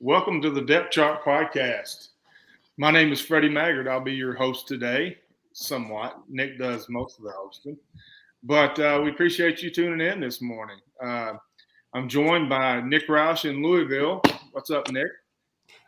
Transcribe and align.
Welcome 0.00 0.42
to 0.42 0.50
the 0.50 0.60
Depth 0.60 0.90
Chart 0.90 1.24
Podcast. 1.24 2.08
My 2.76 2.90
name 2.90 3.12
is 3.12 3.20
Freddie 3.22 3.48
Maggard. 3.48 3.88
I'll 3.88 3.98
be 3.98 4.12
your 4.12 4.34
host 4.34 4.68
today, 4.68 5.16
somewhat. 5.54 6.18
Nick 6.28 6.58
does 6.58 6.90
most 6.90 7.18
of 7.18 7.24
the 7.24 7.30
hosting, 7.30 7.78
but 8.42 8.78
uh, 8.78 9.00
we 9.02 9.08
appreciate 9.08 9.62
you 9.62 9.70
tuning 9.70 10.06
in 10.06 10.20
this 10.20 10.42
morning. 10.42 10.76
Uh, 11.02 11.32
I'm 11.94 12.10
joined 12.10 12.50
by 12.50 12.82
Nick 12.82 13.08
Roush 13.08 13.48
in 13.48 13.62
Louisville. 13.62 14.20
What's 14.52 14.70
up, 14.70 14.92
Nick? 14.92 15.08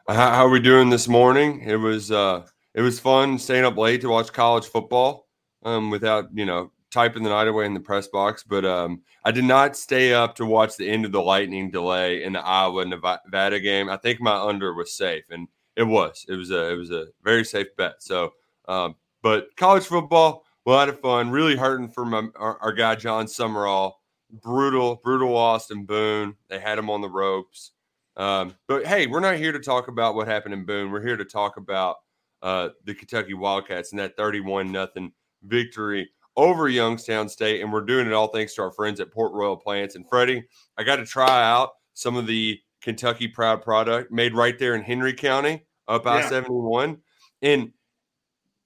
How, 0.09 0.31
how 0.31 0.47
are 0.47 0.51
we 0.51 0.61
doing 0.61 0.89
this 0.89 1.07
morning? 1.07 1.61
It 1.61 1.77
was 1.77 2.11
uh, 2.11 2.47
it 2.75 2.81
was 2.81 2.99
fun 2.99 3.39
staying 3.39 3.67
up 3.67 3.77
late 3.77 4.01
to 4.01 4.09
watch 4.09 4.33
college 4.33 4.65
football 4.65 5.29
um, 5.65 5.91
without 5.91 6.31
you 6.33 6.47
know 6.47 6.73
typing 6.91 7.23
the 7.23 7.31
night 7.31 7.49
away 7.49 7.67
in 7.67 7.75
the 7.75 7.81
press 7.81 8.09
box, 8.09 8.43
but 8.43 8.65
um, 8.65 9.03
I 9.25 9.31
did 9.31 9.45
not 9.45 9.77
stay 9.77 10.13
up 10.13 10.35
to 10.37 10.47
watch 10.47 10.77
the 10.77 10.89
end 10.89 11.05
of 11.05 11.13
the 11.13 11.23
lightning 11.23 11.71
delay 11.71 12.23
in 12.23 12.33
the 12.33 12.41
Iowa 12.41 12.85
Nevada 12.85 13.61
game. 13.61 13.89
I 13.89 13.97
think 13.97 14.21
my 14.21 14.37
under 14.37 14.75
was 14.75 14.93
safe, 14.93 15.25
and 15.31 15.49
it 15.77 15.85
was. 15.85 16.25
It 16.29 16.35
was 16.35 16.51
a 16.51 16.71
it 16.71 16.77
was 16.77 16.91
a 16.91 17.07
very 17.23 17.45
safe 17.45 17.69
bet. 17.77 18.03
So, 18.03 18.33
um, 18.69 18.97
but 19.23 19.49
college 19.57 19.85
football, 19.85 20.45
a 20.67 20.71
lot 20.71 20.89
of 20.89 21.01
fun. 21.01 21.31
Really 21.31 21.57
hurting 21.57 21.89
for 21.89 22.05
my 22.05 22.29
our, 22.37 22.59
our 22.61 22.73
guy 22.73 22.95
Jon 22.95 23.27
Sumrall. 23.27 23.93
Brutal, 24.31 24.97
brutal 24.97 25.31
loss 25.31 25.71
in 25.71 25.87
Boone. 25.87 26.37
They 26.51 26.59
had 26.59 26.79
him 26.79 26.91
on 26.91 27.01
the 27.01 27.09
ropes. 27.09 27.73
Um, 28.19 28.55
but 28.67 28.85
hey, 28.85 29.07
we're 29.07 29.21
not 29.21 29.37
here 29.37 29.53
to 29.53 29.59
talk 29.59 29.89
about 29.89 30.15
what 30.15 30.29
happened 30.29 30.53
in 30.53 30.67
Boone. 30.67 30.91
We're 30.91 31.01
here 31.01 31.17
to 31.17 31.25
talk 31.25 31.57
about 31.57 31.97
uh, 32.43 32.69
the 32.85 32.95
Kentucky 32.95 33.33
Wildcats 33.33 33.91
and 33.93 33.99
that 34.01 34.19
thirty-one 34.19 34.71
nothing 34.71 35.13
victory 35.45 36.11
over 36.39 36.69
Youngstown 36.69 37.29
State, 37.29 37.61
and 37.61 37.73
we're 37.73 37.83
doing 37.83 38.07
it 38.07 38.13
all 38.13 38.29
thanks 38.29 38.55
to 38.55 38.63
our 38.63 38.71
friends 38.71 39.01
at 39.01 39.13
Port 39.13 39.33
Royal 39.33 39.57
Plants. 39.57 39.97
And 39.97 40.09
Freddie, 40.09 40.45
I 40.79 40.85
got 40.85 40.97
to 40.97 41.05
try 41.05 41.43
out 41.43 41.71
some 41.95 42.17
of 42.17 42.29
the 42.29 42.59
Kentucky 42.81 43.27
Proud 43.27 43.61
product 43.61 44.13
made 44.13 44.35
right 44.35 44.57
there 44.57 44.77
in 44.77 44.83
Henry 44.83 45.13
County, 45.13 45.67
up 45.89 46.07
I 46.07 46.27
seventy 46.29 46.55
one. 46.55 46.99
And 47.43 47.73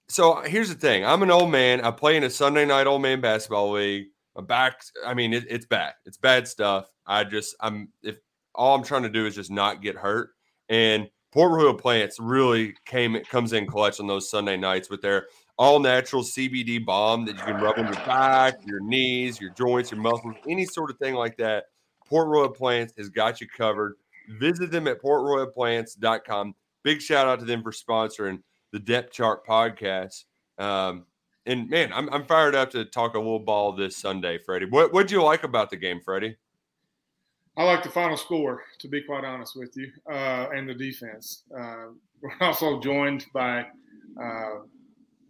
so 0.08 0.42
here's 0.42 0.68
the 0.68 0.74
thing: 0.74 1.04
I'm 1.04 1.22
an 1.22 1.30
old 1.30 1.50
man. 1.50 1.80
I 1.80 1.90
play 1.90 2.16
in 2.16 2.24
a 2.24 2.30
Sunday 2.30 2.66
night 2.66 2.86
old 2.86 3.02
man 3.02 3.22
basketball 3.22 3.72
league. 3.72 4.08
My 4.36 4.42
back, 4.42 4.80
I 5.04 5.14
mean, 5.14 5.32
it, 5.32 5.44
it's 5.48 5.66
bad. 5.66 5.94
It's 6.04 6.18
bad 6.18 6.46
stuff. 6.46 6.90
I 7.06 7.24
just, 7.24 7.56
I'm 7.60 7.88
if 8.02 8.16
all 8.54 8.74
I'm 8.74 8.84
trying 8.84 9.02
to 9.02 9.08
do 9.08 9.26
is 9.26 9.34
just 9.34 9.50
not 9.50 9.82
get 9.82 9.96
hurt. 9.96 10.30
And 10.68 11.08
Port 11.32 11.52
Royal 11.52 11.74
Plants 11.74 12.18
really 12.20 12.74
came 12.84 13.18
comes 13.24 13.54
in 13.54 13.66
clutch 13.66 13.98
on 13.98 14.06
those 14.06 14.30
Sunday 14.30 14.58
nights 14.58 14.90
with 14.90 15.00
their 15.00 15.26
all 15.62 15.78
natural 15.78 16.24
CBD 16.24 16.84
balm 16.84 17.24
that 17.24 17.36
you 17.36 17.44
can 17.44 17.62
rub 17.62 17.78
on 17.78 17.84
your 17.84 17.94
back, 17.94 18.56
your 18.66 18.80
knees, 18.80 19.40
your 19.40 19.50
joints, 19.50 19.92
your 19.92 20.00
muscles, 20.00 20.34
any 20.48 20.66
sort 20.66 20.90
of 20.90 20.98
thing 20.98 21.14
like 21.14 21.36
that. 21.36 21.66
Port 22.04 22.26
Royal 22.26 22.48
Plants 22.48 22.92
has 22.98 23.08
got 23.08 23.40
you 23.40 23.46
covered. 23.46 23.94
Visit 24.40 24.72
them 24.72 24.88
at 24.88 25.00
portroyalplants.com. 25.00 26.54
Big 26.82 27.00
shout 27.00 27.28
out 27.28 27.38
to 27.38 27.44
them 27.44 27.62
for 27.62 27.70
sponsoring 27.70 28.42
the 28.72 28.80
Depth 28.80 29.12
Chart 29.12 29.46
podcast. 29.46 30.24
Um, 30.58 31.06
and 31.46 31.70
man, 31.70 31.92
I'm, 31.92 32.12
I'm 32.12 32.26
fired 32.26 32.56
up 32.56 32.72
to 32.72 32.84
talk 32.84 33.14
a 33.14 33.18
little 33.18 33.38
ball 33.38 33.70
this 33.70 33.96
Sunday, 33.96 34.38
Freddie. 34.38 34.66
What 34.66 34.92
what 34.92 35.06
do 35.06 35.14
you 35.14 35.22
like 35.22 35.44
about 35.44 35.70
the 35.70 35.76
game, 35.76 36.00
Freddie? 36.04 36.36
I 37.56 37.62
like 37.62 37.84
the 37.84 37.90
final 37.90 38.16
score, 38.16 38.64
to 38.80 38.88
be 38.88 39.00
quite 39.02 39.24
honest 39.24 39.54
with 39.54 39.76
you, 39.76 39.92
uh, 40.10 40.48
and 40.52 40.68
the 40.68 40.74
defense. 40.74 41.44
Uh, 41.56 41.90
we're 42.20 42.32
also 42.40 42.80
joined 42.80 43.26
by 43.32 43.66
uh, 44.20 44.62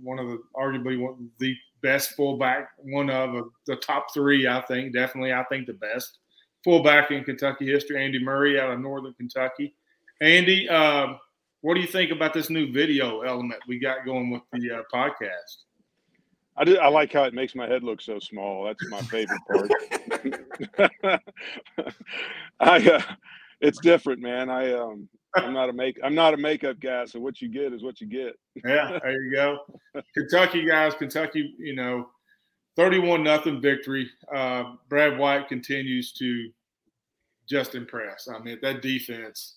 one 0.03 0.19
of 0.19 0.29
the 0.29 0.43
arguably 0.57 1.01
one 1.01 1.31
the 1.39 1.57
best 1.83 2.13
fullback, 2.13 2.71
one 2.79 3.11
of 3.11 3.51
the 3.67 3.77
top 3.77 4.07
three, 4.15 4.47
I 4.47 4.61
think. 4.63 4.93
Definitely, 4.93 5.33
I 5.33 5.45
think 5.45 5.67
the 5.67 5.75
best 5.75 6.19
fullback 6.65 7.11
in 7.11 7.25
Kentucky 7.25 7.67
history, 7.67 8.03
Andy 8.03 8.23
Murray 8.23 8.61
out 8.61 8.71
of 8.71 8.81
Northern 8.81 9.15
Kentucky. 9.15 9.75
Andy, 10.21 10.69
uh, 10.69 11.15
what 11.63 11.75
do 11.75 11.81
you 11.81 11.87
think 11.87 12.11
about 12.11 12.35
this 12.35 12.51
new 12.51 12.73
video 12.73 13.23
element 13.23 13.61
we 13.67 13.79
got 13.79 14.05
going 14.05 14.31
with 14.31 14.43
the 14.53 14.71
uh, 14.71 14.83
podcast? 14.93 15.65
I, 16.57 16.65
did, 16.65 16.79
I 16.79 16.89
like 16.89 17.13
how 17.13 17.25
it 17.25 17.35
makes 17.35 17.55
my 17.55 17.67
head 17.67 17.83
look 17.83 18.01
so 18.01 18.19
small. 18.19 18.65
That's 18.65 18.89
my 18.91 19.01
favorite 19.03 19.41
part. 19.49 19.71
I, 22.61 22.91
uh, 22.91 23.03
it's 23.61 23.81
different, 23.81 24.21
man. 24.21 24.51
I 24.51 24.73
um, 24.75 25.09
I'm 25.35 25.53
not 25.53 25.69
a 25.69 25.73
make 25.73 25.99
I'm 26.05 26.15
not 26.15 26.35
a 26.35 26.37
makeup 26.37 26.79
guy, 26.81 27.05
so 27.07 27.19
what 27.19 27.41
you 27.41 27.49
get 27.49 27.73
is 27.73 27.83
what 27.83 28.01
you 28.01 28.07
get. 28.07 28.39
yeah, 28.65 28.99
there 29.03 29.23
you 29.23 29.33
go. 29.33 29.59
Kentucky 30.15 30.67
guys, 30.67 30.95
Kentucky, 30.95 31.55
you 31.59 31.75
know, 31.75 32.09
31 32.77 33.23
nothing 33.23 33.61
victory. 33.61 34.11
Uh, 34.35 34.75
Brad 34.89 35.19
White 35.19 35.49
continues 35.49 36.13
to 36.15 36.51
just 37.49 37.75
impress. 37.75 38.29
I 38.29 38.39
mean, 38.39 38.59
that 38.63 38.83
defense. 38.83 39.57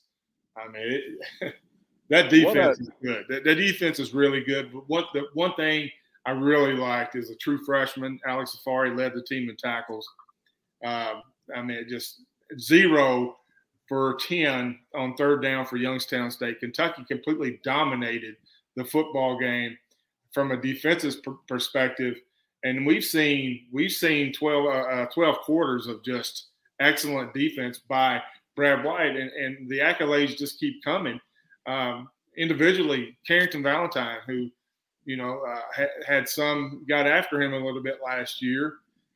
I 0.58 0.72
mean, 0.72 1.02
it, 1.42 1.56
that 2.10 2.30
defense 2.30 2.80
a, 2.80 2.82
is 2.82 2.90
good. 3.04 3.26
That, 3.30 3.44
that, 3.44 3.56
defense 3.56 4.00
is 4.00 4.14
really 4.14 4.44
good. 4.44 4.72
But 4.74 4.84
what 4.88 5.08
the 5.14 5.24
one 5.34 5.54
thing 5.56 5.90
I 6.26 6.32
really 6.32 6.74
liked 6.74 7.16
is 7.16 7.30
a 7.30 7.36
true 7.36 7.60
freshman, 7.66 8.20
Alex 8.26 8.58
Afari, 8.58 8.98
led 8.98 9.14
the 9.14 9.24
team 9.24 9.50
in 9.50 9.56
tackles. 9.58 10.08
Uh, 10.86 11.16
I 11.56 11.62
mean, 11.62 11.86
just 11.90 12.22
zero 12.60 13.36
for 13.88 14.18
10 14.28 14.80
on 14.96 15.16
third 15.16 15.42
down 15.42 15.66
for 15.66 15.78
Youngstown 15.78 16.32
State. 16.32 16.60
Kentucky 16.60 17.04
completely 17.08 17.60
dominated 17.64 18.36
the 18.76 18.86
football 18.86 19.40
game 19.40 19.78
from 20.34 20.52
a 20.52 20.62
defensive 20.62 21.22
pr- 21.24 21.32
perspective. 21.48 22.16
And 22.64 22.86
we've 22.86 23.04
seen 23.04 23.68
we've 23.72 23.92
seen 23.92 24.34
12, 24.34 24.66
uh, 24.66 24.70
uh, 24.70 25.06
12 25.08 25.38
quarters 25.40 25.88
of 25.88 26.04
just 26.04 26.48
excellent 26.80 27.34
defense 27.34 27.80
by 27.80 28.22
Brad 28.56 28.84
White, 28.84 29.16
and, 29.16 29.32
and 29.32 29.70
the 29.70 29.80
accolades 29.80 30.38
just 30.38 30.60
keep 30.60 30.84
coming. 30.84 31.20
Um, 31.68 32.10
individually, 32.38 33.18
Carrington 33.28 33.62
Valentine, 33.62 34.18
who 34.26 34.50
you 35.06 35.18
know 35.18 35.42
uh, 35.48 35.62
ha- 35.76 36.04
had 36.08 36.28
some 36.28 36.86
got 36.90 37.06
after 37.06 37.42
him 37.42 37.54
a 37.54 37.64
little 37.64 37.84
bit 37.84 38.00
last 38.04 38.42
year, 38.42 38.76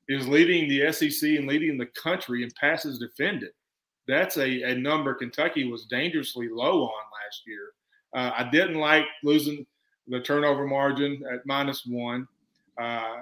is 0.10 0.28
leading 0.28 0.70
the 0.70 0.92
SEC 0.92 1.30
and 1.32 1.48
leading 1.48 1.78
the 1.78 1.88
country 1.88 2.44
in 2.44 2.50
passes 2.60 3.00
defended 3.00 3.50
that's 4.10 4.38
a, 4.38 4.72
a 4.72 4.76
number 4.76 5.14
Kentucky 5.14 5.70
was 5.70 5.86
dangerously 5.86 6.50
low 6.50 6.84
on 6.84 7.04
last 7.24 7.44
year. 7.46 7.72
Uh, 8.14 8.32
I 8.38 8.50
didn't 8.50 8.80
like 8.80 9.06
losing 9.24 9.66
the 10.08 10.20
turnover 10.20 10.66
margin 10.66 11.24
at 11.32 11.46
minus 11.46 11.86
one. 11.86 12.28
Uh, 12.82 13.18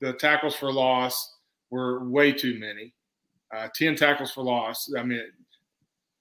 the 0.00 0.14
tackles 0.14 0.54
for 0.54 0.72
loss 0.72 1.34
were 1.70 2.08
way 2.08 2.32
too 2.32 2.58
many. 2.58 2.94
Uh, 3.54 3.68
10 3.74 3.96
tackles 3.96 4.32
for 4.32 4.42
loss. 4.42 4.90
I 4.98 5.02
mean, 5.02 5.22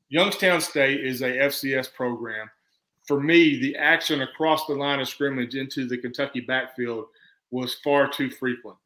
Youngstown 0.09 0.61
State 0.61 1.03
is 1.03 1.21
a 1.21 1.31
FCS 1.31 1.93
program. 1.93 2.49
For 3.07 3.19
me, 3.19 3.59
the 3.59 3.75
action 3.75 4.21
across 4.21 4.65
the 4.65 4.73
line 4.73 4.99
of 4.99 5.07
scrimmage 5.07 5.55
into 5.55 5.87
the 5.87 5.97
Kentucky 5.97 6.41
backfield 6.41 7.05
was 7.51 7.75
far 7.75 8.07
too 8.07 8.29
frequent, 8.29 8.77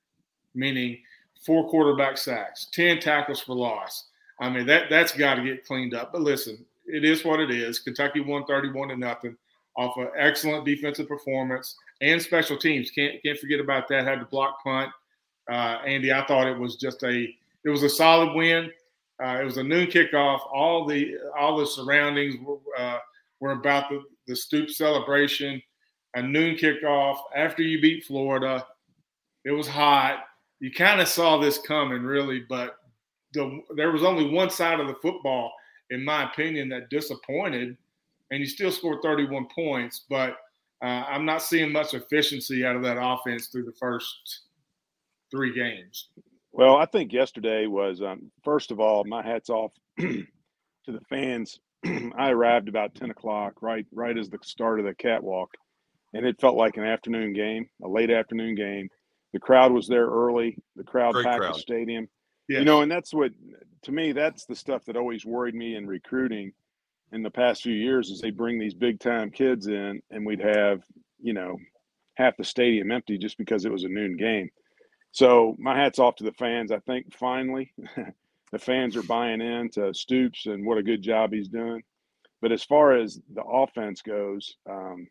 meaning 0.56 1.00
four 1.46 1.70
quarterback 1.70 2.18
sacks, 2.18 2.68
10 2.72 3.00
tackles 3.00 3.40
for 3.40 3.56
loss, 3.56 4.06
I 4.40 4.50
mean, 4.50 4.66
that 4.68 4.90
that's 4.90 5.16
got 5.16 5.36
to 5.36 5.44
get 5.44 5.66
cleaned 5.66 5.94
up. 5.94 6.12
But 6.12 6.22
listen, 6.22 6.64
it 6.86 7.04
is 7.04 7.26
what 7.26 7.40
it 7.40 7.52
is. 7.52 7.80
Kentucky 7.80 8.22
won 8.22 8.46
31 8.46 8.90
to 8.90 8.98
nothing 8.98 9.36
off 9.76 9.98
an 9.98 10.10
excellent 10.18 10.66
defensive 10.66 11.08
performance 11.08 11.76
and 12.02 12.22
special 12.22 12.58
teams. 12.58 12.92
Can't 12.92 13.22
can't 13.24 13.40
forget 13.40 13.60
about 13.60 13.88
that. 13.90 14.06
Had 14.06 14.20
to 14.20 14.26
block 14.26 14.64
punt. 14.64 14.90
Uh, 15.50 15.80
Andy, 15.86 16.12
I 16.12 16.26
thought 16.26 16.48
it 16.48 16.58
was 16.58 16.76
just 16.76 17.04
a 17.04 17.34
it 17.64 17.70
was 17.70 17.84
a 17.84 17.90
solid 17.90 18.34
win. 18.36 18.72
Uh, 19.24 19.40
it 19.42 19.46
was 19.46 19.58
a 19.58 19.64
noon 19.64 19.88
kickoff. 19.88 20.40
All 20.52 20.86
the 20.86 21.16
all 21.38 21.58
the 21.58 21.66
surroundings 21.66 22.36
were, 22.44 22.58
uh, 22.78 23.00
were 23.40 23.52
about 23.52 23.90
the, 23.90 24.04
the 24.28 24.36
stoop 24.36 24.70
celebration. 24.70 25.62
A 26.16 26.22
noon 26.22 26.56
kickoff 26.56 27.18
after 27.36 27.62
you 27.62 27.82
beat 27.82 28.06
Florida. 28.06 28.66
It 29.46 29.52
was 29.52 29.68
hot. 29.68 30.26
You 30.60 30.72
kind 30.72 31.00
of 31.00 31.08
saw 31.08 31.38
this 31.38 31.60
coming, 31.60 32.02
really, 32.02 32.40
but 32.40 32.78
the, 33.34 33.62
there 33.76 33.92
was 33.92 34.04
only 34.04 34.30
one 34.30 34.50
side 34.50 34.80
of 34.80 34.88
the 34.88 34.96
football, 35.02 35.52
in 35.90 36.04
my 36.04 36.32
opinion, 36.32 36.70
that 36.70 36.90
disappointed, 36.90 37.78
and 38.32 38.40
you 38.40 38.46
still 38.46 38.72
scored 38.72 39.00
31 39.04 39.48
points. 39.54 40.06
But 40.10 40.38
uh, 40.84 41.04
I'm 41.10 41.26
not 41.26 41.42
seeing 41.42 41.72
much 41.72 41.94
efficiency 41.94 42.66
out 42.66 42.76
of 42.76 42.84
that 42.84 42.98
offense 43.00 43.48
through 43.48 43.66
the 43.66 43.74
first 43.80 44.42
three 45.32 45.54
games. 45.54 46.10
Well, 46.52 46.78
I 46.78 46.86
think 46.86 47.14
yesterday 47.14 47.68
was 47.68 48.02
um, 48.02 48.32
first 48.44 48.72
of 48.72 48.80
all, 48.80 49.04
my 49.04 49.24
hats 49.24 49.50
off 49.50 49.72
to 50.00 50.26
the 50.88 51.02
fans. 51.10 51.60
I 52.18 52.32
arrived 52.32 52.68
about 52.68 52.96
ten 52.96 53.12
o'clock, 53.12 53.62
right, 53.62 53.86
right 53.92 54.18
as 54.18 54.30
the 54.30 54.40
start 54.44 54.80
of 54.80 54.86
the 54.86 54.96
catwalk, 54.96 55.52
and 56.14 56.26
it 56.26 56.42
felt 56.42 56.58
like 56.58 56.78
an 56.78 56.84
afternoon 56.84 57.34
game, 57.34 57.70
a 57.84 57.88
late 57.88 58.10
afternoon 58.10 58.56
game. 58.56 58.90
The 59.34 59.40
crowd 59.40 59.72
was 59.72 59.88
there 59.88 60.08
early. 60.08 60.58
The 60.76 60.84
crowd 60.84 61.14
Great 61.14 61.26
packed 61.26 61.42
crowd. 61.42 61.56
the 61.56 61.60
stadium. 61.60 62.08
You 62.48 62.66
know, 62.66 62.82
and 62.82 62.92
that's 62.92 63.14
what 63.14 63.32
to 63.84 63.92
me 63.92 64.12
that's 64.12 64.46
the 64.46 64.56
stuff 64.56 64.86
that 64.86 64.98
always 64.98 65.26
worried 65.26 65.56
me 65.56 65.76
in 65.76 65.86
recruiting 65.86 66.54
in 67.12 67.24
the 67.24 67.30
past 67.30 67.64
few 67.64 67.74
years 67.74 68.10
is 68.10 68.20
they 68.22 68.32
bring 68.32 68.60
these 68.60 68.74
big 68.74 69.00
time 69.00 69.32
kids 69.32 69.68
in 69.68 70.02
and 70.12 70.26
we'd 70.26 70.42
have, 70.42 70.82
you 71.22 71.34
know, 71.34 71.58
half 72.16 72.36
the 72.38 72.44
stadium 72.44 72.92
empty 72.92 73.18
just 73.18 73.38
because 73.38 73.66
it 73.66 73.72
was 73.72 73.84
a 73.84 73.90
noon 73.90 74.18
game. 74.18 74.50
So 75.12 75.56
my 75.58 75.78
hat's 75.78 76.00
off 76.00 76.16
to 76.18 76.24
the 76.24 76.34
fans. 76.34 76.72
I 76.72 76.80
think 76.80 77.16
finally 77.16 77.74
the 78.52 78.60
fans 78.60 78.96
are 78.96 79.04
buying 79.04 79.42
in 79.42 79.70
to 79.72 79.94
Stoops 79.94 80.46
and 80.46 80.66
what 80.66 80.78
a 80.78 80.84
good 80.84 81.02
job 81.02 81.32
he's 81.32 81.48
doing. 81.48 81.84
But 82.42 82.52
as 82.52 82.64
far 82.64 82.94
as 82.98 83.20
the 83.34 83.44
offense 83.44 84.02
goes, 84.02 84.58
um, 84.70 85.08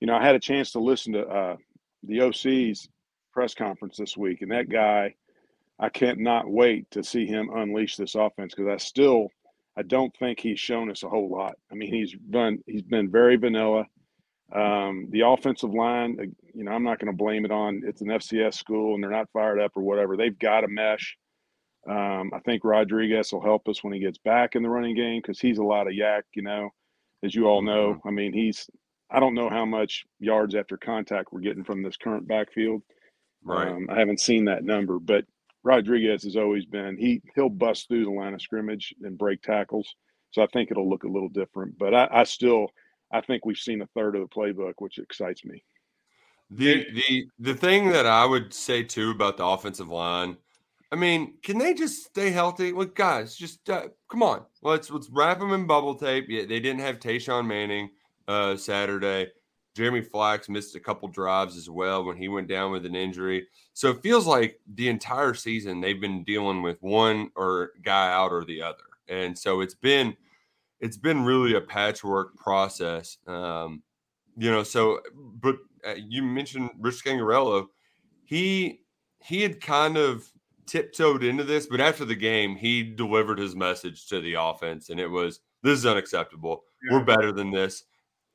you 0.00 0.06
know, 0.06 0.14
I 0.14 0.24
had 0.24 0.36
a 0.36 0.40
chance 0.40 0.72
to 0.72 0.80
listen 0.80 1.12
to 1.14 1.26
uh, 1.26 1.56
the 2.02 2.20
OC's 2.22 2.88
press 3.32 3.54
conference 3.54 3.98
this 3.98 4.16
week, 4.16 4.42
and 4.42 4.52
that 4.52 4.68
guy, 4.68 5.14
I 5.78 5.88
can't 5.90 6.20
not 6.20 6.48
wait 6.48 6.90
to 6.92 7.04
see 7.04 7.26
him 7.26 7.50
unleash 7.54 7.96
this 7.96 8.14
offense 8.14 8.54
because 8.54 8.72
I 8.72 8.78
still, 8.78 9.28
I 9.76 9.82
don't 9.82 10.14
think 10.16 10.40
he's 10.40 10.58
shown 10.58 10.90
us 10.90 11.02
a 11.02 11.08
whole 11.08 11.30
lot. 11.30 11.56
I 11.70 11.74
mean, 11.74 11.92
he's 11.92 12.14
been 12.14 12.62
he's 12.66 12.82
been 12.82 13.10
very 13.10 13.36
vanilla. 13.36 13.84
Um, 14.54 15.08
the 15.10 15.26
offensive 15.26 15.74
line, 15.74 16.16
uh, 16.20 16.24
you 16.54 16.64
know, 16.64 16.70
I'm 16.70 16.84
not 16.84 17.00
going 17.00 17.12
to 17.12 17.16
blame 17.16 17.44
it 17.44 17.50
on 17.50 17.82
it's 17.84 18.00
an 18.00 18.08
FCS 18.08 18.54
school 18.54 18.94
and 18.94 19.02
they're 19.02 19.10
not 19.10 19.30
fired 19.32 19.60
up 19.60 19.72
or 19.76 19.82
whatever. 19.82 20.16
They've 20.16 20.38
got 20.38 20.64
a 20.64 20.68
mesh. 20.68 21.16
Um, 21.88 22.30
I 22.32 22.40
think 22.44 22.64
Rodriguez 22.64 23.32
will 23.32 23.42
help 23.42 23.68
us 23.68 23.82
when 23.84 23.92
he 23.92 24.00
gets 24.00 24.18
back 24.18 24.54
in 24.54 24.62
the 24.62 24.68
running 24.68 24.96
game 24.96 25.20
because 25.20 25.40
he's 25.40 25.58
a 25.58 25.64
lot 25.64 25.86
of 25.86 25.94
yak, 25.94 26.24
you 26.34 26.42
know, 26.42 26.70
as 27.22 27.34
you 27.34 27.46
all 27.46 27.62
know. 27.62 27.94
Mm-hmm. 27.94 28.08
I 28.08 28.10
mean, 28.12 28.32
he's, 28.32 28.68
I 29.10 29.20
don't 29.20 29.34
know 29.34 29.48
how 29.48 29.64
much 29.64 30.04
yards 30.18 30.54
after 30.54 30.76
contact 30.76 31.32
we're 31.32 31.40
getting 31.40 31.64
from 31.64 31.82
this 31.82 31.96
current 31.96 32.26
backfield. 32.26 32.82
Right. 33.44 33.68
Um, 33.68 33.88
I 33.90 33.98
haven't 33.98 34.20
seen 34.20 34.46
that 34.46 34.64
number, 34.64 34.98
but 34.98 35.24
Rodriguez 35.66 36.22
has 36.22 36.36
always 36.36 36.64
been, 36.64 36.96
he, 36.96 37.20
he'll 37.34 37.48
bust 37.48 37.88
through 37.88 38.04
the 38.04 38.10
line 38.10 38.34
of 38.34 38.40
scrimmage 38.40 38.94
and 39.02 39.18
break 39.18 39.42
tackles. 39.42 39.96
So 40.30 40.40
I 40.40 40.46
think 40.52 40.70
it'll 40.70 40.88
look 40.88 41.02
a 41.02 41.08
little 41.08 41.28
different, 41.28 41.76
but 41.76 41.92
I, 41.92 42.08
I 42.12 42.24
still, 42.24 42.68
I 43.12 43.20
think 43.20 43.44
we've 43.44 43.56
seen 43.56 43.82
a 43.82 43.86
third 43.88 44.14
of 44.14 44.22
the 44.22 44.28
playbook, 44.28 44.74
which 44.78 44.98
excites 44.98 45.44
me. 45.44 45.64
The 46.50 46.86
the 46.94 47.26
the 47.40 47.54
thing 47.54 47.88
that 47.88 48.06
I 48.06 48.24
would 48.24 48.54
say 48.54 48.84
too 48.84 49.10
about 49.10 49.36
the 49.36 49.44
offensive 49.44 49.88
line, 49.88 50.36
I 50.92 50.96
mean, 50.96 51.38
can 51.42 51.58
they 51.58 51.74
just 51.74 52.04
stay 52.04 52.30
healthy? 52.30 52.70
Look, 52.70 52.94
guys, 52.94 53.34
just 53.34 53.68
uh, 53.68 53.88
come 54.08 54.22
on, 54.22 54.44
let's 54.62 54.88
let's 54.88 55.10
wrap 55.10 55.40
them 55.40 55.52
in 55.52 55.66
bubble 55.66 55.96
tape. 55.96 56.26
Yeah, 56.28 56.44
they 56.44 56.60
didn't 56.60 56.82
have 56.82 57.00
Tashawn 57.00 57.46
Manning 57.48 57.90
uh, 58.28 58.56
Saturday. 58.56 59.32
Jeremy 59.76 60.00
Flax 60.00 60.48
missed 60.48 60.74
a 60.74 60.80
couple 60.80 61.06
drives 61.06 61.54
as 61.54 61.68
well 61.68 62.02
when 62.02 62.16
he 62.16 62.28
went 62.28 62.48
down 62.48 62.72
with 62.72 62.86
an 62.86 62.94
injury. 62.94 63.46
So 63.74 63.90
it 63.90 64.00
feels 64.00 64.26
like 64.26 64.58
the 64.74 64.88
entire 64.88 65.34
season 65.34 65.82
they've 65.82 66.00
been 66.00 66.24
dealing 66.24 66.62
with 66.62 66.82
one 66.82 67.30
or 67.36 67.72
guy 67.82 68.10
out 68.10 68.32
or 68.32 68.46
the 68.46 68.62
other, 68.62 68.84
and 69.06 69.38
so 69.38 69.60
it's 69.60 69.74
been 69.74 70.16
it's 70.80 70.96
been 70.96 71.26
really 71.26 71.54
a 71.56 71.60
patchwork 71.60 72.36
process. 72.36 73.18
Um, 73.26 73.82
you 74.38 74.50
know, 74.50 74.62
so 74.62 75.00
but 75.14 75.56
uh, 75.86 75.94
you 76.08 76.22
mentioned 76.22 76.70
Rich 76.80 77.04
Scangarello. 77.04 77.66
He 78.24 78.80
he 79.22 79.42
had 79.42 79.60
kind 79.60 79.98
of 79.98 80.26
tiptoed 80.64 81.22
into 81.22 81.44
this, 81.44 81.66
but 81.66 81.82
after 81.82 82.06
the 82.06 82.14
game, 82.14 82.56
he 82.56 82.82
delivered 82.82 83.38
his 83.38 83.54
message 83.54 84.06
to 84.06 84.22
the 84.22 84.34
offense, 84.40 84.88
and 84.88 84.98
it 84.98 85.08
was 85.08 85.40
this 85.62 85.78
is 85.78 85.84
unacceptable. 85.84 86.64
Yeah. 86.82 86.96
We're 86.96 87.04
better 87.04 87.30
than 87.30 87.50
this. 87.50 87.84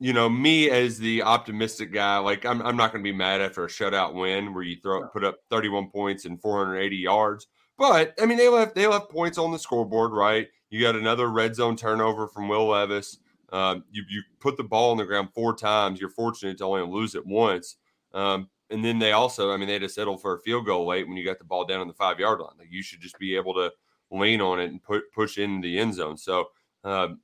You 0.02 0.12
know, 0.12 0.28
me 0.28 0.68
as 0.68 0.98
the 0.98 1.22
optimistic 1.22 1.92
guy, 1.92 2.18
like 2.18 2.44
I'm, 2.44 2.60
I'm 2.62 2.76
not 2.76 2.90
going 2.90 3.04
to 3.04 3.08
be 3.08 3.16
mad 3.16 3.40
after 3.40 3.64
a 3.64 3.68
shutout 3.68 4.14
win 4.14 4.52
where 4.52 4.64
you 4.64 4.76
throw 4.82 5.06
put 5.06 5.22
up 5.22 5.36
31 5.48 5.90
points 5.90 6.24
and 6.24 6.40
480 6.40 6.96
yards. 6.96 7.46
But 7.78 8.12
I 8.20 8.26
mean, 8.26 8.36
they 8.36 8.48
left 8.48 8.74
they 8.74 8.88
left 8.88 9.10
points 9.10 9.38
on 9.38 9.52
the 9.52 9.60
scoreboard, 9.60 10.10
right? 10.10 10.48
You 10.70 10.80
got 10.80 10.96
another 10.96 11.30
red 11.30 11.54
zone 11.54 11.76
turnover 11.76 12.26
from 12.26 12.48
Will 12.48 12.66
Levis. 12.66 13.18
Um, 13.52 13.84
you 13.92 14.02
you 14.08 14.22
put 14.40 14.56
the 14.56 14.64
ball 14.64 14.90
on 14.90 14.96
the 14.96 15.04
ground 15.04 15.28
four 15.34 15.54
times. 15.54 16.00
You're 16.00 16.10
fortunate 16.10 16.58
to 16.58 16.64
only 16.64 16.82
lose 16.82 17.14
it 17.14 17.24
once. 17.24 17.76
Um, 18.12 18.50
and 18.70 18.84
then 18.84 18.98
they 18.98 19.12
also, 19.12 19.52
I 19.52 19.56
mean, 19.56 19.68
they 19.68 19.74
had 19.74 19.82
to 19.82 19.88
settle 19.88 20.16
for 20.16 20.34
a 20.34 20.40
field 20.40 20.66
goal 20.66 20.84
late 20.84 21.06
when 21.06 21.16
you 21.16 21.24
got 21.24 21.38
the 21.38 21.44
ball 21.44 21.64
down 21.64 21.80
on 21.80 21.86
the 21.86 21.94
five 21.94 22.18
yard 22.18 22.40
line. 22.40 22.56
Like 22.58 22.72
you 22.72 22.82
should 22.82 23.00
just 23.00 23.18
be 23.20 23.36
able 23.36 23.54
to 23.54 23.70
lean 24.10 24.40
on 24.40 24.58
it 24.58 24.70
and 24.70 24.82
put 24.82 25.12
push 25.12 25.38
in 25.38 25.60
the 25.60 25.78
end 25.78 25.94
zone. 25.94 26.16
So 26.16 26.46
um, 26.82 27.20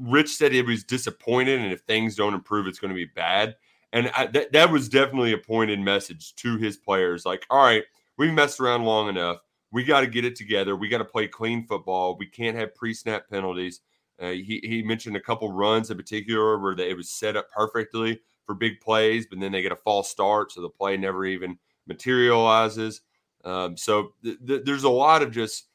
Rich 0.00 0.36
said 0.36 0.52
he 0.52 0.62
was 0.62 0.84
disappointed, 0.84 1.60
and 1.60 1.72
if 1.72 1.80
things 1.80 2.16
don't 2.16 2.34
improve, 2.34 2.66
it's 2.66 2.78
going 2.78 2.90
to 2.90 2.94
be 2.94 3.04
bad. 3.04 3.56
And 3.92 4.10
I, 4.16 4.26
that 4.26 4.52
that 4.52 4.70
was 4.70 4.88
definitely 4.88 5.32
a 5.32 5.38
pointed 5.38 5.80
message 5.80 6.34
to 6.36 6.56
his 6.56 6.76
players. 6.76 7.26
Like, 7.26 7.46
all 7.50 7.64
right, 7.64 7.84
we 8.16 8.30
messed 8.30 8.60
around 8.60 8.84
long 8.84 9.08
enough 9.08 9.40
we 9.72 9.82
got 9.82 10.02
to 10.02 10.06
get 10.06 10.24
it 10.24 10.36
together. 10.36 10.76
We 10.76 10.88
got 10.88 10.98
to 10.98 11.04
play 11.04 11.26
clean 11.26 11.66
football. 11.66 12.16
We 12.16 12.26
can't 12.26 12.56
have 12.56 12.74
pre-snap 12.74 13.28
penalties. 13.28 13.80
Uh, 14.20 14.30
he 14.30 14.60
he 14.62 14.82
mentioned 14.82 15.16
a 15.16 15.20
couple 15.20 15.50
runs 15.50 15.90
in 15.90 15.96
particular 15.96 16.58
where 16.58 16.76
they, 16.76 16.90
it 16.90 16.96
was 16.96 17.10
set 17.10 17.36
up 17.36 17.50
perfectly 17.50 18.20
for 18.44 18.54
big 18.54 18.80
plays, 18.80 19.26
but 19.26 19.40
then 19.40 19.50
they 19.50 19.62
get 19.62 19.72
a 19.72 19.76
false 19.76 20.10
start, 20.10 20.52
so 20.52 20.60
the 20.60 20.68
play 20.68 20.96
never 20.96 21.24
even 21.24 21.58
materializes. 21.86 23.00
Um, 23.44 23.76
so 23.76 24.12
th- 24.22 24.38
th- 24.46 24.62
there's 24.64 24.84
a 24.84 24.90
lot 24.90 25.22
of 25.22 25.32
just 25.32 25.68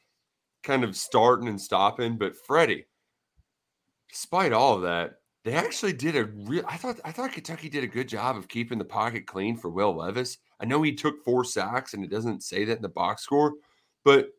kind 0.62 0.84
of 0.84 0.96
starting 0.96 1.48
and 1.48 1.60
stopping. 1.60 2.16
But 2.16 2.36
Freddie, 2.36 2.86
despite 4.10 4.52
all 4.52 4.74
of 4.74 4.82
that, 4.82 5.20
they 5.44 5.52
actually 5.52 5.92
did 5.92 6.16
a 6.16 6.24
real. 6.24 6.64
I 6.66 6.76
thought 6.76 7.00
I 7.04 7.12
thought 7.12 7.32
Kentucky 7.32 7.68
did 7.68 7.84
a 7.84 7.88
good 7.88 8.08
job 8.08 8.36
of 8.36 8.48
keeping 8.48 8.78
the 8.78 8.84
pocket 8.84 9.26
clean 9.26 9.56
for 9.56 9.70
Will 9.70 9.94
Levis. 9.94 10.38
I 10.60 10.64
know 10.66 10.82
he 10.82 10.94
took 10.94 11.24
four 11.24 11.44
sacks, 11.44 11.94
and 11.94 12.04
it 12.04 12.10
doesn't 12.10 12.42
say 12.42 12.64
that 12.64 12.76
in 12.76 12.82
the 12.82 12.88
box 12.88 13.22
score, 13.22 13.54
but 14.04 14.30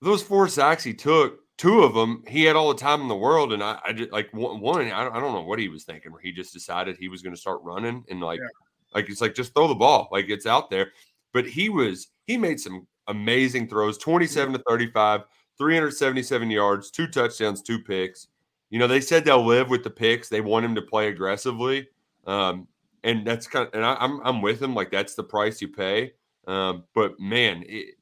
those 0.00 0.22
four 0.22 0.48
sacks 0.48 0.84
he 0.84 0.94
took, 0.94 1.40
two 1.56 1.82
of 1.82 1.92
them, 1.92 2.22
he 2.28 2.44
had 2.44 2.56
all 2.56 2.68
the 2.68 2.80
time 2.80 3.02
in 3.02 3.08
the 3.08 3.16
world. 3.16 3.52
And 3.52 3.62
I, 3.62 3.78
I 3.84 3.92
just 3.92 4.12
like 4.12 4.32
one, 4.32 4.60
one 4.60 4.80
I, 4.80 5.04
don't, 5.04 5.16
I 5.16 5.20
don't 5.20 5.34
know 5.34 5.42
what 5.42 5.58
he 5.58 5.68
was 5.68 5.84
thinking, 5.84 6.12
where 6.12 6.20
he 6.20 6.32
just 6.32 6.52
decided 6.52 6.96
he 6.96 7.08
was 7.08 7.20
going 7.20 7.34
to 7.34 7.40
start 7.40 7.60
running 7.62 8.04
and 8.08 8.20
like, 8.20 8.40
yeah. 8.40 8.48
like 8.94 9.10
it's 9.10 9.20
like 9.20 9.34
just 9.34 9.54
throw 9.54 9.68
the 9.68 9.74
ball, 9.74 10.08
like 10.12 10.28
it's 10.28 10.46
out 10.46 10.70
there. 10.70 10.92
But 11.32 11.46
he 11.46 11.68
was, 11.68 12.08
he 12.26 12.36
made 12.36 12.60
some 12.60 12.86
amazing 13.08 13.68
throws 13.68 13.98
27 13.98 14.54
to 14.54 14.62
35, 14.68 15.22
377 15.58 16.50
yards, 16.50 16.90
two 16.90 17.08
touchdowns, 17.08 17.60
two 17.60 17.80
picks. 17.80 18.28
You 18.70 18.78
know, 18.78 18.86
they 18.86 19.00
said 19.00 19.24
they'll 19.24 19.44
live 19.44 19.70
with 19.70 19.84
the 19.84 19.90
picks. 19.90 20.28
They 20.28 20.40
want 20.40 20.64
him 20.64 20.74
to 20.74 20.82
play 20.82 21.08
aggressively. 21.08 21.88
Um, 22.26 22.68
and 23.04 23.26
that's 23.26 23.46
kind 23.46 23.66
of, 23.66 23.74
and 23.74 23.84
I, 23.84 23.92
am 23.92 24.20
I'm, 24.20 24.26
I'm 24.26 24.42
with 24.42 24.60
him. 24.60 24.74
Like 24.74 24.90
that's 24.90 25.14
the 25.14 25.24
price 25.24 25.60
you 25.60 25.68
pay. 25.68 26.12
Um, 26.46 26.84
but 26.94 27.18
man, 27.18 27.64
it, 27.66 27.94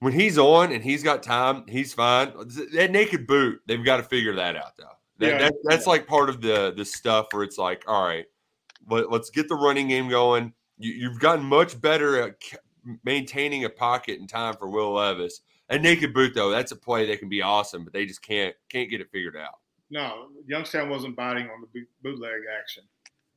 when 0.00 0.12
he's 0.12 0.38
on 0.38 0.72
and 0.72 0.82
he's 0.82 1.02
got 1.02 1.22
time, 1.22 1.64
he's 1.68 1.94
fine. 1.94 2.32
That 2.74 2.90
naked 2.90 3.26
boot, 3.26 3.60
they've 3.66 3.84
got 3.84 3.98
to 3.98 4.02
figure 4.02 4.34
that 4.34 4.56
out 4.56 4.76
though. 4.76 4.84
That, 5.18 5.28
yeah. 5.28 5.38
that, 5.38 5.54
that's 5.64 5.86
like 5.86 6.06
part 6.06 6.28
of 6.28 6.40
the 6.40 6.74
the 6.76 6.84
stuff 6.84 7.28
where 7.30 7.44
it's 7.44 7.58
like, 7.58 7.84
all 7.86 8.04
right, 8.04 8.26
let, 8.88 9.06
us 9.12 9.30
get 9.30 9.48
the 9.48 9.54
running 9.54 9.88
game 9.88 10.08
going. 10.08 10.52
You, 10.78 11.08
have 11.10 11.20
gotten 11.20 11.44
much 11.44 11.80
better 11.80 12.20
at 12.20 12.34
maintaining 13.04 13.64
a 13.64 13.70
pocket 13.70 14.18
in 14.18 14.26
time 14.26 14.56
for 14.56 14.68
Will 14.68 14.94
Levis. 14.94 15.42
And 15.68 15.82
naked 15.82 16.12
boot 16.12 16.34
though, 16.34 16.50
that's 16.50 16.72
a 16.72 16.76
play 16.76 17.06
that 17.06 17.20
can 17.20 17.28
be 17.28 17.40
awesome, 17.40 17.84
but 17.84 17.92
they 17.92 18.04
just 18.04 18.22
can't 18.22 18.54
can't 18.68 18.90
get 18.90 19.00
it 19.00 19.10
figured 19.12 19.36
out. 19.36 19.60
No, 19.92 20.28
Youngstown 20.46 20.88
wasn't 20.88 21.16
biting 21.16 21.50
on 21.50 21.60
the 21.60 21.84
bootleg 22.02 22.40
action, 22.58 22.82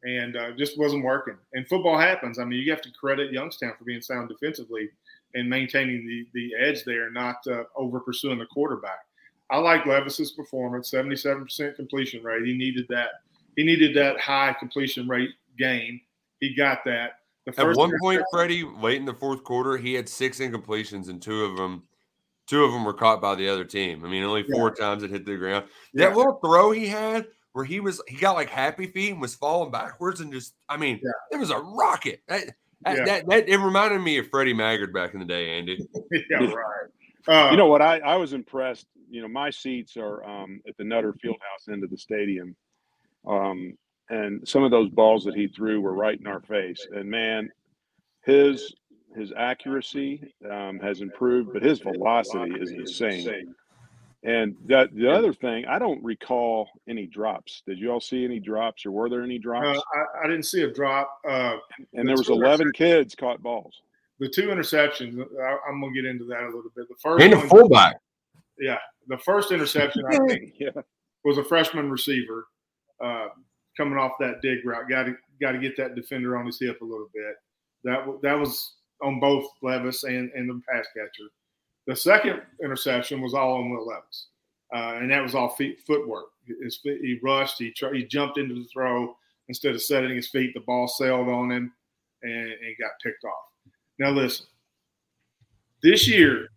and 0.03 0.38
uh, 0.38 0.51
just 0.51 0.79
wasn't 0.79 1.03
working. 1.03 1.35
And 1.51 1.67
football 1.67 1.97
happens. 1.97 2.39
I 2.39 2.45
mean, 2.45 2.63
you 2.63 2.71
have 2.71 2.81
to 2.83 2.91
credit 2.93 3.33
Youngstown 3.33 3.74
for 3.77 3.83
being 3.83 4.01
sound 4.01 4.29
defensively 4.29 4.89
and 5.33 5.50
maintaining 5.50 6.07
the, 6.07 6.25
the 6.33 6.51
edge 6.57 6.85
there, 6.85 7.12
not 7.12 7.45
uh, 7.45 7.63
over 7.75 8.00
pursuing 8.00 8.39
the 8.39 8.45
quarterback. 8.45 9.00
I 9.50 9.57
like 9.57 9.85
Levis's 9.85 10.31
performance, 10.31 10.89
77% 10.89 11.75
completion 11.75 12.24
rate. 12.24 12.45
He 12.45 12.57
needed 12.57 12.85
that. 12.88 13.09
He 13.57 13.65
needed 13.65 13.93
that 13.97 14.17
high 14.21 14.55
completion 14.57 15.09
rate 15.09 15.31
gain. 15.59 16.00
He 16.39 16.55
got 16.55 16.85
that. 16.85 17.19
At 17.57 17.75
one 17.75 17.91
point, 18.01 18.24
Freddie, 18.31 18.63
late 18.63 18.97
in 18.97 19.05
the 19.05 19.13
fourth 19.13 19.43
quarter, 19.43 19.75
he 19.75 19.93
had 19.93 20.07
six 20.07 20.39
incompletions 20.39 21.09
and 21.09 21.21
two 21.21 21.43
of 21.43 21.57
them 21.57 21.83
two 22.47 22.63
of 22.63 22.71
them 22.71 22.85
were 22.85 22.93
caught 22.93 23.21
by 23.21 23.35
the 23.35 23.47
other 23.49 23.63
team. 23.63 24.05
I 24.05 24.09
mean, 24.09 24.23
only 24.23 24.43
four 24.43 24.73
yeah. 24.77 24.85
times 24.85 25.03
it 25.03 25.11
hit 25.11 25.25
the 25.25 25.35
ground. 25.37 25.65
Yeah. 25.93 26.07
That 26.07 26.17
little 26.17 26.39
throw 26.43 26.71
he 26.71 26.87
had 26.87 27.27
where 27.53 27.65
he 27.65 27.79
was 27.79 28.01
he 28.07 28.17
got 28.17 28.35
like 28.35 28.49
happy 28.49 28.87
feet 28.87 29.11
and 29.11 29.21
was 29.21 29.35
falling 29.35 29.71
backwards 29.71 30.19
and 30.19 30.31
just 30.31 30.55
I 30.67 30.77
mean, 30.77 30.99
yeah. 31.03 31.11
it 31.31 31.39
was 31.39 31.51
a 31.51 31.57
rocket. 31.57 32.21
That, 32.27 32.51
that, 32.81 33.05
that, 33.05 33.29
that, 33.29 33.49
it 33.49 33.57
reminded 33.57 34.01
me 34.01 34.17
of 34.17 34.29
Freddie 34.29 34.53
Maggard 34.53 34.93
back 34.93 35.13
in 35.13 35.19
the 35.19 35.25
day, 35.25 35.57
Andy. 35.57 35.79
yeah, 36.11 36.37
right. 36.53 36.87
Uh, 37.27 37.49
you 37.51 37.57
know 37.57 37.67
what? 37.67 37.81
I, 37.81 37.99
I 37.99 38.15
was 38.17 38.33
impressed. 38.33 38.85
You 39.09 39.21
know, 39.21 39.27
my 39.27 39.49
seats 39.49 39.97
are 39.97 40.23
um, 40.23 40.61
at 40.67 40.77
the 40.77 40.83
Nutter 40.83 41.13
Fieldhouse 41.13 41.71
end 41.71 41.83
of 41.83 41.89
the 41.89 41.97
stadium. 41.97 42.55
Um, 43.25 43.77
and 44.09 44.47
some 44.47 44.63
of 44.63 44.69
those 44.69 44.89
balls 44.89 45.23
that 45.23 45.33
he 45.33 45.47
threw 45.47 45.81
were 45.81 45.95
right 45.95 46.19
in 46.19 46.27
our 46.27 46.41
face. 46.41 46.85
And 46.91 47.09
man, 47.09 47.49
his 48.23 48.73
his 49.15 49.31
accuracy 49.36 50.34
um, 50.51 50.79
has 50.79 51.01
improved, 51.01 51.53
but 51.53 51.63
his 51.63 51.79
velocity 51.79 52.53
is 52.60 52.72
insane. 52.72 53.55
And 54.24 54.55
that 54.65 54.93
the 54.95 55.12
other 55.12 55.34
thing, 55.34 55.65
I 55.67 55.77
don't 55.77 56.03
recall 56.03 56.67
any 56.89 57.05
drops. 57.05 57.62
Did 57.67 57.77
you 57.77 57.91
all 57.91 58.01
see 58.01 58.25
any 58.25 58.39
drops, 58.39 58.84
or 58.84 58.91
were 58.91 59.07
there 59.07 59.22
any 59.22 59.38
drops? 59.38 59.77
Uh, 59.77 59.81
I, 59.93 60.24
I, 60.24 60.27
didn't 60.27 60.45
see 60.45 60.63
a 60.63 60.74
drop. 60.74 61.19
Uh, 61.29 61.57
and 61.93 62.07
there 62.07 62.17
was 62.17 62.29
eleven 62.29 62.72
kids 62.72 63.13
caught 63.13 63.43
balls. 63.43 63.81
The 64.19 64.27
two 64.27 64.48
interceptions. 64.48 65.19
I, 65.19 65.69
am 65.69 65.79
gonna 65.79 65.93
get 65.93 66.05
into 66.05 66.25
that 66.25 66.41
a 66.41 66.45
little 66.45 66.72
bit. 66.75 66.88
The 66.89 66.95
first 67.03 67.24
and 67.24 67.34
a 67.34 67.41
fullback. 67.41 67.98
Yeah, 68.57 68.79
the 69.07 69.19
first 69.19 69.51
interception 69.51 70.03
I 70.10 70.17
think 70.27 70.53
yeah. 70.60 70.69
was 71.24 71.38
a 71.38 71.43
freshman 71.43 71.91
receiver 71.91 72.48
uh, 73.03 73.27
coming 73.77 74.00
off 74.00 74.13
that 74.19 74.41
dig 74.41 74.65
route. 74.65 74.89
Got 74.89 75.03
to 75.03 75.15
got 75.39 75.51
to 75.51 75.60
get 75.60 75.77
that 75.77 75.93
defender 75.93 76.36
on 76.36 76.48
his 76.48 76.60
hip 76.60 76.81
a 76.81 76.86
little 76.86 77.12
bit. 77.13 77.36
That 77.84 78.22
that 78.24 78.39
was 78.39 78.74
on 79.01 79.19
both 79.19 79.45
Levis 79.61 80.03
and, 80.03 80.31
and 80.33 80.49
the 80.49 80.61
pass 80.69 80.85
catcher. 80.95 81.29
The 81.87 81.95
second 81.95 82.41
interception 82.63 83.21
was 83.21 83.33
all 83.33 83.55
on 83.55 83.69
Will 83.69 83.85
Levis, 83.85 84.27
uh, 84.73 84.97
and 84.99 85.11
that 85.11 85.21
was 85.21 85.35
all 85.35 85.49
feet, 85.49 85.81
footwork. 85.85 86.25
His, 86.61 86.79
he 86.83 87.19
rushed, 87.23 87.59
he, 87.59 87.73
he 87.93 88.05
jumped 88.05 88.37
into 88.37 88.55
the 88.55 88.67
throw 88.73 89.15
instead 89.47 89.75
of 89.75 89.81
setting 89.81 90.15
his 90.15 90.29
feet. 90.29 90.53
The 90.53 90.61
ball 90.61 90.87
sailed 90.87 91.27
on 91.27 91.51
him 91.51 91.73
and, 92.23 92.33
and 92.33 92.75
got 92.79 92.91
picked 93.03 93.23
off. 93.23 93.73
Now, 93.99 94.09
listen, 94.09 94.45
this 95.81 96.07
year, 96.07 96.49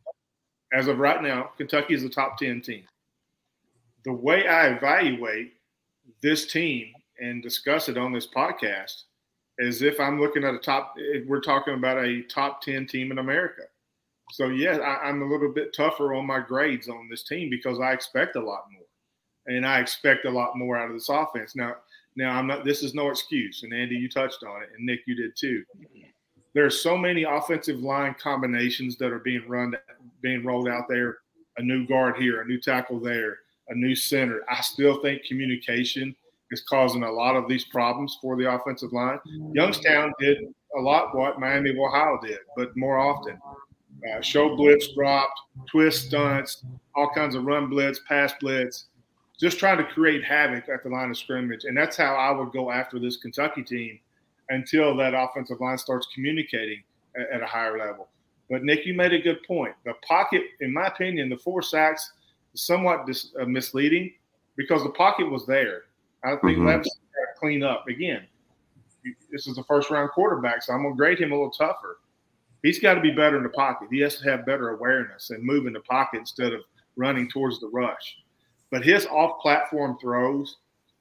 as 0.72 0.88
of 0.88 0.98
right 0.98 1.22
now, 1.22 1.50
Kentucky 1.56 1.94
is 1.94 2.04
a 2.04 2.08
top 2.08 2.38
10 2.38 2.62
team. 2.62 2.84
The 4.04 4.12
way 4.12 4.46
I 4.46 4.68
evaluate 4.68 5.54
this 6.22 6.50
team 6.50 6.92
and 7.20 7.42
discuss 7.42 7.88
it 7.88 7.98
on 7.98 8.12
this 8.12 8.26
podcast 8.26 9.04
as 9.60 9.82
if 9.82 9.98
I'm 10.00 10.20
looking 10.20 10.44
at 10.44 10.54
a 10.54 10.58
top. 10.58 10.94
We're 11.26 11.40
talking 11.40 11.74
about 11.74 12.04
a 12.04 12.22
top 12.22 12.62
ten 12.62 12.86
team 12.86 13.10
in 13.10 13.18
America. 13.18 13.62
So 14.30 14.48
yeah, 14.48 14.76
I, 14.78 15.08
am 15.08 15.22
a 15.22 15.26
little 15.26 15.52
bit 15.52 15.74
tougher 15.74 16.14
on 16.14 16.26
my 16.26 16.40
grades 16.40 16.88
on 16.88 17.08
this 17.10 17.22
team 17.22 17.48
because 17.50 17.80
I 17.80 17.92
expect 17.92 18.36
a 18.36 18.40
lot 18.40 18.64
more, 18.70 18.86
and 19.46 19.66
I 19.66 19.80
expect 19.80 20.26
a 20.26 20.30
lot 20.30 20.56
more 20.56 20.76
out 20.76 20.88
of 20.88 20.94
this 20.94 21.08
offense. 21.08 21.56
Now, 21.56 21.76
now 22.16 22.36
I'm 22.36 22.46
not. 22.46 22.64
This 22.64 22.82
is 22.82 22.94
no 22.94 23.10
excuse, 23.10 23.62
and 23.62 23.72
Andy, 23.72 23.96
you 23.96 24.08
touched 24.08 24.42
on 24.42 24.62
it, 24.62 24.70
and 24.76 24.84
Nick, 24.84 25.00
you 25.06 25.14
did 25.14 25.36
too. 25.36 25.64
There 26.54 26.64
are 26.64 26.70
so 26.70 26.96
many 26.96 27.24
offensive 27.24 27.80
line 27.80 28.14
combinations 28.20 28.96
that 28.98 29.12
are 29.12 29.18
being 29.20 29.46
run, 29.48 29.74
being 30.20 30.44
rolled 30.44 30.68
out 30.68 30.88
there. 30.88 31.18
A 31.56 31.62
new 31.62 31.84
guard 31.88 32.16
here, 32.16 32.40
a 32.40 32.44
new 32.46 32.60
tackle 32.60 33.00
there, 33.00 33.38
a 33.68 33.74
new 33.74 33.96
center. 33.96 34.42
I 34.48 34.60
still 34.60 35.02
think 35.02 35.24
communication 35.24 36.14
is 36.50 36.62
causing 36.62 37.02
a 37.02 37.10
lot 37.10 37.36
of 37.36 37.48
these 37.48 37.64
problems 37.64 38.18
for 38.20 38.36
the 38.36 38.50
offensive 38.52 38.92
line. 38.92 39.18
Youngstown 39.52 40.12
did 40.18 40.38
a 40.76 40.80
lot 40.80 41.14
what 41.14 41.40
Miami 41.40 41.70
of 41.70 41.78
Ohio 41.78 42.18
did, 42.22 42.38
but 42.56 42.76
more 42.76 42.98
often. 42.98 43.38
Uh, 44.08 44.20
show 44.20 44.54
blitz 44.56 44.92
dropped, 44.94 45.40
twist 45.70 46.06
stunts, 46.06 46.64
all 46.94 47.10
kinds 47.14 47.34
of 47.34 47.44
run 47.44 47.68
blitz, 47.68 48.00
pass 48.06 48.32
blitz, 48.40 48.86
just 49.40 49.58
trying 49.58 49.78
to 49.78 49.84
create 49.84 50.24
havoc 50.24 50.68
at 50.68 50.82
the 50.82 50.88
line 50.88 51.10
of 51.10 51.16
scrimmage. 51.16 51.64
And 51.64 51.76
that's 51.76 51.96
how 51.96 52.14
I 52.14 52.30
would 52.30 52.52
go 52.52 52.70
after 52.70 52.98
this 52.98 53.16
Kentucky 53.16 53.62
team 53.62 53.98
until 54.50 54.96
that 54.96 55.14
offensive 55.14 55.60
line 55.60 55.78
starts 55.78 56.08
communicating 56.14 56.82
at, 57.16 57.28
at 57.30 57.42
a 57.42 57.46
higher 57.46 57.78
level. 57.78 58.08
But 58.50 58.64
Nick, 58.64 58.86
you 58.86 58.94
made 58.94 59.12
a 59.12 59.20
good 59.20 59.42
point. 59.44 59.74
The 59.84 59.94
pocket, 60.06 60.42
in 60.60 60.72
my 60.72 60.86
opinion, 60.86 61.28
the 61.28 61.36
four 61.36 61.60
sacks 61.62 62.12
is 62.54 62.62
somewhat 62.62 63.06
dis, 63.06 63.32
uh, 63.40 63.44
misleading 63.44 64.12
because 64.56 64.82
the 64.82 64.90
pocket 64.90 65.30
was 65.30 65.46
there. 65.46 65.82
I 66.24 66.30
think 66.30 66.58
mm-hmm. 66.58 66.66
Got 66.66 66.82
to 66.82 66.90
clean 67.38 67.62
up 67.62 67.86
again. 67.88 68.26
This 69.30 69.46
is 69.46 69.56
the 69.56 69.64
first 69.64 69.90
round 69.90 70.10
quarterback, 70.10 70.62
so 70.62 70.72
I'm 70.72 70.82
gonna 70.82 70.94
grade 70.94 71.18
him 71.18 71.32
a 71.32 71.34
little 71.34 71.50
tougher. 71.50 71.98
He's 72.62 72.78
got 72.78 72.94
to 72.94 73.00
be 73.00 73.12
better 73.12 73.36
in 73.36 73.44
the 73.44 73.48
pocket. 73.50 73.88
He 73.90 74.00
has 74.00 74.16
to 74.18 74.28
have 74.28 74.44
better 74.44 74.70
awareness 74.70 75.30
and 75.30 75.42
move 75.42 75.66
in 75.66 75.72
the 75.72 75.80
pocket 75.80 76.18
instead 76.18 76.52
of 76.52 76.62
running 76.96 77.28
towards 77.30 77.60
the 77.60 77.68
rush. 77.68 78.16
But 78.70 78.84
his 78.84 79.06
off 79.06 79.40
platform 79.40 79.96
throws 80.00 80.56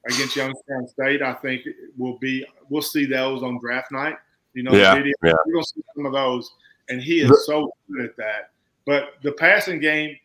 against 0.06 0.36
Youngstown 0.36 0.86
State, 0.88 1.22
I 1.22 1.34
think 1.34 1.62
will 1.96 2.18
be 2.18 2.46
we'll 2.70 2.82
see 2.82 3.04
those 3.04 3.42
on 3.42 3.58
draft 3.60 3.92
night. 3.92 4.16
You 4.54 4.62
know, 4.62 4.72
yeah, 4.72 4.94
video. 4.94 5.12
Yeah. 5.22 5.32
We're 5.46 5.54
gonna 5.54 5.64
see 5.64 5.82
some 5.94 6.06
of 6.06 6.12
those, 6.12 6.50
and 6.88 7.02
he 7.02 7.20
is 7.20 7.46
so 7.46 7.72
good 7.90 8.04
at 8.04 8.16
that. 8.16 8.50
But 8.86 9.14
the 9.22 9.32
passing 9.32 9.80
game, 9.80 10.16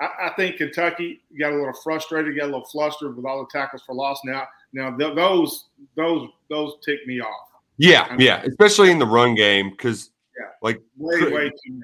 I, 0.00 0.08
I, 0.22 0.32
think 0.36 0.56
Kentucky 0.56 1.22
got 1.38 1.52
a 1.52 1.56
little 1.56 1.74
frustrated, 1.82 2.36
got 2.36 2.44
a 2.44 2.46
little 2.46 2.64
flustered 2.66 3.16
with 3.16 3.24
all 3.24 3.40
the 3.40 3.48
tackles 3.50 3.82
for 3.82 3.94
loss. 3.94 4.20
Now, 4.24 4.46
now 4.72 4.96
th- 4.96 5.14
those 5.14 5.66
those 5.96 6.28
those 6.48 6.74
tick 6.84 7.06
me 7.06 7.20
off. 7.20 7.48
Yeah, 7.78 8.06
I 8.08 8.16
mean, 8.16 8.26
yeah, 8.26 8.42
especially 8.42 8.90
in 8.90 8.98
the 8.98 9.06
run 9.06 9.34
game 9.34 9.70
because 9.70 10.10
yeah, 10.38 10.48
like 10.62 10.80
way 10.96 11.20
way 11.32 11.48
too 11.48 11.72
many. 11.72 11.82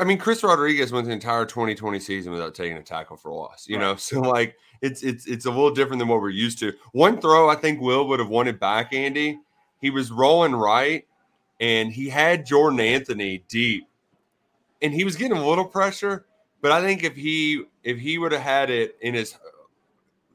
I 0.00 0.04
mean, 0.04 0.18
Chris 0.18 0.42
Rodriguez 0.42 0.90
went 0.90 1.06
the 1.06 1.12
entire 1.12 1.44
2020 1.44 2.00
season 2.00 2.32
without 2.32 2.54
taking 2.54 2.76
a 2.76 2.82
tackle 2.82 3.16
for 3.16 3.32
loss. 3.32 3.66
You 3.68 3.76
right. 3.76 3.82
know, 3.82 3.96
so 3.96 4.20
like 4.20 4.56
it's 4.82 5.02
it's 5.02 5.26
it's 5.26 5.46
a 5.46 5.50
little 5.50 5.72
different 5.72 6.00
than 6.00 6.08
what 6.08 6.20
we're 6.20 6.30
used 6.30 6.58
to. 6.60 6.72
One 6.92 7.20
throw, 7.20 7.48
I 7.48 7.56
think 7.56 7.80
Will 7.80 8.08
would 8.08 8.20
have 8.20 8.28
won 8.28 8.48
it 8.48 8.60
back. 8.60 8.92
Andy, 8.92 9.38
he 9.80 9.90
was 9.90 10.10
rolling 10.10 10.54
right, 10.54 11.06
and 11.60 11.92
he 11.92 12.08
had 12.08 12.46
Jordan 12.46 12.80
Anthony 12.80 13.44
deep, 13.48 13.86
and 14.82 14.92
he 14.92 15.04
was 15.04 15.16
getting 15.16 15.36
a 15.36 15.46
little 15.46 15.64
pressure, 15.64 16.25
but 16.60 16.72
I 16.72 16.80
think 16.80 17.04
if 17.04 17.14
he 17.14 17.64
if 17.82 17.98
he 17.98 18.18
would 18.18 18.32
have 18.32 18.42
had 18.42 18.70
it 18.70 18.96
in 19.00 19.14
his 19.14 19.36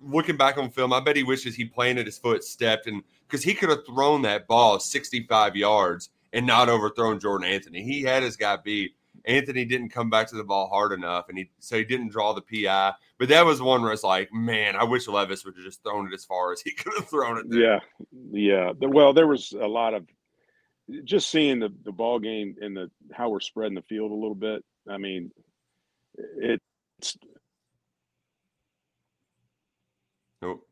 looking 0.04 0.38
back 0.38 0.58
on 0.58 0.70
film, 0.70 0.94
I 0.94 1.00
bet 1.00 1.16
he 1.16 1.24
wishes 1.24 1.56
he 1.56 1.66
planted 1.66 2.06
his 2.06 2.18
foot, 2.18 2.44
stepped, 2.44 2.88
and 2.88 3.04
because 3.28 3.44
he 3.44 3.54
could 3.54 3.70
have 3.70 3.86
thrown 3.86 4.22
that 4.24 4.48
ball 4.48 4.80
65 4.80 5.56
yards 5.56 6.10
and 6.34 6.46
not 6.46 6.70
overthrown 6.70 7.20
Jordan 7.20 7.50
Anthony. 7.50 7.84
He 7.84 8.02
had 8.02 8.24
his 8.24 8.38
guy 8.38 8.58
beat. 8.58 8.96
Anthony 9.26 9.66
didn't 9.66 9.90
come 9.90 10.10
back 10.10 10.28
to 10.28 10.36
the 10.36 10.44
ball 10.44 10.68
hard 10.70 10.94
enough, 10.94 11.30
and 11.30 11.38
he 11.38 11.50
so 11.60 11.78
he 11.78 11.84
didn't 11.84 12.10
draw 12.10 12.34
the 12.34 12.42
PI. 12.42 12.94
But 13.20 13.30
that 13.30 13.46
was 13.46 13.62
one 13.62 13.82
where 13.82 13.92
it's 13.92 14.04
like, 14.04 14.34
man, 14.34 14.76
I 14.76 14.84
wish 14.84 15.08
Levis 15.08 15.46
would 15.46 15.56
have 15.56 15.64
just 15.64 15.84
thrown 15.84 16.08
it 16.08 16.14
as 16.14 16.26
far 16.26 16.52
as 16.52 16.62
he 16.62 16.72
could 16.78 16.94
have 16.98 17.08
thrown 17.08 17.38
it. 17.38 17.50
There. 17.50 17.60
Yeah, 17.60 17.80
yeah. 18.32 18.72
Well, 18.80 19.14
there 19.14 19.28
was 19.28 19.52
a 19.52 19.68
lot 19.68 19.94
of 19.94 20.08
just 21.04 21.30
seeing 21.30 21.60
the 21.60 21.74
the 21.84 21.92
ball 21.92 22.20
game 22.20 22.56
and 22.62 22.76
the 22.76 22.90
how 23.12 23.30
we're 23.30 23.40
spreading 23.40 23.76
the 23.76 23.84
field 23.84 24.12
a 24.12 24.16
little 24.16 24.36
bit. 24.36 24.64
I 24.90 24.98
mean, 24.98 25.32
it's 26.38 27.18
nope. 30.42 30.68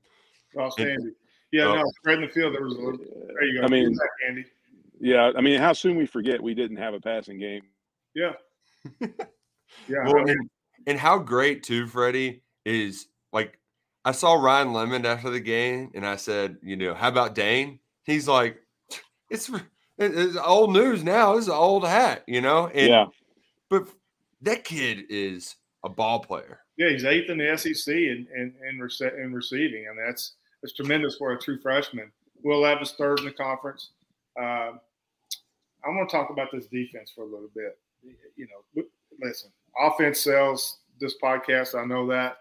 Oh, 0.57 0.69
Sandy. 0.69 1.11
Yeah, 1.51 1.65
oh. 1.65 1.75
no, 1.75 1.83
spreading 1.99 2.25
the 2.25 2.31
field. 2.31 2.55
There 2.55 2.63
was 2.63 2.75
a 2.75 2.79
little. 2.79 2.99
There 2.99 3.45
you 3.45 3.59
go. 3.59 3.65
I 3.65 3.69
mean, 3.69 3.93
that, 3.93 4.09
Andy. 4.27 4.45
Yeah, 4.99 5.31
I 5.35 5.41
mean, 5.41 5.59
how 5.59 5.73
soon 5.73 5.97
we 5.97 6.05
forget 6.05 6.41
we 6.41 6.53
didn't 6.53 6.77
have 6.77 6.93
a 6.93 6.99
passing 6.99 7.39
game. 7.39 7.61
Yeah. 8.13 8.33
yeah. 9.01 10.05
Well, 10.05 10.29
and, 10.29 10.49
and 10.87 10.99
how 10.99 11.17
great 11.17 11.63
too, 11.63 11.87
Freddie 11.87 12.43
is 12.65 13.07
like. 13.31 13.57
I 14.05 14.11
saw 14.13 14.33
Ryan 14.33 14.69
Lemond 14.69 15.05
after 15.05 15.29
the 15.29 15.41
game, 15.41 15.91
and 15.93 16.05
I 16.05 16.15
said, 16.15 16.57
you 16.63 16.77
know, 16.77 16.93
how 16.93 17.09
about 17.09 17.35
Dane? 17.35 17.79
He's 18.03 18.27
like, 18.27 18.57
it's 19.29 19.51
it's 19.97 20.37
old 20.37 20.71
news 20.71 21.03
now. 21.03 21.35
This 21.35 21.43
is 21.43 21.49
an 21.49 21.55
old 21.55 21.85
hat, 21.85 22.23
you 22.27 22.41
know. 22.41 22.67
And, 22.67 22.87
yeah. 22.87 23.05
But 23.69 23.87
that 24.41 24.63
kid 24.63 25.05
is 25.09 25.55
a 25.83 25.89
ball 25.89 26.19
player. 26.19 26.59
Yeah, 26.77 26.89
he's 26.89 27.05
eighth 27.05 27.29
in 27.29 27.37
the 27.37 27.57
SEC 27.57 27.93
in 27.93 28.27
in, 28.35 28.53
in, 28.67 28.79
rece- 28.79 29.17
in 29.17 29.33
receiving, 29.33 29.87
and 29.87 29.97
that's 29.97 30.33
that's 30.61 30.73
tremendous 30.73 31.15
for 31.15 31.31
a 31.31 31.39
true 31.39 31.59
freshman. 31.59 32.11
Will 32.43 32.61
Levis 32.61 32.93
third 32.93 33.19
in 33.19 33.25
the 33.25 33.31
conference. 33.31 33.91
Uh, 34.39 34.71
I 35.85 35.89
want 35.89 36.09
to 36.09 36.15
talk 36.15 36.29
about 36.29 36.51
this 36.51 36.67
defense 36.67 37.11
for 37.13 37.21
a 37.21 37.25
little 37.25 37.49
bit. 37.55 37.77
You 38.35 38.47
know, 38.47 38.83
listen, 39.21 39.51
offense 39.79 40.21
sells 40.21 40.79
this 40.99 41.15
podcast. 41.21 41.75
I 41.75 41.85
know 41.85 42.07
that, 42.07 42.37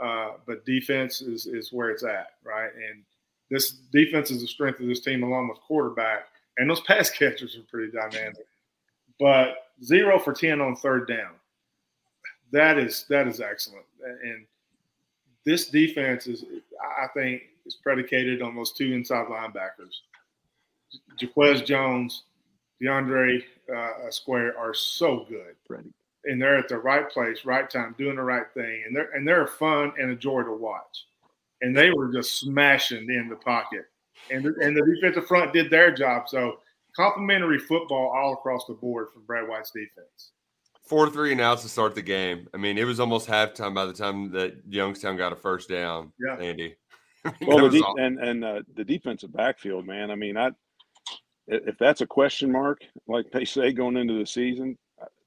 uh, 0.00 0.32
but 0.46 0.64
defense 0.64 1.20
is 1.20 1.46
is 1.46 1.72
where 1.72 1.90
it's 1.90 2.04
at, 2.04 2.32
right? 2.44 2.70
And 2.74 3.02
this 3.50 3.72
defense 3.92 4.30
is 4.30 4.42
the 4.42 4.48
strength 4.48 4.80
of 4.80 4.86
this 4.86 5.00
team, 5.00 5.22
along 5.22 5.48
with 5.48 5.58
quarterback, 5.60 6.26
and 6.58 6.68
those 6.68 6.80
pass 6.80 7.10
catchers 7.18 7.56
are 7.56 7.62
pretty 7.70 7.92
dynamic. 7.92 8.46
But 9.18 9.56
zero 9.82 10.18
for 10.18 10.32
ten 10.32 10.60
on 10.60 10.76
third 10.76 11.08
down 11.08 11.37
that 12.52 12.78
is 12.78 13.04
that 13.08 13.26
is 13.26 13.40
excellent. 13.40 13.84
And 14.22 14.46
this 15.44 15.68
defense 15.68 16.26
is, 16.26 16.44
I 17.00 17.06
think, 17.14 17.42
is 17.66 17.76
predicated 17.76 18.42
on 18.42 18.54
those 18.54 18.72
two 18.72 18.92
inside 18.92 19.26
linebackers. 19.26 19.94
Jacquez 21.18 21.64
Jones, 21.64 22.24
DeAndre 22.82 23.42
uh, 23.74 24.10
Square 24.10 24.58
are 24.58 24.74
so 24.74 25.26
good. 25.28 25.54
Ready. 25.68 25.90
and 26.24 26.40
they're 26.40 26.56
at 26.58 26.68
the 26.68 26.78
right 26.78 27.08
place, 27.10 27.44
right 27.44 27.68
time, 27.68 27.94
doing 27.98 28.16
the 28.16 28.22
right 28.22 28.46
thing, 28.54 28.82
and 28.86 28.94
they're 28.94 29.10
and 29.12 29.26
they're 29.26 29.46
fun 29.46 29.92
and 29.98 30.10
a 30.10 30.16
joy 30.16 30.42
to 30.42 30.52
watch. 30.52 31.06
And 31.60 31.76
they 31.76 31.90
were 31.90 32.12
just 32.12 32.38
smashing 32.38 33.10
in 33.10 33.28
the 33.28 33.36
pocket, 33.36 33.86
and 34.30 34.44
the, 34.44 34.54
and 34.62 34.76
the 34.76 34.82
defensive 34.94 35.26
front 35.26 35.52
did 35.52 35.70
their 35.70 35.92
job. 35.92 36.28
So 36.28 36.60
complimentary 36.94 37.58
football 37.58 38.12
all 38.16 38.34
across 38.34 38.64
the 38.66 38.74
board 38.74 39.08
from 39.12 39.22
Brad 39.24 39.48
White's 39.48 39.70
defense. 39.70 40.32
Four 40.88 41.10
three 41.10 41.32
and 41.32 41.40
outs 41.40 41.62
to 41.62 41.68
start 41.68 41.94
the 41.94 42.02
game. 42.02 42.48
I 42.54 42.56
mean, 42.56 42.78
it 42.78 42.84
was 42.84 42.98
almost 42.98 43.28
halftime 43.28 43.74
by 43.74 43.84
the 43.84 43.92
time 43.92 44.30
that 44.32 44.56
Youngstown 44.68 45.18
got 45.18 45.32
a 45.34 45.36
first 45.36 45.68
down. 45.68 46.12
Yeah, 46.18 46.36
Andy. 46.36 46.76
well, 47.46 47.68
the 47.68 47.80
de- 47.80 48.02
and 48.02 48.18
and 48.18 48.44
uh, 48.44 48.62
the 48.74 48.84
defensive 48.84 49.32
backfield, 49.32 49.86
man. 49.86 50.10
I 50.10 50.14
mean, 50.14 50.38
I 50.38 50.50
if 51.46 51.76
that's 51.78 52.00
a 52.00 52.06
question 52.06 52.50
mark, 52.50 52.80
like 53.06 53.30
they 53.32 53.44
say 53.44 53.72
going 53.72 53.96
into 53.98 54.18
the 54.18 54.26
season, 54.26 54.78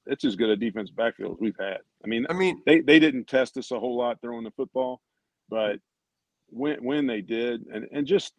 it's 0.06 0.24
as 0.24 0.36
good 0.36 0.50
a 0.50 0.56
defense 0.56 0.90
backfield 0.90 1.32
as 1.32 1.40
we've 1.40 1.56
had. 1.58 1.78
I 2.04 2.08
mean, 2.08 2.26
I 2.28 2.32
mean, 2.32 2.60
they, 2.66 2.80
they 2.80 2.98
didn't 2.98 3.28
test 3.28 3.56
us 3.56 3.70
a 3.70 3.78
whole 3.78 3.96
lot 3.96 4.20
throwing 4.20 4.44
the 4.44 4.50
football, 4.52 5.00
but 5.48 5.78
when 6.48 6.82
when 6.84 7.06
they 7.06 7.20
did, 7.20 7.66
and 7.72 7.86
and 7.92 8.06
just 8.06 8.34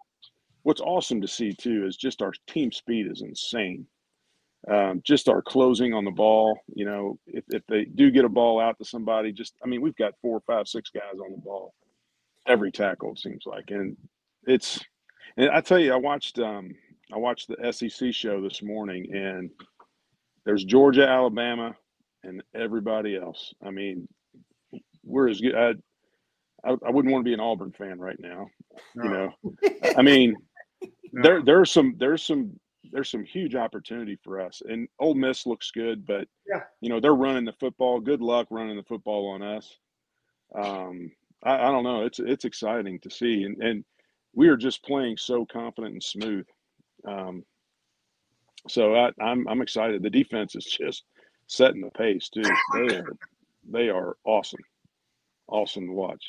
what's 0.64 0.82
awesome 0.82 1.22
to 1.22 1.28
see 1.28 1.54
too 1.54 1.86
is 1.86 1.98
just 1.98 2.22
our 2.22 2.34
team 2.48 2.72
speed 2.72 3.08
is 3.10 3.22
insane. 3.22 3.86
Um, 4.70 5.02
just 5.04 5.28
our 5.28 5.42
closing 5.42 5.94
on 5.94 6.06
the 6.06 6.12
ball. 6.12 6.60
You 6.74 6.86
know, 6.86 7.20
if 7.28 7.44
if 7.50 7.64
they 7.68 7.86
do 7.86 8.12
get 8.12 8.26
a 8.26 8.30
ball 8.30 8.60
out 8.60 8.78
to 8.78 8.86
somebody, 8.86 9.32
just 9.32 9.56
I 9.64 9.68
mean, 9.68 9.82
we've 9.82 9.96
got 9.96 10.14
four, 10.22 10.42
five, 10.48 10.68
six 10.68 10.90
guys 10.90 11.20
on 11.20 11.32
the 11.32 11.42
ball 11.42 11.74
every 12.46 12.72
tackle 12.72 13.12
it 13.12 13.20
seems 13.20 13.44
like, 13.46 13.66
and 13.70 13.98
it's. 14.46 14.80
And 15.38 15.50
I 15.50 15.62
tell 15.62 15.80
you, 15.80 15.94
I 15.94 15.98
watched 15.98 16.38
um, 16.40 16.72
I 17.12 17.18
watched 17.18 17.50
the 17.50 17.72
SEC 17.72 18.14
show 18.14 18.42
this 18.42 18.62
morning, 18.62 19.08
and 19.14 19.50
there's 20.46 20.64
Georgia, 20.64 21.08
Alabama, 21.08 21.76
and 22.24 22.44
everybody 22.54 23.16
else. 23.16 23.54
I 23.66 23.72
mean, 23.72 24.08
we're 25.04 25.30
as 25.30 25.42
good. 25.42 25.56
I, 25.56 25.74
I, 26.70 26.76
I 26.86 26.90
wouldn't 26.90 27.12
want 27.12 27.24
to 27.24 27.30
be 27.30 27.34
an 27.34 27.40
Auburn 27.40 27.72
fan 27.72 28.00
right 28.00 28.20
now. 28.20 28.48
No. 28.96 29.04
You 29.04 29.10
know, 29.10 29.34
I 29.98 30.02
mean, 30.02 30.36
no. 31.12 31.24
there 31.24 31.42
there's 31.44 31.72
some 31.72 31.96
there's 31.98 32.24
some 32.24 32.60
there's 32.94 33.10
some 33.10 33.26
huge 33.26 33.56
opportunity 33.56 34.18
for 34.24 34.40
us. 34.40 34.62
And 34.66 34.88
Ole 35.00 35.16
Miss 35.16 35.46
looks 35.46 35.72
good, 35.72 36.06
but 36.06 36.28
yeah, 36.48 36.62
you 36.80 36.90
know 36.90 37.00
they're 37.00 37.16
running 37.16 37.44
the 37.44 37.54
football. 37.54 38.00
Good 38.00 38.22
luck 38.22 38.48
running 38.52 38.78
the 38.78 38.84
football 38.84 39.30
on 39.30 39.42
us. 39.42 39.76
Um, 40.56 41.12
I, 41.44 41.56
I 41.56 41.72
don't 41.72 41.84
know. 41.84 42.06
It's 42.06 42.20
it's 42.20 42.46
exciting 42.46 43.00
to 43.00 43.10
see, 43.10 43.44
and 43.44 43.62
and 43.62 43.84
we 44.34 44.48
are 44.48 44.58
just 44.58 44.84
playing 44.84 45.18
so 45.18 45.46
confident 45.46 45.94
and 45.94 46.04
smooth. 46.04 46.46
Um, 47.06 47.44
so 48.70 48.96
I, 48.96 49.12
I'm 49.20 49.48
I'm 49.48 49.62
excited. 49.62 50.04
The 50.04 50.10
defense 50.10 50.56
is 50.56 50.66
just 50.66 51.04
setting 51.48 51.82
the 51.82 51.90
pace 51.92 52.30
too. 52.30 52.44
They 52.76 52.96
are 52.96 53.18
they 53.70 53.90
are 53.90 54.18
awesome, 54.24 54.64
awesome 55.48 55.88
to 55.88 55.94
watch. 55.94 56.24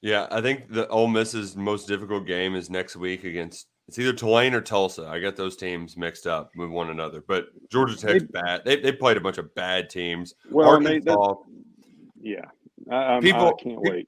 Yeah, 0.00 0.26
I 0.30 0.40
think 0.40 0.72
the 0.72 0.88
Ole 0.88 1.08
Miss's 1.08 1.54
most 1.56 1.86
difficult 1.86 2.26
game 2.26 2.54
is 2.54 2.70
next 2.70 2.96
week 2.96 3.24
against 3.24 3.66
it's 3.88 3.98
either 3.98 4.12
Tulane 4.12 4.54
or 4.54 4.60
Tulsa. 4.60 5.08
I 5.08 5.18
got 5.18 5.34
those 5.34 5.56
teams 5.56 5.96
mixed 5.96 6.26
up 6.26 6.52
with 6.56 6.70
one 6.70 6.90
another. 6.90 7.24
But 7.26 7.46
Georgia 7.70 7.96
Tech's 7.96 8.24
they, 8.24 8.40
bad. 8.40 8.62
They 8.64 8.76
they 8.76 8.92
played 8.92 9.16
a 9.16 9.20
bunch 9.20 9.38
of 9.38 9.54
bad 9.54 9.90
teams. 9.90 10.34
Well, 10.50 10.68
Arkansas, 10.68 11.34
they, 12.22 12.30
yeah, 12.30 12.44
I, 12.90 13.20
people 13.20 13.48
I 13.48 13.62
can't 13.62 13.80
wait 13.80 14.06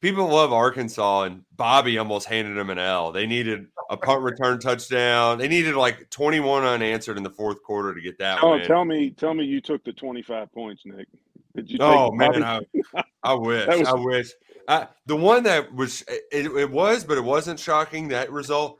people 0.00 0.28
love 0.28 0.52
Arkansas, 0.52 1.22
and 1.22 1.42
Bobby 1.56 1.98
almost 1.98 2.28
handed 2.28 2.56
them 2.56 2.70
an 2.70 2.78
L. 2.78 3.12
They 3.12 3.26
needed 3.26 3.66
a 3.90 3.96
punt 3.96 4.22
return 4.22 4.60
touchdown. 4.60 5.38
They 5.38 5.48
needed 5.48 5.74
like 5.74 6.08
21 6.10 6.64
unanswered 6.64 7.16
in 7.16 7.22
the 7.22 7.30
fourth 7.30 7.62
quarter 7.62 7.94
to 7.94 8.00
get 8.00 8.18
that. 8.18 8.38
Oh, 8.42 8.52
win. 8.52 8.66
tell 8.66 8.84
me, 8.84 9.10
tell 9.10 9.34
me, 9.34 9.44
you 9.44 9.60
took 9.60 9.84
the 9.84 9.92
25 9.92 10.52
points, 10.52 10.82
Nick. 10.84 11.08
Did 11.54 11.70
you? 11.70 11.78
Oh 11.80 12.12
man, 12.12 12.44
I, 12.44 12.60
I, 13.22 13.34
wish. 13.34 13.66
was, 13.66 13.88
I 13.88 13.94
wish. 13.94 14.30
I, 14.68 14.88
the 15.06 15.16
one 15.16 15.42
that 15.44 15.74
was 15.74 16.04
it, 16.08 16.46
it, 16.54 16.70
was, 16.70 17.02
but 17.02 17.16
it 17.16 17.24
wasn't 17.24 17.58
shocking. 17.58 18.08
That 18.08 18.30
result, 18.30 18.78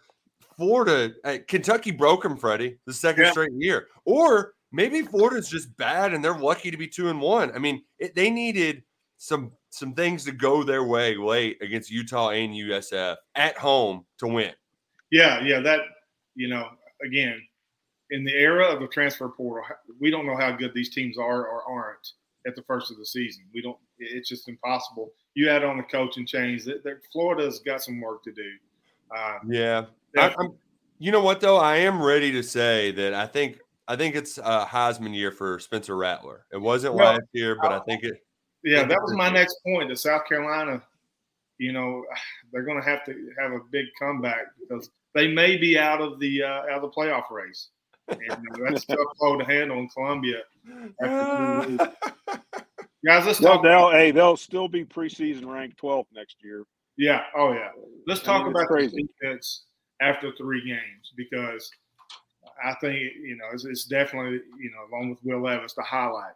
Florida, 0.57 1.15
uh, 1.25 1.39
Kentucky 1.47 1.91
broke 1.91 2.23
them, 2.23 2.37
Freddie, 2.37 2.79
the 2.87 2.93
second 2.93 3.25
yeah. 3.25 3.31
straight 3.31 3.53
year. 3.55 3.89
Or 4.05 4.55
maybe 4.73 5.03
Florida's 5.03 5.49
just 5.49 5.77
bad 5.77 6.15
and 6.15 6.25
they're 6.25 6.39
lucky 6.39 6.71
to 6.71 6.77
be 6.77 6.89
two 6.89 7.09
and 7.09 7.21
one. 7.21 7.53
I 7.55 7.59
mean, 7.59 7.83
it, 7.99 8.15
they 8.15 8.31
needed 8.31 8.83
some 9.19 9.53
some 9.71 9.93
things 9.95 10.25
to 10.25 10.33
go 10.33 10.63
their 10.63 10.85
way 10.85 11.17
late 11.17 11.59
against 11.63 11.91
Utah 11.91 12.31
and 12.31 12.55
USF 12.55 13.17
at 13.35 13.57
home 13.59 14.07
to 14.19 14.27
win. 14.27 14.53
Yeah, 15.11 15.43
yeah, 15.43 15.61
that 15.61 15.81
you 16.35 16.49
know, 16.49 16.69
again, 17.05 17.41
in 18.11 18.25
the 18.25 18.35
era 18.35 18.67
of 18.67 18.81
the 18.81 18.89
transfer 18.89 19.29
portal, 19.29 19.65
we 20.01 20.11
don't 20.11 20.27
know 20.27 20.37
how 20.37 20.53
good 20.53 20.73
these 20.75 20.91
teams 20.91 21.19
are 21.19 21.47
or 21.47 21.63
aren't 21.69 22.13
at 22.47 22.55
the 22.55 22.63
first 22.63 22.91
of 22.91 22.99
the 22.99 23.07
season. 23.07 23.45
We 23.53 23.63
don't. 23.63 23.79
It's 23.99 24.29
just 24.29 24.49
impossible. 24.49 25.13
You 25.35 25.49
add 25.49 25.65
on 25.65 25.77
the 25.77 25.83
coaching 25.83 26.27
change. 26.27 26.65
That, 26.65 26.85
that 26.85 27.01
Florida's 27.13 27.61
got 27.61 27.83
some 27.83 28.01
work 28.01 28.23
to 28.25 28.33
do. 28.33 28.51
Um, 29.17 29.51
yeah, 29.51 29.87
I, 30.17 30.35
am 30.39 30.57
You 30.99 31.13
know 31.13 31.23
what 31.23 31.41
though? 31.41 31.57
I 31.57 31.77
am 31.77 32.03
ready 32.03 32.33
to 32.33 32.43
say 32.43 32.91
that 32.93 33.15
I 33.15 33.27
think 33.27 33.59
I 33.89 33.97
think 33.97 34.17
it's 34.17 34.39
a 34.39 34.67
Heisman 34.67 35.15
year 35.15 35.31
for 35.31 35.59
Spencer 35.59 35.97
Rattler. 35.97 36.47
It 36.53 36.61
wasn't 36.61 36.95
well, 36.95 37.13
last 37.13 37.29
year, 37.33 37.57
but 37.61 37.73
I 37.73 37.81
think 37.81 38.03
it 38.03 38.21
yeah, 38.67 38.85
that 38.85 39.01
was 39.01 39.15
my 39.15 39.31
next 39.31 39.61
point. 39.65 39.89
The 39.89 39.97
South 39.97 40.27
Carolina, 40.27 40.83
you 41.59 41.73
know, 41.73 42.05
they're 42.53 42.65
going 42.65 42.81
to 42.81 42.87
have 42.87 43.05
to 43.05 43.13
have 43.39 43.53
a 43.53 43.61
big 43.71 43.87
comeback 43.99 44.47
because 44.61 44.91
they 45.15 45.29
may 45.29 45.57
be 45.57 45.79
out 45.79 46.01
of 46.01 46.19
the 46.19 46.43
uh, 46.43 46.63
out 46.63 46.73
of 46.73 46.83
the 46.83 46.91
playoff 46.91 47.31
race. 47.31 47.69
And 48.09 48.31
uh, 48.31 48.59
that's 48.69 48.85
tough 48.85 48.99
blow 49.19 49.37
to 49.37 49.45
handle 49.45 49.79
in 49.79 49.89
Columbia. 49.89 50.43
Guys, 53.05 53.27
let's 53.27 53.39
they'll, 53.39 53.55
talk. 53.55 53.63
They'll, 53.63 53.91
hey, 53.91 54.11
they'll 54.11 54.37
still 54.37 54.69
be 54.69 54.85
preseason 54.85 55.47
ranked 55.47 55.81
12th 55.81 56.07
next 56.13 56.37
year. 56.43 56.65
Yeah. 56.97 57.23
Oh, 57.37 57.53
yeah. 57.53 57.71
Let's 58.07 58.23
talk 58.23 58.43
I 58.43 58.45
mean, 58.45 58.53
about 58.53 58.69
the 58.69 59.09
defense 59.21 59.65
after 60.01 60.33
three 60.33 60.65
games 60.67 61.13
because 61.17 61.71
I 62.65 62.75
think 62.81 62.97
you 63.23 63.37
know 63.37 63.47
it's, 63.53 63.65
it's 63.65 63.85
definitely 63.85 64.41
you 64.59 64.71
know 64.71 64.87
along 64.91 65.11
with 65.11 65.19
Will 65.25 65.41
Levis 65.41 65.75
the 65.75 65.83
highlight. 65.83 66.35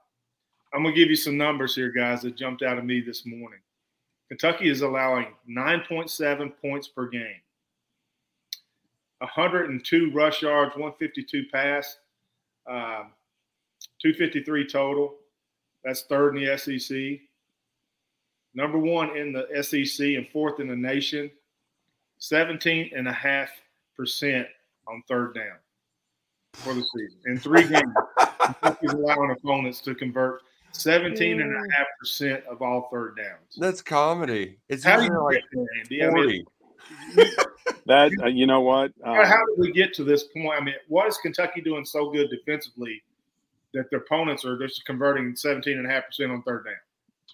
I'm 0.73 0.85
to 0.85 0.93
give 0.93 1.11
you 1.11 1.17
some 1.17 1.37
numbers 1.37 1.75
here, 1.75 1.91
guys, 1.91 2.23
that 2.23 2.37
jumped 2.37 2.63
out 2.63 2.79
of 2.79 2.85
me 2.85 3.01
this 3.01 3.27
morning. 3.27 3.59
Kentucky 4.29 4.69
is 4.69 4.83
allowing 4.83 5.27
9.7 5.49 6.53
points 6.61 6.87
per 6.87 7.09
game, 7.09 7.41
102 9.19 10.13
rush 10.13 10.43
yards, 10.43 10.77
152 10.77 11.47
pass, 11.53 11.99
um, 12.69 13.11
253 14.01 14.69
total. 14.69 15.17
That's 15.83 16.03
third 16.03 16.37
in 16.37 16.45
the 16.45 16.57
SEC. 16.57 17.21
Number 18.55 18.79
one 18.79 19.17
in 19.17 19.33
the 19.33 19.47
SEC 19.63 20.07
and 20.07 20.29
fourth 20.29 20.61
in 20.61 20.69
the 20.69 20.77
nation. 20.77 21.31
17.5% 22.21 24.47
on 24.89 25.03
third 25.09 25.35
down 25.35 25.57
for 26.55 26.75
the 26.75 26.83
season. 26.83 27.21
In 27.27 27.39
three 27.39 27.63
games, 27.63 27.95
Kentucky's 28.39 28.93
allowing 28.93 29.31
opponents 29.31 29.81
to 29.83 29.95
convert 29.95 30.43
17 30.73 31.41
and 31.41 31.53
a 31.53 31.75
half 31.75 31.87
percent 31.99 32.45
of 32.45 32.63
all 32.63 32.89
third 32.93 33.17
downs. 33.17 33.57
That's 33.59 33.83
comedy. 33.83 34.59
It's 34.69 34.85
how 34.85 34.99
do 34.99 35.05
you 35.05 35.23
like 35.23 35.43
get 35.53 35.89
there, 35.89 36.13
40. 36.13 36.45
that 37.87 38.13
uh, 38.23 38.27
you 38.27 38.47
know 38.47 38.61
what? 38.61 38.93
Um, 39.05 39.15
how 39.15 39.45
did 39.47 39.59
we 39.59 39.73
get 39.73 39.93
to 39.95 40.05
this 40.05 40.25
point? 40.25 40.61
I 40.61 40.63
mean, 40.63 40.75
what 40.89 41.09
is 41.09 41.17
Kentucky 41.19 41.61
doing 41.61 41.85
so 41.85 42.11
good 42.11 42.31
defensively 42.31 43.03
that 43.75 43.91
their 43.91 44.01
opponents 44.01 44.45
are 44.45 44.59
just 44.59 44.85
converting 44.85 45.37
17 45.37 45.79
and 45.79 45.87
a 45.87 45.91
half 45.91 46.07
percent 46.07 46.33
on 46.33 46.43
third 46.43 46.65
down? 46.65 46.75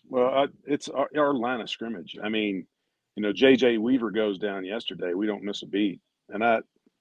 Well, 0.09 0.35
uh, 0.35 0.47
it's 0.67 0.89
our, 0.89 1.09
our, 1.17 1.35
line 1.35 1.61
of 1.61 1.71
scrimmage. 1.71 2.17
I 2.23 2.29
mean, 2.29 2.67
you 3.17 3.23
know, 3.23 3.33
JJ 3.33 3.79
Weaver 3.79 4.11
goes 4.11 4.39
down 4.39 4.65
yesterday. 4.65 5.15
We 5.15 5.27
don't 5.27 5.43
miss 5.43 5.63
a 5.63 5.67
beat, 5.67 6.01
and 6.29 6.45
I 6.45 6.61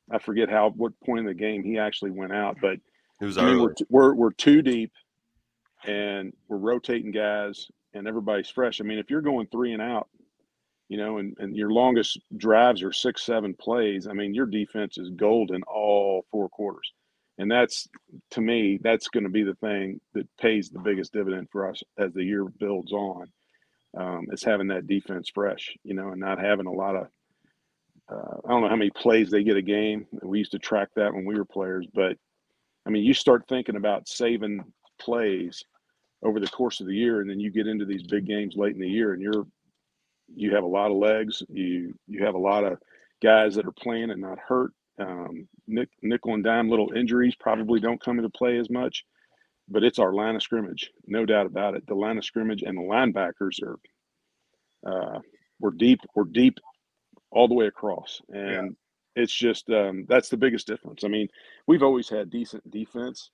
I 0.10 0.20
forget 0.20 0.50
how 0.50 0.72
what 0.72 1.00
point 1.06 1.20
in 1.20 1.26
the 1.26 1.34
game 1.34 1.64
he 1.64 1.78
actually 1.78 2.12
went 2.12 2.34
out, 2.34 2.58
but 2.62 2.78
it 3.22 3.26
was 3.26 3.38
I 3.38 3.46
mean, 3.46 3.62
we're, 3.62 3.74
we're 3.90 4.16
we're 4.16 4.34
too 4.34 4.62
deep 4.62 4.92
and 5.86 6.34
we're 6.48 6.58
rotating 6.58 7.12
guys 7.12 7.68
and 7.94 8.08
everybody's 8.08 8.50
fresh. 8.50 8.82
I 8.82 8.84
mean, 8.84 9.00
if 9.00 9.10
you're 9.10 9.22
going 9.22 9.48
three 9.48 9.74
and 9.74 9.82
out, 9.82 10.10
you 10.90 10.98
know, 10.98 11.18
and, 11.18 11.36
and 11.40 11.56
your 11.56 11.72
longest 11.72 12.20
drives 12.38 12.84
are 12.84 12.92
six, 12.92 13.24
seven 13.24 13.56
plays, 13.60 14.08
I 14.08 14.14
mean, 14.14 14.34
your 14.34 14.46
defense 14.46 14.98
is 14.98 15.10
golden 15.16 15.64
all 15.64 16.26
four 16.32 16.50
quarters. 16.50 16.92
And 17.38 17.52
that's, 17.52 17.88
to 18.32 18.42
me, 18.42 18.80
that's 18.82 19.10
going 19.10 19.24
to 19.26 19.30
be 19.30 19.44
the 19.44 19.56
thing 19.56 20.00
that 20.14 20.28
pays 20.40 20.70
the 20.70 20.80
biggest 20.80 21.12
dividend 21.12 21.50
for 21.52 21.70
us 21.70 21.82
as 21.98 22.14
the 22.14 22.24
year 22.24 22.46
builds 22.46 22.94
on. 22.94 23.28
Um, 23.98 24.28
is 24.32 24.44
having 24.44 24.68
that 24.68 24.88
defense 24.88 25.30
fresh, 25.34 25.74
you 25.84 25.94
know, 25.94 26.10
and 26.10 26.20
not 26.20 26.40
having 26.40 26.66
a 26.66 26.72
lot 26.72 26.96
of, 26.98 27.08
uh, 28.12 28.38
I 28.46 28.50
don't 28.50 28.62
know 28.62 28.68
how 28.68 28.76
many 28.76 28.90
plays 28.90 29.32
they 29.32 29.44
get 29.44 29.56
a 29.56 29.62
game. 29.62 30.06
We 30.22 30.40
used 30.40 30.52
to 30.52 30.60
track 30.60 30.90
that 30.96 31.14
when 31.14 31.26
we 31.26 31.36
were 31.36 31.46
players, 31.46 31.88
but 31.94 32.18
I 32.86 32.90
mean, 32.90 33.04
you 33.04 33.14
start 33.14 33.46
thinking 33.48 33.78
about 33.78 34.08
saving 34.08 34.64
plays 35.00 35.64
over 36.24 36.40
the 36.40 36.48
course 36.48 36.82
of 36.82 36.88
the 36.88 36.96
year, 36.96 37.22
and 37.22 37.30
then 37.30 37.40
you 37.40 37.52
get 37.52 37.68
into 37.68 37.86
these 37.86 38.04
big 38.04 38.26
games 38.26 38.56
late 38.56 38.74
in 38.74 38.82
the 38.82 38.88
year, 38.88 39.14
and 39.14 39.22
you're 39.22 39.46
you 40.34 40.54
have 40.56 40.64
a 40.64 40.68
lot 40.68 40.92
of 40.92 40.98
legs. 40.98 41.44
You 41.50 41.94
you 42.08 42.26
have 42.26 42.36
a 42.36 42.40
lot 42.40 42.64
of 42.64 42.80
guys 43.22 43.56
that 43.56 43.66
are 43.66 43.72
playing 43.72 44.12
and 44.12 44.22
not 44.22 44.40
hurt. 44.40 44.72
Um, 45.00 45.48
nick, 45.68 45.90
nickel 46.02 46.34
and 46.34 46.44
dime 46.44 46.70
little 46.70 46.94
injuries 46.96 47.36
probably 47.36 47.80
don't 47.80 48.02
come 48.02 48.18
into 48.18 48.30
play 48.30 48.58
as 48.58 48.70
much. 48.70 49.04
But 49.68 49.84
it's 49.84 50.00
our 50.00 50.14
line 50.14 50.36
of 50.36 50.44
scrimmage, 50.44 50.92
no 51.08 51.26
doubt 51.26 51.46
about 51.46 51.76
it. 51.76 51.86
The 51.88 51.96
line 51.96 52.18
of 52.18 52.26
scrimmage 52.26 52.62
and 52.62 52.78
the 52.78 52.82
linebackers 52.82 53.62
are 53.64 53.80
uh, 54.86 55.20
we're 55.60 55.72
deep, 55.72 56.00
we're 56.14 56.26
deep 56.26 56.58
all 57.32 57.48
the 57.48 57.54
way 57.54 57.68
across, 57.68 58.22
and 58.30 58.76
yeah. 59.16 59.24
it's 59.24 59.34
just 59.34 59.70
um, 59.70 60.06
that's 60.08 60.30
the 60.30 60.38
biggest 60.38 60.68
difference. 60.68 61.04
I 61.04 61.08
mean, 61.08 61.28
we've 61.68 61.84
always 61.84 62.10
had 62.10 62.30
decent 62.30 62.70
defense, 62.70 63.32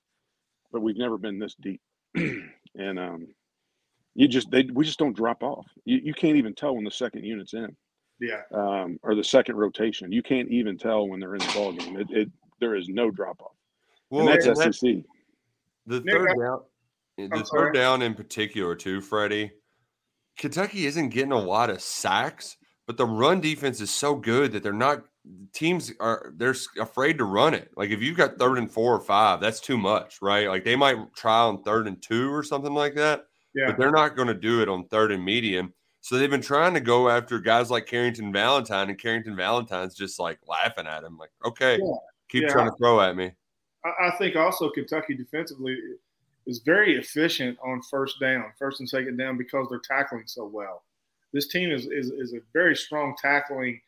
but 0.72 0.80
we've 0.80 0.96
never 0.96 1.18
been 1.18 1.38
this 1.38 1.54
deep, 1.60 1.80
and 2.14 2.98
um, 2.98 3.28
you 4.14 4.28
just 4.28 4.50
they 4.50 4.68
we 4.72 4.84
just 4.84 4.98
don't 4.98 5.16
drop 5.16 5.42
off. 5.42 5.66
You, 5.84 6.00
you 6.02 6.14
can't 6.14 6.36
even 6.36 6.54
tell 6.54 6.74
when 6.74 6.84
the 6.84 6.90
second 6.90 7.24
unit's 7.24 7.54
in. 7.54 7.76
Yeah. 8.20 8.42
Um, 8.54 8.98
or 9.02 9.14
the 9.14 9.24
second 9.24 9.56
rotation. 9.56 10.12
You 10.12 10.22
can't 10.22 10.48
even 10.48 10.78
tell 10.78 11.08
when 11.08 11.18
they're 11.18 11.34
in 11.34 11.40
the 11.40 11.52
ball 11.54 11.72
game. 11.72 11.98
It, 11.98 12.10
it 12.10 12.30
there 12.60 12.76
is 12.76 12.88
no 12.88 13.10
drop 13.10 13.42
off. 13.42 13.56
Well, 14.10 14.28
and 14.28 14.42
that's 14.42 14.78
SEC. 14.80 14.96
Eh, 15.90 15.98
the 15.98 16.00
third 16.00 16.36
down, 16.38 16.60
the 17.16 17.44
third 17.52 17.72
down 17.72 18.02
in 18.02 18.14
particular, 18.14 18.74
too, 18.74 19.00
Freddie. 19.00 19.52
Kentucky 20.38 20.86
isn't 20.86 21.10
getting 21.10 21.32
a 21.32 21.38
lot 21.38 21.70
of 21.70 21.82
sacks, 21.82 22.56
but 22.86 22.96
the 22.96 23.06
run 23.06 23.40
defense 23.40 23.80
is 23.80 23.90
so 23.90 24.14
good 24.14 24.52
that 24.52 24.62
they're 24.62 24.72
not 24.72 25.04
teams 25.52 25.92
are 26.00 26.32
they're 26.36 26.54
afraid 26.80 27.18
to 27.18 27.24
run 27.24 27.54
it. 27.54 27.70
Like 27.76 27.90
if 27.90 28.02
you've 28.02 28.16
got 28.16 28.38
third 28.38 28.58
and 28.58 28.70
four 28.70 28.94
or 28.94 29.00
five, 29.00 29.40
that's 29.40 29.60
too 29.60 29.78
much, 29.78 30.18
right? 30.20 30.48
Like 30.48 30.64
they 30.64 30.76
might 30.76 30.96
try 31.14 31.40
on 31.40 31.62
third 31.62 31.86
and 31.86 32.00
two 32.02 32.32
or 32.32 32.42
something 32.42 32.74
like 32.74 32.94
that. 32.96 33.26
Yeah. 33.54 33.66
But 33.68 33.78
they're 33.78 33.92
not 33.92 34.16
going 34.16 34.28
to 34.28 34.34
do 34.34 34.62
it 34.62 34.68
on 34.68 34.86
third 34.88 35.12
and 35.12 35.24
medium. 35.24 35.72
So 36.00 36.18
they've 36.18 36.30
been 36.30 36.40
trying 36.42 36.74
to 36.74 36.80
go 36.80 37.08
after 37.08 37.38
guys 37.38 37.70
like 37.70 37.86
Carrington 37.86 38.32
Valentine, 38.32 38.88
and 38.88 38.98
Carrington 38.98 39.36
Valentine's 39.36 39.94
just 39.94 40.18
like 40.18 40.38
laughing 40.48 40.86
at 40.86 41.04
him, 41.04 41.16
like, 41.16 41.30
okay, 41.46 41.78
yeah. 41.80 41.94
keep 42.28 42.42
yeah. 42.42 42.48
trying 42.48 42.70
to 42.70 42.76
throw 42.76 43.00
at 43.00 43.14
me. 43.14 43.30
I 43.84 44.10
think 44.18 44.36
also 44.36 44.70
Kentucky 44.70 45.14
defensively 45.14 45.76
is 46.46 46.60
very 46.60 46.96
efficient 46.96 47.58
on 47.64 47.82
first 47.82 48.20
down, 48.20 48.52
first 48.58 48.80
and 48.80 48.88
second 48.88 49.16
down, 49.16 49.36
because 49.36 49.66
they're 49.68 49.80
tackling 49.80 50.24
so 50.26 50.44
well. 50.44 50.84
This 51.32 51.48
team 51.48 51.70
is 51.70 51.86
is, 51.86 52.10
is 52.10 52.34
a 52.34 52.40
very 52.52 52.76
strong 52.76 53.14
tackling 53.20 53.80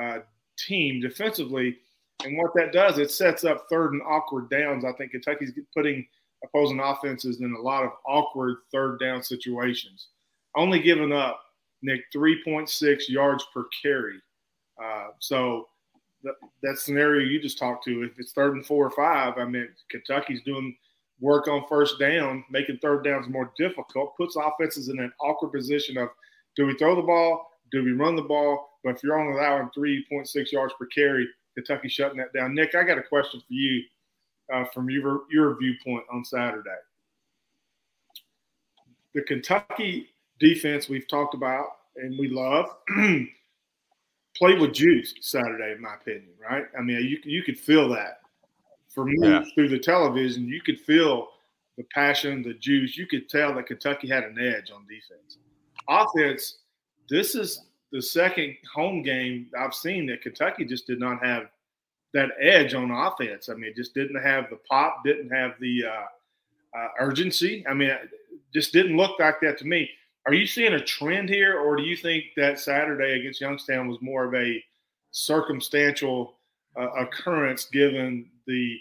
uh, 0.00 0.18
team 0.58 1.00
defensively, 1.00 1.78
and 2.24 2.36
what 2.38 2.54
that 2.54 2.72
does, 2.72 2.98
it 2.98 3.10
sets 3.10 3.44
up 3.44 3.66
third 3.68 3.92
and 3.92 4.02
awkward 4.02 4.50
downs. 4.50 4.84
I 4.84 4.92
think 4.92 5.12
Kentucky's 5.12 5.52
putting 5.74 6.06
opposing 6.44 6.80
offenses 6.80 7.40
in 7.40 7.52
a 7.54 7.60
lot 7.60 7.84
of 7.84 7.92
awkward 8.06 8.56
third 8.72 8.98
down 8.98 9.22
situations. 9.22 10.08
Only 10.54 10.80
giving 10.80 11.12
up 11.12 11.40
Nick 11.82 12.00
3.6 12.14 13.08
yards 13.08 13.46
per 13.52 13.66
carry. 13.82 14.20
Uh, 14.82 15.08
so 15.18 15.68
that, 16.62 16.78
scenario 16.78 17.26
you 17.26 17.40
just 17.40 17.58
talked 17.58 17.84
to, 17.84 18.02
if 18.02 18.18
it's 18.18 18.32
third 18.32 18.54
and 18.54 18.66
four 18.66 18.86
or 18.86 18.90
five, 18.90 19.38
I 19.38 19.44
mean 19.44 19.68
Kentucky's 19.90 20.42
doing 20.42 20.76
work 21.20 21.48
on 21.48 21.64
first 21.68 21.98
down, 21.98 22.44
making 22.50 22.78
third 22.78 23.04
downs 23.04 23.28
more 23.28 23.52
difficult, 23.56 24.16
puts 24.16 24.36
offenses 24.36 24.88
in 24.88 24.98
an 24.98 25.12
awkward 25.20 25.52
position 25.52 25.96
of 25.96 26.08
do 26.56 26.66
we 26.66 26.74
throw 26.76 26.96
the 26.96 27.02
ball? 27.02 27.50
Do 27.72 27.84
we 27.84 27.92
run 27.92 28.16
the 28.16 28.22
ball? 28.22 28.78
But 28.84 28.96
if 28.96 29.02
you're 29.02 29.18
only 29.18 29.38
allowing 29.38 29.70
3.6 29.76 30.52
yards 30.52 30.74
per 30.78 30.86
carry, 30.86 31.28
Kentucky 31.54 31.88
shutting 31.88 32.18
that 32.18 32.32
down. 32.32 32.54
Nick, 32.54 32.74
I 32.74 32.84
got 32.84 32.98
a 32.98 33.02
question 33.02 33.40
for 33.40 33.46
you 33.52 33.82
uh, 34.52 34.64
from 34.72 34.88
your, 34.90 35.22
your 35.30 35.58
viewpoint 35.58 36.04
on 36.12 36.24
Saturday. 36.24 36.70
The 39.14 39.22
Kentucky 39.22 40.08
defense 40.38 40.88
we've 40.88 41.08
talked 41.08 41.34
about 41.34 41.66
and 41.96 42.18
we 42.18 42.28
love 42.28 42.66
played 44.38 44.60
with 44.60 44.72
juice 44.72 45.14
Saturday, 45.20 45.72
in 45.72 45.80
my 45.82 45.94
opinion, 45.94 46.30
right? 46.40 46.66
I 46.78 46.82
mean, 46.82 46.98
you, 47.02 47.18
you 47.24 47.42
could 47.42 47.58
feel 47.58 47.88
that 47.90 48.20
for 48.96 49.04
me 49.04 49.16
yeah. 49.20 49.44
through 49.54 49.68
the 49.68 49.78
television, 49.78 50.48
you 50.48 50.60
could 50.62 50.80
feel 50.80 51.28
the 51.76 51.84
passion, 51.92 52.42
the 52.42 52.54
juice. 52.54 52.96
You 52.96 53.06
could 53.06 53.28
tell 53.28 53.54
that 53.54 53.66
Kentucky 53.66 54.08
had 54.08 54.24
an 54.24 54.38
edge 54.38 54.70
on 54.70 54.86
defense. 54.86 55.38
Offense, 55.88 56.58
this 57.08 57.34
is 57.34 57.66
the 57.92 58.00
second 58.00 58.56
home 58.74 59.02
game 59.02 59.48
I've 59.56 59.74
seen 59.74 60.06
that 60.06 60.22
Kentucky 60.22 60.64
just 60.64 60.86
did 60.86 60.98
not 60.98 61.24
have 61.24 61.44
that 62.14 62.30
edge 62.40 62.72
on 62.74 62.90
offense. 62.90 63.50
I 63.50 63.54
mean, 63.54 63.74
just 63.76 63.94
didn't 63.94 64.22
have 64.22 64.48
the 64.48 64.58
pop, 64.68 65.02
didn't 65.04 65.30
have 65.30 65.52
the 65.60 65.84
uh, 65.84 66.78
uh, 66.78 66.88
urgency. 66.98 67.64
I 67.68 67.74
mean, 67.74 67.90
just 68.54 68.72
didn't 68.72 68.96
look 68.96 69.20
like 69.20 69.40
that 69.42 69.58
to 69.58 69.66
me. 69.66 69.90
Are 70.26 70.34
you 70.34 70.46
seeing 70.46 70.74
a 70.74 70.80
trend 70.80 71.28
here, 71.28 71.58
or 71.58 71.76
do 71.76 71.84
you 71.84 71.96
think 71.96 72.24
that 72.36 72.58
Saturday 72.58 73.20
against 73.20 73.40
Youngstown 73.40 73.88
was 73.88 73.98
more 74.00 74.24
of 74.24 74.34
a 74.34 74.62
circumstantial 75.12 76.36
uh, 76.76 76.90
occurrence 76.92 77.66
given 77.66 78.28
the 78.46 78.78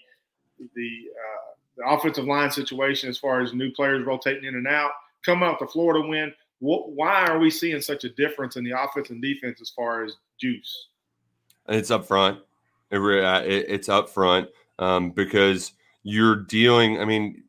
the 0.75 1.01
uh, 1.11 1.55
the 1.77 1.87
offensive 1.87 2.25
line 2.25 2.51
situation 2.51 3.09
as 3.09 3.17
far 3.17 3.41
as 3.41 3.53
new 3.53 3.71
players 3.71 4.05
rotating 4.05 4.45
in 4.45 4.55
and 4.55 4.67
out, 4.67 4.91
coming 5.25 5.47
out 5.47 5.59
the 5.59 5.67
Florida 5.67 6.07
win. 6.07 6.33
What, 6.59 6.91
why 6.91 7.25
are 7.25 7.37
we 7.37 7.51
seeing 7.51 7.81
such 7.81 8.05
a 8.05 8.09
difference 8.09 8.55
in 8.55 8.63
the 8.63 8.71
offense 8.71 9.09
and 9.09 9.21
defense 9.21 9.61
as 9.61 9.69
far 9.69 10.03
as 10.03 10.15
juice? 10.39 10.87
It's 11.67 11.91
up 11.91 12.05
front. 12.05 12.39
It, 12.91 12.99
uh, 12.99 13.43
it, 13.45 13.65
it's 13.67 13.89
up 13.89 14.09
front 14.09 14.49
um, 14.79 15.11
because 15.11 15.73
you're 16.03 16.37
dealing. 16.37 16.99
I 16.99 17.05
mean, 17.05 17.43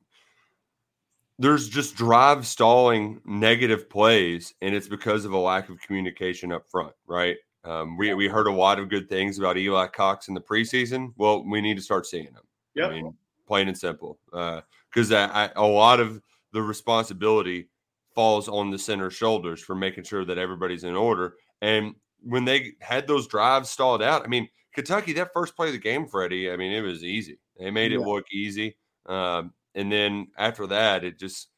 there's 1.38 1.68
just 1.68 1.96
drive 1.96 2.46
stalling 2.46 3.20
negative 3.24 3.90
plays, 3.90 4.54
and 4.62 4.74
it's 4.74 4.88
because 4.88 5.24
of 5.24 5.32
a 5.32 5.38
lack 5.38 5.68
of 5.68 5.80
communication 5.80 6.52
up 6.52 6.68
front, 6.70 6.94
right? 7.06 7.36
Um, 7.64 7.96
we, 7.96 8.14
we 8.14 8.28
heard 8.28 8.46
a 8.46 8.52
lot 8.52 8.78
of 8.78 8.88
good 8.88 9.08
things 9.08 9.38
about 9.38 9.58
Eli 9.58 9.88
Cox 9.88 10.28
in 10.28 10.34
the 10.34 10.40
preseason. 10.40 11.12
Well, 11.16 11.44
we 11.44 11.60
need 11.60 11.76
to 11.76 11.82
start 11.82 12.06
seeing 12.06 12.32
them. 12.32 12.44
Yep. 12.74 12.90
I 12.90 12.94
mean, 12.94 13.14
plain 13.46 13.68
and 13.68 13.76
simple. 13.76 14.18
Because 14.30 15.12
uh, 15.12 15.48
a 15.56 15.66
lot 15.66 16.00
of 16.00 16.22
the 16.52 16.62
responsibility 16.62 17.68
falls 18.14 18.48
on 18.48 18.70
the 18.70 18.78
center 18.78 19.10
shoulders 19.10 19.60
for 19.60 19.74
making 19.74 20.04
sure 20.04 20.24
that 20.24 20.38
everybody's 20.38 20.84
in 20.84 20.94
order. 20.94 21.34
And 21.60 21.96
when 22.22 22.44
they 22.44 22.72
had 22.80 23.06
those 23.06 23.26
drives 23.26 23.68
stalled 23.68 24.02
out, 24.02 24.24
I 24.24 24.28
mean, 24.28 24.48
Kentucky, 24.72 25.12
that 25.14 25.32
first 25.32 25.56
play 25.56 25.66
of 25.68 25.72
the 25.72 25.78
game, 25.78 26.06
Freddie, 26.06 26.50
I 26.50 26.56
mean, 26.56 26.72
it 26.72 26.82
was 26.82 27.02
easy. 27.02 27.38
They 27.58 27.70
made 27.70 27.92
it 27.92 28.00
look 28.00 28.24
easy. 28.32 28.76
Um, 29.06 29.52
and 29.76 29.92
then 29.92 30.28
after 30.36 30.66
that, 30.66 31.04
it 31.04 31.18
just 31.18 31.48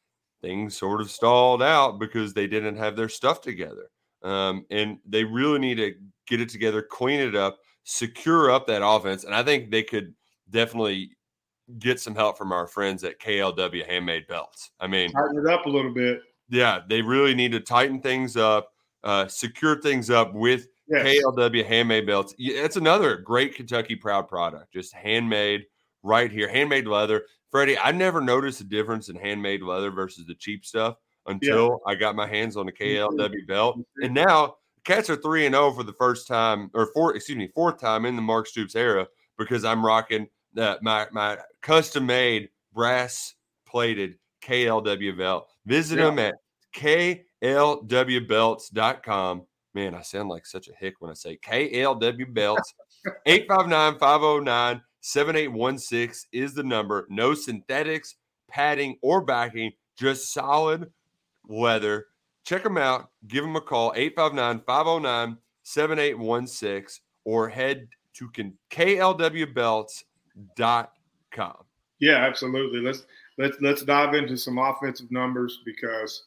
things 0.41 0.77
sort 0.77 1.01
of 1.01 1.09
stalled 1.09 1.63
out 1.63 1.99
because 1.99 2.33
they 2.33 2.47
didn't 2.47 2.77
have 2.77 2.95
their 2.95 3.09
stuff 3.09 3.41
together. 3.41 3.89
Um, 4.21 4.65
and 4.69 4.99
they 5.07 5.23
really 5.23 5.59
need 5.59 5.75
to 5.75 5.95
get 6.27 6.41
it 6.41 6.49
together, 6.49 6.81
clean 6.81 7.21
it 7.21 7.35
up, 7.35 7.57
secure 7.83 8.51
up 8.51 8.67
that 8.67 8.85
offense. 8.85 9.23
And 9.23 9.33
I 9.33 9.43
think 9.43 9.71
they 9.71 9.83
could 9.83 10.13
definitely 10.49 11.11
get 11.77 11.99
some 11.99 12.15
help 12.15 12.37
from 12.37 12.51
our 12.51 12.67
friends 12.67 13.03
at 13.03 13.19
KLW 13.19 13.85
Handmade 13.85 14.27
Belts. 14.27 14.71
I 14.79 14.87
mean, 14.87 15.11
tighten 15.11 15.37
it 15.45 15.51
up 15.51 15.65
a 15.65 15.69
little 15.69 15.93
bit. 15.93 16.21
Yeah, 16.49 16.81
they 16.87 17.01
really 17.01 17.35
need 17.35 17.51
to 17.53 17.59
tighten 17.59 18.01
things 18.01 18.35
up, 18.35 18.71
uh, 19.03 19.27
secure 19.27 19.79
things 19.81 20.09
up 20.09 20.33
with 20.33 20.67
yes. 20.87 21.21
KLW 21.23 21.65
Handmade 21.65 22.07
Belts. 22.07 22.33
It's 22.37 22.75
another 22.75 23.17
great 23.17 23.55
Kentucky 23.55 23.95
proud 23.95 24.27
product, 24.27 24.73
just 24.73 24.93
handmade 24.93 25.65
right 26.03 26.31
here, 26.31 26.49
handmade 26.49 26.87
leather. 26.87 27.25
Freddie, 27.51 27.77
I 27.77 27.91
never 27.91 28.21
noticed 28.21 28.61
a 28.61 28.63
difference 28.63 29.09
in 29.09 29.15
handmade 29.15 29.61
leather 29.61 29.91
versus 29.91 30.25
the 30.25 30.35
cheap 30.35 30.65
stuff 30.65 30.95
until 31.25 31.81
yeah. 31.85 31.91
I 31.91 31.95
got 31.95 32.15
my 32.15 32.27
hands 32.27 32.57
on 32.57 32.65
the 32.65 32.71
KLW 32.71 33.47
belt. 33.47 33.79
And 34.01 34.13
now 34.13 34.55
Cats 34.83 35.09
are 35.09 35.15
3 35.15 35.45
and 35.45 35.55
0 35.55 35.71
for 35.73 35.83
the 35.83 35.93
first 35.93 36.27
time, 36.27 36.69
or 36.73 36.87
four, 36.93 37.15
excuse 37.15 37.37
me, 37.37 37.49
fourth 37.53 37.79
time 37.79 38.05
in 38.05 38.15
the 38.15 38.21
Mark 38.21 38.47
Stoops 38.47 38.75
era 38.75 39.07
because 39.37 39.63
I'm 39.65 39.85
rocking 39.85 40.27
that 40.53 40.81
my 40.81 41.05
my 41.11 41.37
custom 41.61 42.07
made 42.07 42.49
brass 42.73 43.35
plated 43.67 44.15
KLW 44.43 45.17
belt. 45.17 45.49
Visit 45.65 45.99
yeah. 45.99 46.05
them 46.05 46.19
at 46.19 46.35
klwbelts.com. 46.75 49.43
Man, 49.75 49.93
I 49.93 50.01
sound 50.01 50.29
like 50.29 50.47
such 50.47 50.67
a 50.67 50.73
hick 50.73 50.95
when 50.99 51.11
I 51.11 51.13
say 51.13 51.37
KLW 51.37 52.33
belts. 52.33 52.73
859 53.25 53.99
509 53.99 54.81
7816 55.01 56.29
is 56.31 56.53
the 56.53 56.63
number. 56.63 57.07
No 57.09 57.33
synthetics, 57.33 58.15
padding, 58.49 58.97
or 59.01 59.21
backing, 59.21 59.71
just 59.97 60.33
solid 60.33 60.91
leather. 61.47 62.07
Check 62.45 62.63
them 62.63 62.77
out. 62.77 63.09
Give 63.27 63.43
them 63.43 63.55
a 63.55 63.61
call 63.61 63.93
859 63.95 64.63
509 64.65 65.37
7816 65.63 67.03
or 67.25 67.47
head 67.49 67.87
to 68.15 68.29
klwbelts.com. 68.71 70.05
Yeah, 71.99 72.15
absolutely. 72.15 72.79
Let's 72.79 73.03
let's 73.37 73.57
let's 73.61 73.83
dive 73.83 74.13
into 74.13 74.37
some 74.37 74.57
offensive 74.57 75.11
numbers 75.11 75.59
because 75.65 76.23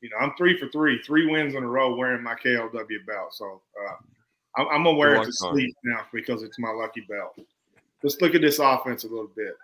you 0.00 0.10
know 0.10 0.16
I'm 0.18 0.32
three 0.36 0.58
for 0.58 0.68
three, 0.68 1.00
three 1.02 1.30
wins 1.30 1.54
in 1.54 1.62
a 1.62 1.68
row 1.68 1.94
wearing 1.94 2.22
my 2.22 2.34
KLW 2.34 3.06
belt. 3.06 3.32
So 3.32 3.62
uh, 3.80 3.96
I'm, 4.56 4.68
I'm 4.68 4.84
gonna 4.84 4.96
wear 4.96 5.14
it 5.16 5.24
to 5.24 5.32
sleep 5.32 5.74
now 5.84 6.00
because 6.12 6.42
it's 6.42 6.58
my 6.58 6.70
lucky 6.70 7.02
belt. 7.02 7.38
Let's 8.04 8.20
look 8.20 8.34
at 8.34 8.42
this 8.42 8.58
offense 8.58 9.04
a 9.04 9.08
little 9.08 9.30
bit. 9.34 9.56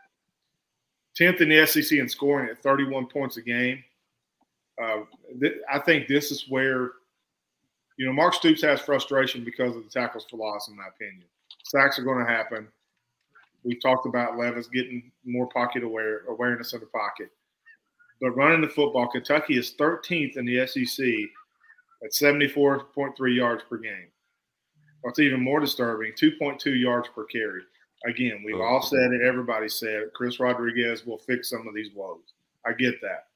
Tenth 1.14 1.42
in 1.42 1.50
the 1.50 1.66
SEC 1.66 1.98
in 1.98 2.08
scoring 2.08 2.48
at 2.48 2.62
31 2.62 3.06
points 3.06 3.36
a 3.36 3.42
game. 3.42 3.84
Uh, 4.82 5.00
th- 5.38 5.58
I 5.70 5.78
think 5.78 6.08
this 6.08 6.30
is 6.30 6.46
where 6.48 6.92
you 7.98 8.06
know 8.06 8.14
Mark 8.14 8.32
Stoops 8.32 8.62
has 8.62 8.80
frustration 8.80 9.44
because 9.44 9.76
of 9.76 9.84
the 9.84 9.90
tackles 9.90 10.26
for 10.30 10.38
loss, 10.38 10.68
in 10.68 10.76
my 10.76 10.84
opinion. 10.88 11.26
Sacks 11.64 11.98
are 11.98 12.02
going 12.02 12.24
to 12.24 12.32
happen. 12.32 12.66
We've 13.62 13.82
talked 13.82 14.06
about 14.06 14.38
Levis 14.38 14.68
getting 14.68 15.12
more 15.26 15.46
pocket 15.48 15.82
aware 15.82 16.22
awareness 16.26 16.72
of 16.72 16.80
the 16.80 16.86
pocket. 16.86 17.28
but 18.22 18.30
running 18.30 18.62
the 18.62 18.68
football, 18.68 19.08
Kentucky 19.08 19.58
is 19.58 19.74
13th 19.78 20.38
in 20.38 20.46
the 20.46 20.66
SEC 20.66 21.06
at 22.02 22.12
74.3 22.12 23.36
yards 23.36 23.62
per 23.68 23.76
game. 23.76 24.08
What's 25.02 25.18
even 25.18 25.42
more 25.42 25.60
disturbing, 25.60 26.12
2.2 26.12 26.80
yards 26.80 27.08
per 27.14 27.24
carry. 27.24 27.60
Again, 28.06 28.42
we've 28.44 28.60
all 28.60 28.80
said 28.80 29.12
it. 29.12 29.22
Everybody 29.22 29.68
said 29.68 30.02
it. 30.02 30.14
Chris 30.14 30.40
Rodriguez 30.40 31.04
will 31.04 31.18
fix 31.18 31.50
some 31.50 31.68
of 31.68 31.74
these 31.74 31.92
woes. 31.94 32.32
I 32.64 32.72
get 32.72 33.00
that. 33.02 33.26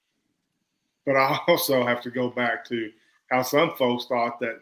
But 1.04 1.16
I 1.16 1.38
also 1.48 1.84
have 1.84 2.00
to 2.02 2.10
go 2.10 2.30
back 2.30 2.64
to 2.68 2.90
how 3.30 3.42
some 3.42 3.74
folks 3.76 4.06
thought 4.06 4.40
that 4.40 4.60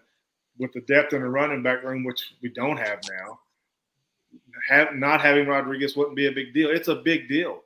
with 0.59 0.73
the 0.73 0.81
depth 0.83 1.12
in 1.12 1.23
the 1.23 1.29
running 1.29 1.62
back 1.62 1.83
room, 1.83 2.05
which 2.05 2.35
we 2.43 2.49
don't 2.49 2.77
have 2.77 3.01
now, 3.11 3.38
have, 4.69 4.95
not 4.95 5.21
having 5.21 5.47
Rodriguez 5.47 5.97
wouldn't 5.97 6.17
be 6.17 6.27
a 6.27 6.33
big 6.33 6.53
deal. 6.53 6.71
It's 6.71 6.88
a 6.88 6.97
big 6.97 7.29
deal. 7.29 7.62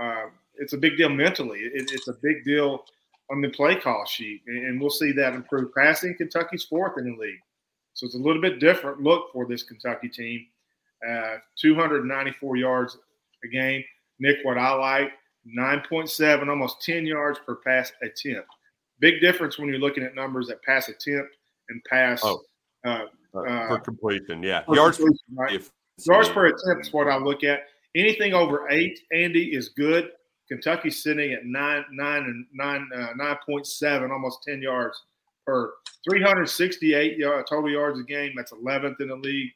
Uh, 0.00 0.26
it's 0.56 0.72
a 0.72 0.78
big 0.78 0.96
deal 0.96 1.08
mentally. 1.08 1.60
It, 1.60 1.90
it's 1.92 2.08
a 2.08 2.12
big 2.14 2.44
deal 2.44 2.84
on 3.30 3.40
the 3.40 3.48
play 3.48 3.76
call 3.76 4.04
sheet, 4.06 4.42
and 4.46 4.80
we'll 4.80 4.90
see 4.90 5.12
that 5.12 5.34
improve. 5.34 5.74
Passing, 5.74 6.14
Kentucky's 6.14 6.64
fourth 6.64 6.98
in 6.98 7.04
the 7.04 7.20
league, 7.20 7.40
so 7.94 8.06
it's 8.06 8.14
a 8.14 8.18
little 8.18 8.40
bit 8.40 8.58
different 8.58 9.02
look 9.02 9.32
for 9.32 9.46
this 9.46 9.62
Kentucky 9.62 10.08
team. 10.08 10.46
Uh, 11.06 11.36
294 11.60 12.56
yards 12.56 12.98
a 13.44 13.48
game. 13.48 13.82
Nick, 14.18 14.38
what 14.42 14.58
I 14.58 14.72
like, 14.74 15.12
9.7, 15.56 16.48
almost 16.48 16.82
10 16.82 17.06
yards 17.06 17.38
per 17.46 17.56
pass 17.56 17.92
attempt. 18.02 18.48
Big 19.00 19.20
difference 19.20 19.58
when 19.58 19.68
you're 19.68 19.78
looking 19.78 20.02
at 20.02 20.14
numbers 20.14 20.50
at 20.50 20.62
pass 20.62 20.88
attempt 20.88 21.36
and 21.68 21.80
pass 21.88 22.20
oh, 22.24 22.42
uh, 22.84 23.04
uh, 23.34 23.68
for 23.68 23.78
completion. 23.78 24.42
Yeah, 24.42 24.64
yards 24.68 24.96
completion, 24.96 25.36
per 25.36 25.44
right? 25.44 25.70
yards 26.04 26.28
per 26.30 26.46
attempt 26.46 26.86
is 26.86 26.92
what 26.92 27.06
I 27.06 27.16
look 27.16 27.44
at. 27.44 27.60
Anything 27.94 28.34
over 28.34 28.68
eight, 28.70 28.98
Andy, 29.12 29.54
is 29.54 29.68
good. 29.70 30.10
Kentucky's 30.48 31.02
sitting 31.02 31.32
at 31.32 31.44
nine, 31.44 31.84
nine, 31.92 32.22
and 32.24 32.46
nine, 32.52 32.88
uh, 32.94 33.08
nine 33.16 33.36
point 33.46 33.66
seven, 33.66 34.10
almost 34.10 34.42
ten 34.42 34.60
yards 34.60 35.00
per 35.46 35.72
368 36.08 37.18
yard, 37.18 37.46
total 37.48 37.70
yards 37.70 37.98
a 37.98 38.02
game. 38.02 38.32
That's 38.36 38.52
11th 38.52 39.00
in 39.00 39.08
the 39.08 39.16
league. 39.16 39.50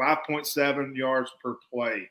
5.7 0.00 0.96
yards 0.96 1.30
per 1.42 1.56
play. 1.72 2.10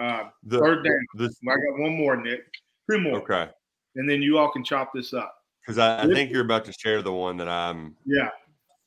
Uh, 0.00 0.24
the, 0.44 0.58
third 0.58 0.84
down. 0.84 1.06
The, 1.14 1.30
I 1.42 1.54
got 1.54 1.82
one 1.82 1.96
more, 1.96 2.16
Nick. 2.16 2.42
Two 2.90 3.00
more. 3.00 3.18
Okay. 3.18 3.48
And 3.96 4.08
then 4.08 4.22
you 4.22 4.38
all 4.38 4.50
can 4.50 4.64
chop 4.64 4.92
this 4.94 5.12
up. 5.12 5.36
Because 5.60 5.78
I, 5.78 6.02
I, 6.02 6.06
think 6.06 6.30
you're 6.30 6.44
about 6.44 6.64
to 6.64 6.72
share 6.72 7.02
the 7.02 7.12
one 7.12 7.36
that 7.36 7.48
I'm 7.48 7.94
yeah 8.06 8.30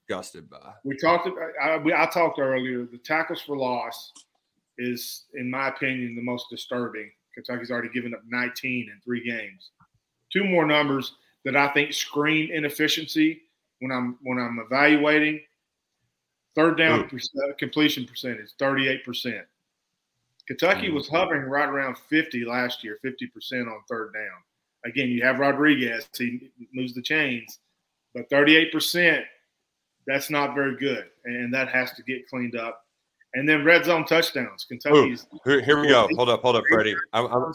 disgusted 0.08 0.50
by. 0.50 0.74
We 0.84 0.98
talked. 0.98 1.30
I, 1.62 1.76
I 1.76 2.06
talked 2.08 2.40
earlier. 2.40 2.86
The 2.86 2.98
tackles 2.98 3.42
for 3.42 3.58
loss 3.58 4.12
is, 4.78 5.26
in 5.36 5.50
my 5.50 5.70
opinion, 5.70 6.16
the 6.16 6.22
most 6.22 6.48
disturbing. 6.50 7.12
Kentucky's 7.34 7.72
already 7.72 7.90
given 7.90 8.14
up 8.14 8.22
19 8.28 8.90
in 8.94 9.02
three 9.04 9.24
games. 9.28 9.72
Two 10.32 10.44
more 10.44 10.66
numbers 10.66 11.16
that 11.46 11.56
I 11.56 11.68
think 11.70 11.94
screen 11.94 12.52
inefficiency 12.52 13.42
when 13.80 13.92
I'm 13.92 14.18
when 14.24 14.40
I'm 14.40 14.60
evaluating. 14.60 15.42
Third 16.56 16.78
down 16.78 17.10
percent, 17.10 17.44
uh, 17.50 17.54
completion 17.58 18.06
percentage, 18.06 18.50
38%. 18.60 19.42
Kentucky 20.48 20.90
mm. 20.90 20.94
was 20.94 21.08
hovering 21.08 21.44
right 21.44 21.68
around 21.68 21.98
50 21.98 22.46
last 22.46 22.84
year, 22.84 23.00
50% 23.04 23.68
on 23.68 23.80
third 23.90 24.14
down. 24.14 24.44
Again, 24.86 25.10
you 25.10 25.24
have 25.24 25.40
Rodriguez, 25.40 26.08
he 26.18 26.52
moves 26.74 26.94
the 26.94 27.02
chains, 27.02 27.60
but 28.14 28.30
38%, 28.30 29.24
that's 30.06 30.30
not 30.30 30.54
very 30.54 30.76
good. 30.78 31.06
And 31.26 31.54
that 31.54 31.70
has 31.70 31.94
to 31.94 32.04
get 32.04 32.28
cleaned 32.28 32.56
up. 32.56 32.82
And 33.34 33.48
then 33.50 33.64
red 33.64 33.86
zone 33.86 34.06
touchdowns. 34.06 34.66
Kentucky's. 34.66 35.26
Ooh, 35.34 35.40
here, 35.46 35.62
here, 35.62 35.80
we 35.80 35.88
go. 35.88 36.08
Hold 36.16 36.30
up, 36.30 36.42
hold 36.42 36.56
up, 36.58 36.64
Freddie. 36.70 36.96
I'm, 37.14 37.26
I'm, 37.26 37.52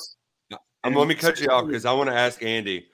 I'm 0.82 0.94
let 0.94 1.06
me 1.06 1.14
cut 1.14 1.38
you 1.40 1.48
off 1.48 1.66
because 1.66 1.84
I 1.84 1.92
want 1.92 2.08
to 2.08 2.16
ask 2.16 2.42
Andy. 2.42 2.86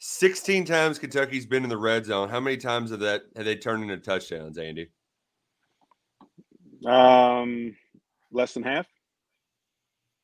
16 0.00 0.64
times 0.64 0.98
Kentucky's 0.98 1.46
been 1.46 1.62
in 1.62 1.68
the 1.68 1.76
red 1.76 2.06
zone. 2.06 2.28
How 2.28 2.40
many 2.40 2.56
times 2.56 2.90
have 2.90 3.00
that 3.00 3.22
have 3.36 3.44
they 3.44 3.56
turned 3.56 3.82
into 3.82 3.98
touchdowns, 3.98 4.58
Andy? 4.58 4.88
Um, 6.86 7.76
less 8.32 8.54
than 8.54 8.62
half. 8.62 8.86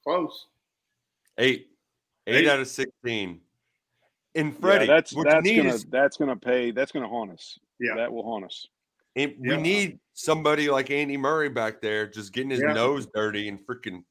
Close. 0.05 0.47
Eight. 1.39 1.69
Eight, 2.27 2.35
Eight. 2.37 2.49
out 2.49 2.61
of 2.61 2.69
16. 2.69 3.41
And 4.37 4.59
Freddie, 4.59 4.87
yeah, 4.87 4.95
that's 4.95 5.15
that's 5.15 5.49
gonna 5.49 5.69
is, 5.69 5.85
that's 5.85 6.17
gonna 6.17 6.37
pay. 6.37 6.73
That's 6.73 6.91
gonna 6.91 7.09
haunt 7.09 7.31
us. 7.31 7.57
Yeah, 7.79 7.95
that 7.95 8.13
will 8.13 8.25
haunt 8.25 8.45
us. 8.45 8.67
And 9.15 9.35
we 9.39 9.51
yeah. 9.51 9.61
need 9.61 10.01
somebody 10.13 10.69
like 10.69 10.91
Andy 10.91 11.17
Murray 11.17 11.49
back 11.49 11.81
there, 11.81 12.09
just 12.09 12.33
getting 12.33 12.51
his 12.51 12.61
yeah. 12.61 12.73
nose 12.73 13.07
dirty 13.15 13.49
and 13.49 13.65
freaking 13.65 14.03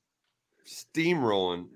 steamrolling, 0.66 1.68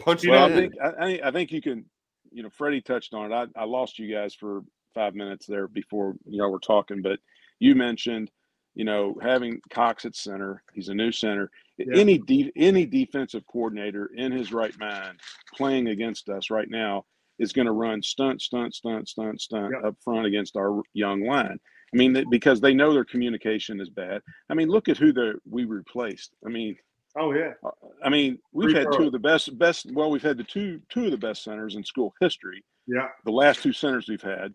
punching. 0.00 0.30
Well, 0.30 0.44
I 0.44 0.50
think 0.50 0.74
I, 0.82 1.20
I 1.24 1.30
think 1.30 1.52
you 1.52 1.62
can. 1.62 1.86
You 2.32 2.42
know, 2.42 2.50
Freddie 2.50 2.82
touched 2.82 3.14
on 3.14 3.30
it. 3.30 3.34
I, 3.34 3.62
I 3.62 3.64
lost 3.64 3.98
you 3.98 4.12
guys 4.12 4.34
for 4.34 4.62
five 4.92 5.14
minutes 5.14 5.46
there 5.46 5.68
before 5.68 6.16
you 6.26 6.38
know 6.38 6.50
we're 6.50 6.58
talking, 6.58 7.00
but 7.00 7.18
you 7.60 7.74
mentioned 7.74 8.30
you 8.74 8.84
know, 8.84 9.16
having 9.22 9.60
Cox 9.70 10.04
at 10.04 10.16
center, 10.16 10.62
he's 10.72 10.88
a 10.88 10.94
new 10.94 11.12
center. 11.12 11.50
Yeah. 11.78 11.96
Any 11.96 12.18
de- 12.18 12.52
any 12.56 12.86
defensive 12.86 13.44
coordinator 13.46 14.10
in 14.14 14.32
his 14.32 14.52
right 14.52 14.76
mind 14.78 15.20
playing 15.56 15.88
against 15.88 16.28
us 16.28 16.50
right 16.50 16.68
now 16.68 17.04
is 17.38 17.52
going 17.52 17.66
to 17.66 17.72
run 17.72 18.02
stunt, 18.02 18.40
stunt, 18.42 18.74
stunt, 18.74 19.08
stunt, 19.08 19.40
stunt 19.40 19.74
yeah. 19.74 19.88
up 19.88 19.96
front 20.04 20.26
against 20.26 20.56
our 20.56 20.82
young 20.92 21.22
line. 21.24 21.58
I 21.92 21.96
mean, 21.96 22.24
because 22.28 22.60
they 22.60 22.74
know 22.74 22.92
their 22.92 23.04
communication 23.04 23.80
is 23.80 23.88
bad. 23.88 24.20
I 24.50 24.54
mean, 24.54 24.68
look 24.68 24.88
at 24.88 24.98
who 24.98 25.12
the 25.12 25.34
we 25.48 25.64
replaced. 25.64 26.34
I 26.44 26.48
mean, 26.48 26.76
oh 27.16 27.32
yeah. 27.32 27.52
Uh, 27.64 27.70
I 28.04 28.08
mean, 28.08 28.38
we've 28.52 28.74
had 28.74 28.88
two 28.92 29.04
of 29.04 29.12
the 29.12 29.18
best, 29.18 29.56
best. 29.58 29.86
Well, 29.92 30.10
we've 30.10 30.22
had 30.22 30.36
the 30.36 30.44
two 30.44 30.80
two 30.88 31.04
of 31.04 31.10
the 31.12 31.16
best 31.16 31.44
centers 31.44 31.76
in 31.76 31.84
school 31.84 32.12
history. 32.20 32.64
Yeah. 32.86 33.08
The 33.24 33.32
last 33.32 33.62
two 33.62 33.72
centers 33.72 34.08
we've 34.08 34.20
had. 34.20 34.52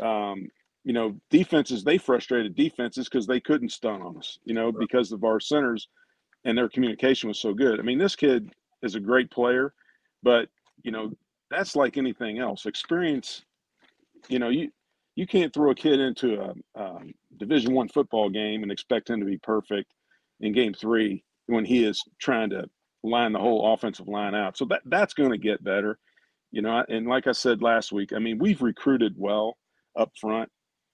Um, 0.00 0.48
you 0.84 0.92
know, 0.92 1.16
defenses, 1.30 1.84
they 1.84 1.98
frustrated 1.98 2.54
defenses 2.54 3.08
because 3.08 3.26
they 3.26 3.40
couldn't 3.40 3.72
stun 3.72 4.02
on 4.02 4.16
us, 4.16 4.38
you 4.44 4.54
know, 4.54 4.72
because 4.72 5.12
of 5.12 5.24
our 5.24 5.40
centers 5.40 5.88
and 6.44 6.56
their 6.56 6.68
communication 6.68 7.28
was 7.28 7.40
so 7.40 7.52
good. 7.52 7.78
I 7.78 7.82
mean, 7.82 7.98
this 7.98 8.16
kid 8.16 8.50
is 8.82 8.94
a 8.94 9.00
great 9.00 9.30
player, 9.30 9.74
but, 10.22 10.48
you 10.82 10.92
know, 10.92 11.12
that's 11.50 11.76
like 11.76 11.96
anything 11.96 12.38
else. 12.38 12.66
Experience, 12.66 13.44
you 14.28 14.38
know, 14.38 14.48
you, 14.48 14.70
you 15.16 15.26
can't 15.26 15.52
throw 15.52 15.70
a 15.70 15.74
kid 15.74 15.98
into 15.98 16.40
a, 16.40 16.54
a 16.80 17.00
division 17.38 17.74
one 17.74 17.88
football 17.88 18.30
game 18.30 18.62
and 18.62 18.70
expect 18.70 19.10
him 19.10 19.18
to 19.18 19.26
be 19.26 19.38
perfect 19.38 19.92
in 20.40 20.52
game 20.52 20.72
three 20.72 21.24
when 21.46 21.64
he 21.64 21.84
is 21.84 22.02
trying 22.20 22.50
to 22.50 22.64
line 23.02 23.32
the 23.32 23.38
whole 23.38 23.74
offensive 23.74 24.06
line 24.06 24.34
out. 24.34 24.56
So 24.56 24.64
that 24.66 24.82
that's 24.86 25.14
going 25.14 25.30
to 25.30 25.38
get 25.38 25.64
better, 25.64 25.98
you 26.52 26.62
know. 26.62 26.84
And 26.88 27.06
like 27.06 27.26
I 27.26 27.32
said 27.32 27.62
last 27.62 27.90
week, 27.90 28.12
I 28.12 28.18
mean, 28.18 28.38
we've 28.38 28.62
recruited 28.62 29.14
well 29.16 29.56
up 29.96 30.12
front 30.20 30.48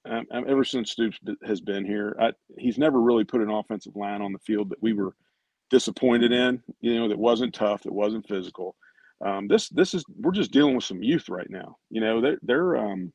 um, 0.06 0.26
ever 0.32 0.64
since 0.64 0.90
Stoops 0.90 1.18
has 1.44 1.60
been 1.60 1.84
here, 1.84 2.16
I, 2.20 2.32
he's 2.58 2.78
never 2.78 3.00
really 3.00 3.24
put 3.24 3.40
an 3.40 3.50
offensive 3.50 3.96
line 3.96 4.20
on 4.20 4.32
the 4.32 4.38
field 4.40 4.70
that 4.70 4.82
we 4.82 4.92
were 4.92 5.14
disappointed 5.70 6.32
in. 6.32 6.62
You 6.80 6.98
know, 6.98 7.08
that 7.08 7.18
wasn't 7.18 7.54
tough, 7.54 7.82
that 7.84 7.92
wasn't 7.92 8.28
physical. 8.28 8.76
Um, 9.24 9.48
this 9.48 9.68
this 9.70 9.94
is 9.94 10.04
we're 10.20 10.32
just 10.32 10.50
dealing 10.50 10.74
with 10.74 10.84
some 10.84 11.02
youth 11.02 11.28
right 11.28 11.48
now. 11.48 11.76
You 11.90 12.00
know, 12.00 12.20
they're 12.20 12.38
they're 12.42 12.76
um, 12.76 13.12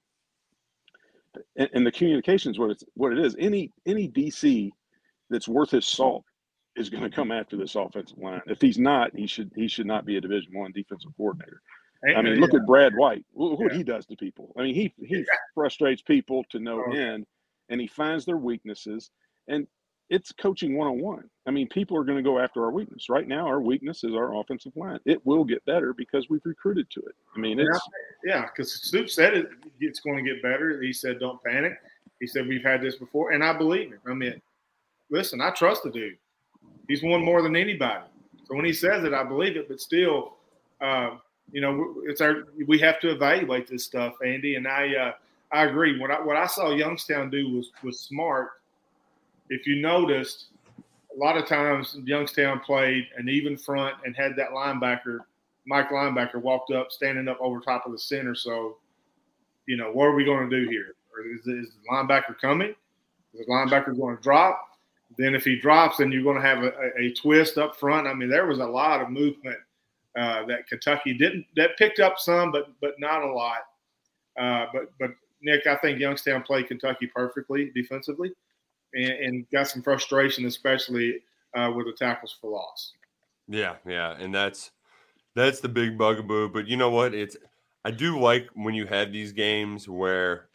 and, 1.57 1.69
and 1.73 1.85
the 1.85 1.91
communications 1.91 2.57
what 2.57 2.71
it's 2.71 2.83
what 2.95 3.11
it 3.13 3.19
is. 3.19 3.35
Any 3.37 3.71
any 3.85 4.09
DC 4.09 4.71
that's 5.29 5.47
worth 5.47 5.71
his 5.71 5.85
salt 5.85 6.23
is 6.75 6.89
going 6.89 7.03
to 7.03 7.09
come 7.09 7.31
after 7.31 7.57
this 7.57 7.75
offensive 7.75 8.17
line. 8.17 8.41
If 8.47 8.61
he's 8.61 8.79
not, 8.79 9.15
he 9.15 9.27
should 9.27 9.51
he 9.55 9.67
should 9.67 9.85
not 9.85 10.05
be 10.05 10.17
a 10.17 10.21
Division 10.21 10.53
One 10.53 10.71
defensive 10.71 11.11
coordinator. 11.17 11.61
I 12.03 12.21
mean, 12.21 12.39
look 12.39 12.53
at 12.53 12.65
Brad 12.65 12.93
White. 12.95 13.25
Look 13.35 13.59
what 13.59 13.71
yeah. 13.71 13.77
he 13.77 13.83
does 13.83 14.05
to 14.07 14.15
people. 14.15 14.53
I 14.57 14.63
mean, 14.63 14.75
he 14.75 14.93
he 15.05 15.17
yeah. 15.17 15.23
frustrates 15.53 16.01
people 16.01 16.45
to 16.49 16.59
no 16.59 16.83
oh, 16.87 16.91
end, 16.93 17.25
and 17.69 17.81
he 17.81 17.87
finds 17.87 18.25
their 18.25 18.37
weaknesses. 18.37 19.11
And 19.47 19.67
it's 20.09 20.31
coaching 20.31 20.75
one 20.77 20.87
on 20.87 20.99
one. 20.99 21.29
I 21.45 21.51
mean, 21.51 21.67
people 21.67 21.97
are 21.97 22.03
going 22.03 22.17
to 22.17 22.23
go 22.23 22.39
after 22.39 22.63
our 22.63 22.71
weakness. 22.71 23.09
Right 23.09 23.27
now, 23.27 23.45
our 23.45 23.61
weakness 23.61 24.03
is 24.03 24.13
our 24.13 24.39
offensive 24.39 24.75
line. 24.75 24.99
It 25.05 25.23
will 25.25 25.43
get 25.43 25.63
better 25.65 25.93
because 25.93 26.29
we've 26.29 26.45
recruited 26.45 26.89
to 26.91 27.01
it. 27.01 27.15
I 27.35 27.39
mean, 27.39 27.59
it's 27.59 27.79
yeah. 28.23 28.45
Because 28.45 28.73
Stoop 28.73 29.09
said 29.09 29.35
it, 29.35 29.49
it's 29.79 29.99
going 29.99 30.23
to 30.23 30.33
get 30.33 30.41
better. 30.41 30.81
He 30.81 30.93
said, 30.93 31.19
"Don't 31.19 31.43
panic." 31.43 31.77
He 32.19 32.27
said, 32.27 32.47
"We've 32.47 32.63
had 32.63 32.81
this 32.81 32.95
before," 32.95 33.31
and 33.31 33.43
I 33.43 33.53
believe 33.53 33.91
him. 33.91 33.99
I 34.07 34.13
mean, 34.13 34.41
listen, 35.09 35.41
I 35.41 35.51
trust 35.51 35.83
the 35.83 35.91
dude. 35.91 36.17
He's 36.87 37.03
won 37.03 37.23
more 37.23 37.41
than 37.41 37.55
anybody. 37.55 38.05
So 38.45 38.55
when 38.55 38.65
he 38.65 38.73
says 38.73 39.03
it, 39.03 39.13
I 39.13 39.23
believe 39.23 39.57
it. 39.57 39.67
But 39.67 39.79
still, 39.79 40.37
uh, 40.81 41.17
you 41.51 41.61
know, 41.61 41.95
it's 42.03 42.21
our 42.21 42.43
we 42.67 42.79
have 42.79 42.99
to 43.01 43.11
evaluate 43.11 43.67
this 43.67 43.83
stuff, 43.83 44.15
Andy. 44.25 44.55
And 44.55 44.67
I 44.67 44.95
uh, 44.95 45.11
I 45.51 45.65
agree. 45.65 45.99
What 45.99 46.11
I 46.11 46.21
what 46.21 46.37
I 46.37 46.47
saw 46.47 46.71
Youngstown 46.71 47.29
do 47.29 47.49
was 47.55 47.71
was 47.83 47.99
smart. 47.99 48.49
If 49.49 49.65
you 49.65 49.81
noticed, 49.81 50.47
a 51.15 51.17
lot 51.17 51.37
of 51.37 51.47
times 51.47 51.97
Youngstown 52.03 52.59
played 52.59 53.07
an 53.17 53.29
even 53.29 53.57
front 53.57 53.95
and 54.05 54.15
had 54.15 54.35
that 54.35 54.49
linebacker, 54.49 55.19
Mike 55.65 55.89
linebacker, 55.89 56.35
walked 56.35 56.71
up, 56.71 56.91
standing 56.91 57.27
up 57.27 57.39
over 57.41 57.59
top 57.59 57.85
of 57.85 57.91
the 57.91 57.99
center. 57.99 58.35
So, 58.35 58.77
you 59.65 59.75
know, 59.75 59.91
what 59.91 60.05
are 60.05 60.15
we 60.15 60.23
going 60.23 60.49
to 60.49 60.63
do 60.63 60.69
here? 60.69 60.95
Is, 61.33 61.47
is 61.47 61.71
the 61.71 61.91
linebacker 61.91 62.39
coming? 62.39 62.75
Is 63.33 63.45
the 63.45 63.51
linebacker 63.51 63.97
going 63.97 64.17
to 64.17 64.23
drop? 64.23 64.61
Then 65.17 65.33
if 65.33 65.43
he 65.43 65.59
drops, 65.59 65.97
then 65.97 66.11
you're 66.11 66.23
going 66.23 66.39
to 66.39 66.47
have 66.47 66.63
a, 66.63 66.67
a, 66.67 67.07
a 67.07 67.13
twist 67.13 67.57
up 67.57 67.75
front. 67.75 68.07
I 68.07 68.13
mean, 68.13 68.29
there 68.29 68.45
was 68.45 68.59
a 68.59 68.65
lot 68.65 69.01
of 69.01 69.09
movement 69.09 69.57
uh, 70.19 70.45
that 70.45 70.67
Kentucky 70.67 71.13
didn't 71.13 71.45
that 71.55 71.77
picked 71.77 71.99
up 71.99 72.19
some, 72.19 72.51
but 72.51 72.69
but 72.81 72.99
not 72.99 73.23
a 73.23 73.31
lot. 73.31 73.59
Uh, 74.39 74.65
but 74.73 74.91
but 74.99 75.11
Nick, 75.41 75.65
I 75.67 75.75
think 75.75 75.99
Youngstown 75.99 76.43
played 76.43 76.67
Kentucky 76.67 77.07
perfectly 77.07 77.71
defensively, 77.73 78.33
and, 78.93 79.11
and 79.11 79.49
got 79.51 79.67
some 79.67 79.81
frustration, 79.81 80.45
especially 80.45 81.21
uh, 81.55 81.71
with 81.75 81.85
the 81.85 81.93
tackles 81.93 82.35
for 82.39 82.51
loss. 82.51 82.93
Yeah, 83.47 83.75
yeah, 83.87 84.15
and 84.19 84.35
that's 84.35 84.71
that's 85.35 85.61
the 85.61 85.69
big 85.69 85.97
bugaboo. 85.97 86.49
But 86.49 86.67
you 86.67 86.75
know 86.75 86.89
what? 86.89 87.13
It's 87.13 87.37
I 87.85 87.91
do 87.91 88.19
like 88.19 88.49
when 88.55 88.73
you 88.73 88.85
have 88.87 89.13
these 89.13 89.31
games 89.31 89.87
where 89.87 90.49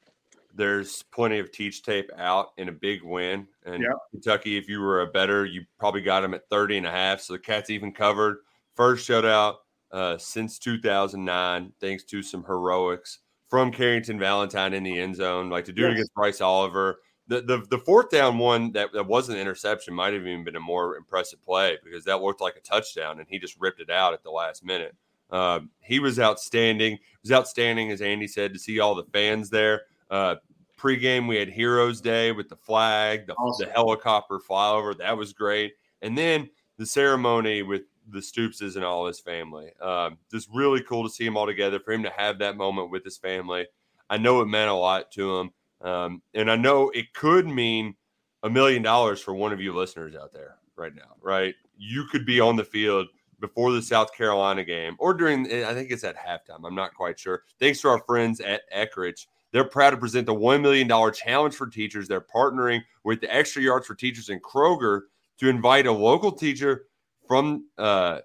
there's 0.56 1.02
plenty 1.04 1.38
of 1.38 1.50
teach 1.50 1.82
tape 1.82 2.10
out 2.16 2.52
in 2.58 2.68
a 2.68 2.72
big 2.72 3.02
win. 3.02 3.48
And 3.64 3.82
yep. 3.82 3.92
Kentucky, 4.10 4.56
if 4.56 4.68
you 4.68 4.80
were 4.80 5.00
a 5.00 5.06
better, 5.06 5.44
you 5.44 5.64
probably 5.80 6.00
got 6.00 6.20
them 6.20 6.32
at 6.32 6.48
30 6.48 6.78
and 6.78 6.86
a 6.86 6.90
half. 6.90 7.20
So 7.20 7.32
the 7.32 7.40
Cats 7.40 7.70
even 7.70 7.92
covered 7.92 8.38
first 8.74 9.08
shutout 9.08 9.56
uh, 9.92 10.18
since 10.18 10.58
2009, 10.58 11.72
thanks 11.80 12.04
to 12.04 12.22
some 12.22 12.44
heroics 12.44 13.20
from 13.48 13.70
Carrington 13.70 14.18
Valentine 14.18 14.74
in 14.74 14.82
the 14.82 14.98
end 14.98 15.14
zone, 15.16 15.48
like 15.48 15.64
to 15.66 15.72
do 15.72 15.82
yes. 15.82 15.90
it 15.90 15.92
against 15.92 16.14
Bryce 16.14 16.40
Oliver. 16.40 16.98
The, 17.26 17.40
the 17.40 17.64
the 17.70 17.78
fourth 17.78 18.10
down 18.10 18.36
one 18.36 18.72
that, 18.72 18.92
that 18.92 19.06
wasn't 19.06 19.36
an 19.36 19.42
interception 19.42 19.94
might 19.94 20.12
have 20.12 20.26
even 20.26 20.44
been 20.44 20.56
a 20.56 20.60
more 20.60 20.96
impressive 20.96 21.42
play 21.42 21.78
because 21.82 22.04
that 22.04 22.20
looked 22.20 22.40
like 22.40 22.56
a 22.56 22.60
touchdown 22.60 23.18
and 23.18 23.28
he 23.28 23.38
just 23.38 23.58
ripped 23.58 23.80
it 23.80 23.88
out 23.88 24.12
at 24.12 24.22
the 24.22 24.30
last 24.30 24.64
minute. 24.64 24.94
Uh, 25.30 25.60
he 25.80 26.00
was 26.00 26.18
outstanding. 26.18 26.94
It 26.94 27.00
was 27.22 27.32
outstanding, 27.32 27.90
as 27.90 28.02
Andy 28.02 28.26
said, 28.26 28.52
to 28.52 28.58
see 28.58 28.80
all 28.80 28.94
the 28.94 29.04
fans 29.04 29.48
there. 29.48 29.82
Uh, 30.10 30.36
pregame, 30.78 31.26
we 31.26 31.36
had 31.36 31.48
Heroes 31.48 32.00
Day 32.00 32.32
with 32.32 32.48
the 32.48 32.56
flag, 32.56 33.26
the, 33.26 33.34
awesome. 33.34 33.66
the 33.66 33.72
helicopter 33.72 34.38
flyover. 34.38 34.96
That 34.98 35.16
was 35.16 35.32
great. 35.32 35.74
And 36.02 36.18
then 36.18 36.50
the 36.76 36.86
ceremony 36.86 37.62
with 37.62 37.82
the 38.08 38.20
Stoopses 38.20 38.76
and 38.76 38.84
all 38.84 39.06
his 39.06 39.20
family. 39.20 39.72
Um, 39.80 40.18
just 40.30 40.48
really 40.52 40.82
cool 40.82 41.04
to 41.04 41.10
see 41.10 41.26
him 41.26 41.36
all 41.36 41.46
together, 41.46 41.80
for 41.80 41.92
him 41.92 42.02
to 42.02 42.12
have 42.16 42.38
that 42.38 42.56
moment 42.56 42.90
with 42.90 43.04
his 43.04 43.16
family. 43.16 43.66
I 44.10 44.18
know 44.18 44.40
it 44.40 44.46
meant 44.46 44.70
a 44.70 44.74
lot 44.74 45.10
to 45.12 45.38
him. 45.38 45.50
Um, 45.80 46.22
and 46.34 46.50
I 46.50 46.56
know 46.56 46.90
it 46.90 47.12
could 47.14 47.46
mean 47.46 47.94
a 48.42 48.50
million 48.50 48.82
dollars 48.82 49.20
for 49.20 49.34
one 49.34 49.52
of 49.52 49.60
you 49.60 49.72
listeners 49.72 50.14
out 50.14 50.32
there 50.32 50.56
right 50.76 50.94
now, 50.94 51.16
right? 51.20 51.54
You 51.76 52.04
could 52.10 52.26
be 52.26 52.40
on 52.40 52.56
the 52.56 52.64
field 52.64 53.08
before 53.40 53.72
the 53.72 53.82
South 53.82 54.14
Carolina 54.14 54.64
game 54.64 54.96
or 54.98 55.14
during, 55.14 55.46
I 55.64 55.74
think 55.74 55.90
it's 55.90 56.04
at 56.04 56.16
halftime. 56.16 56.60
I'm 56.64 56.74
not 56.74 56.94
quite 56.94 57.18
sure. 57.18 57.42
Thanks 57.58 57.80
to 57.82 57.88
our 57.88 58.02
friends 58.06 58.40
at 58.40 58.62
Eckrich. 58.74 59.26
They're 59.52 59.64
proud 59.64 59.90
to 59.90 59.96
present 59.96 60.26
the 60.26 60.34
$1 60.34 60.60
million 60.62 60.88
challenge 61.12 61.54
for 61.54 61.66
teachers. 61.68 62.08
They're 62.08 62.20
partnering 62.20 62.82
with 63.04 63.20
the 63.20 63.32
Extra 63.34 63.62
Yards 63.62 63.86
for 63.86 63.94
Teachers 63.94 64.28
in 64.28 64.40
Kroger 64.40 65.02
to 65.38 65.48
invite 65.48 65.86
a 65.86 65.92
local 65.92 66.32
teacher 66.32 66.86
from 67.26 67.66
uh, 67.78 68.20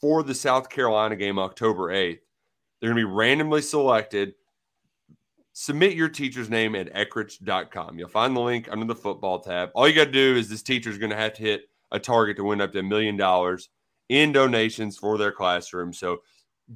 for 0.00 0.22
the 0.22 0.34
South 0.34 0.68
Carolina 0.68 1.16
game 1.16 1.38
October 1.38 1.88
8th. 1.88 2.20
They're 2.80 2.90
going 2.90 3.02
to 3.02 3.08
be 3.08 3.12
randomly 3.12 3.62
selected. 3.62 4.34
Submit 5.52 5.94
your 5.94 6.08
teacher's 6.08 6.48
name 6.48 6.76
at 6.76 6.92
eckrich.com. 6.94 7.98
You'll 7.98 8.08
find 8.08 8.36
the 8.36 8.40
link 8.40 8.68
under 8.70 8.86
the 8.86 8.94
football 8.94 9.40
tab. 9.40 9.70
All 9.74 9.88
you 9.88 9.94
got 9.94 10.04
to 10.04 10.12
do 10.12 10.36
is 10.36 10.48
this 10.48 10.62
teacher 10.62 10.90
is 10.90 10.98
going 10.98 11.10
to 11.10 11.16
have 11.16 11.34
to 11.34 11.42
hit 11.42 11.62
a 11.90 11.98
target 11.98 12.36
to 12.36 12.44
win 12.44 12.60
up 12.60 12.72
to 12.72 12.78
a 12.78 12.82
million 12.82 13.16
dollars 13.16 13.70
in 14.08 14.30
donations 14.32 14.96
for 14.96 15.18
their 15.18 15.32
classroom. 15.32 15.92
So 15.92 16.22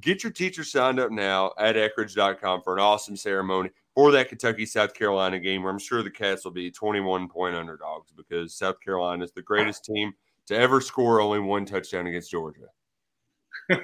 get 0.01 0.23
your 0.23 0.31
teacher 0.31 0.63
signed 0.63 0.99
up 0.99 1.11
now 1.11 1.53
at 1.57 1.75
eckrich.com 1.75 2.61
for 2.63 2.73
an 2.73 2.79
awesome 2.79 3.15
ceremony 3.15 3.69
for 3.95 4.11
that 4.11 4.27
Kentucky 4.29 4.65
South 4.65 4.93
Carolina 4.93 5.39
game 5.39 5.63
where 5.63 5.71
I'm 5.71 5.79
sure 5.79 6.03
the 6.03 6.09
Cats 6.09 6.43
will 6.43 6.51
be 6.51 6.69
21 6.69 7.29
point 7.29 7.55
underdogs 7.55 8.11
because 8.11 8.55
South 8.55 8.79
Carolina 8.81 9.23
is 9.23 9.31
the 9.31 9.41
greatest 9.41 9.85
team 9.85 10.13
to 10.47 10.55
ever 10.55 10.81
score 10.81 11.21
only 11.21 11.39
one 11.39 11.65
touchdown 11.65 12.07
against 12.07 12.31
Georgia. 12.31 12.67
All 13.71 13.77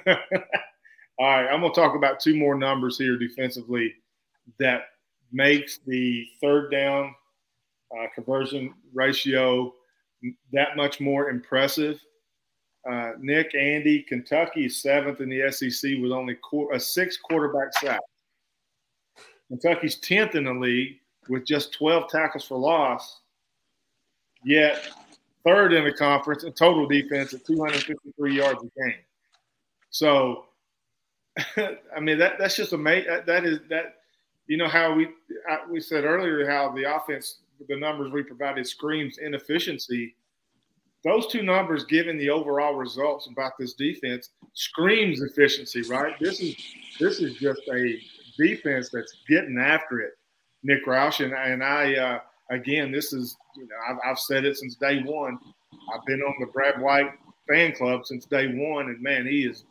right, 1.26 1.48
I'm 1.48 1.60
going 1.60 1.72
to 1.72 1.80
talk 1.80 1.96
about 1.96 2.20
two 2.20 2.34
more 2.34 2.54
numbers 2.54 2.98
here 2.98 3.18
defensively 3.18 3.94
that 4.58 4.82
makes 5.32 5.78
the 5.86 6.26
third 6.40 6.70
down 6.70 7.14
uh, 7.96 8.06
conversion 8.14 8.74
ratio 8.94 9.72
that 10.52 10.76
much 10.76 11.00
more 11.00 11.30
impressive. 11.30 12.00
Uh, 12.90 13.12
Nick, 13.18 13.54
Andy, 13.54 14.02
Kentucky 14.02 14.68
seventh 14.68 15.20
in 15.20 15.28
the 15.28 15.50
SEC 15.52 15.92
with 16.00 16.12
only 16.12 16.36
qu- 16.42 16.72
a 16.72 16.80
six 16.80 17.16
quarterback 17.18 17.72
sack. 17.74 18.00
Kentucky's 19.48 19.96
tenth 19.96 20.34
in 20.34 20.44
the 20.44 20.52
league 20.52 20.96
with 21.28 21.44
just 21.44 21.74
12 21.74 22.08
tackles 22.08 22.44
for 22.44 22.56
loss. 22.56 23.20
Yet 24.44 24.88
third 25.44 25.72
in 25.72 25.84
the 25.84 25.92
conference 25.92 26.44
in 26.44 26.52
total 26.52 26.86
defense 26.86 27.32
at 27.34 27.46
253 27.46 28.34
yards 28.34 28.62
a 28.62 28.80
game. 28.80 28.98
So, 29.90 30.46
I 31.56 32.00
mean 32.00 32.18
that 32.18 32.38
that's 32.38 32.56
just 32.56 32.72
amazing. 32.72 33.10
That, 33.10 33.26
that 33.26 33.44
is 33.44 33.60
that 33.68 33.96
you 34.46 34.56
know 34.56 34.68
how 34.68 34.94
we 34.94 35.08
we 35.70 35.80
said 35.80 36.04
earlier 36.04 36.48
how 36.48 36.72
the 36.72 36.94
offense 36.94 37.38
the 37.68 37.76
numbers 37.76 38.12
we 38.12 38.22
provided 38.22 38.66
screams 38.66 39.18
inefficiency. 39.18 40.16
Those 41.02 41.28
two 41.28 41.42
numbers, 41.42 41.84
given 41.84 42.18
the 42.18 42.28
overall 42.28 42.74
results 42.74 43.26
about 43.26 43.52
this 43.58 43.72
defense, 43.72 44.30
screams 44.52 45.22
efficiency. 45.22 45.82
Right? 45.82 46.14
This 46.20 46.40
is 46.40 46.56
this 46.98 47.20
is 47.20 47.36
just 47.36 47.62
a 47.72 47.98
defense 48.36 48.90
that's 48.90 49.14
getting 49.28 49.58
after 49.58 50.00
it. 50.00 50.12
Nick 50.62 50.84
Roush 50.86 51.24
and, 51.24 51.32
and 51.32 51.64
I. 51.64 51.94
Uh, 51.94 52.20
again, 52.50 52.92
this 52.92 53.12
is, 53.12 53.36
you 53.56 53.62
know, 53.62 53.76
I've, 53.88 53.96
I've 54.04 54.18
said 54.18 54.44
it 54.44 54.56
since 54.56 54.74
day 54.74 55.02
one. 55.02 55.38
I've 55.94 56.04
been 56.06 56.20
on 56.20 56.34
the 56.40 56.46
Brad 56.46 56.80
White 56.80 57.12
fan 57.48 57.72
club 57.74 58.04
since 58.04 58.26
day 58.26 58.48
one, 58.48 58.86
and 58.86 59.00
man, 59.00 59.26
he 59.26 59.44
is 59.44 59.64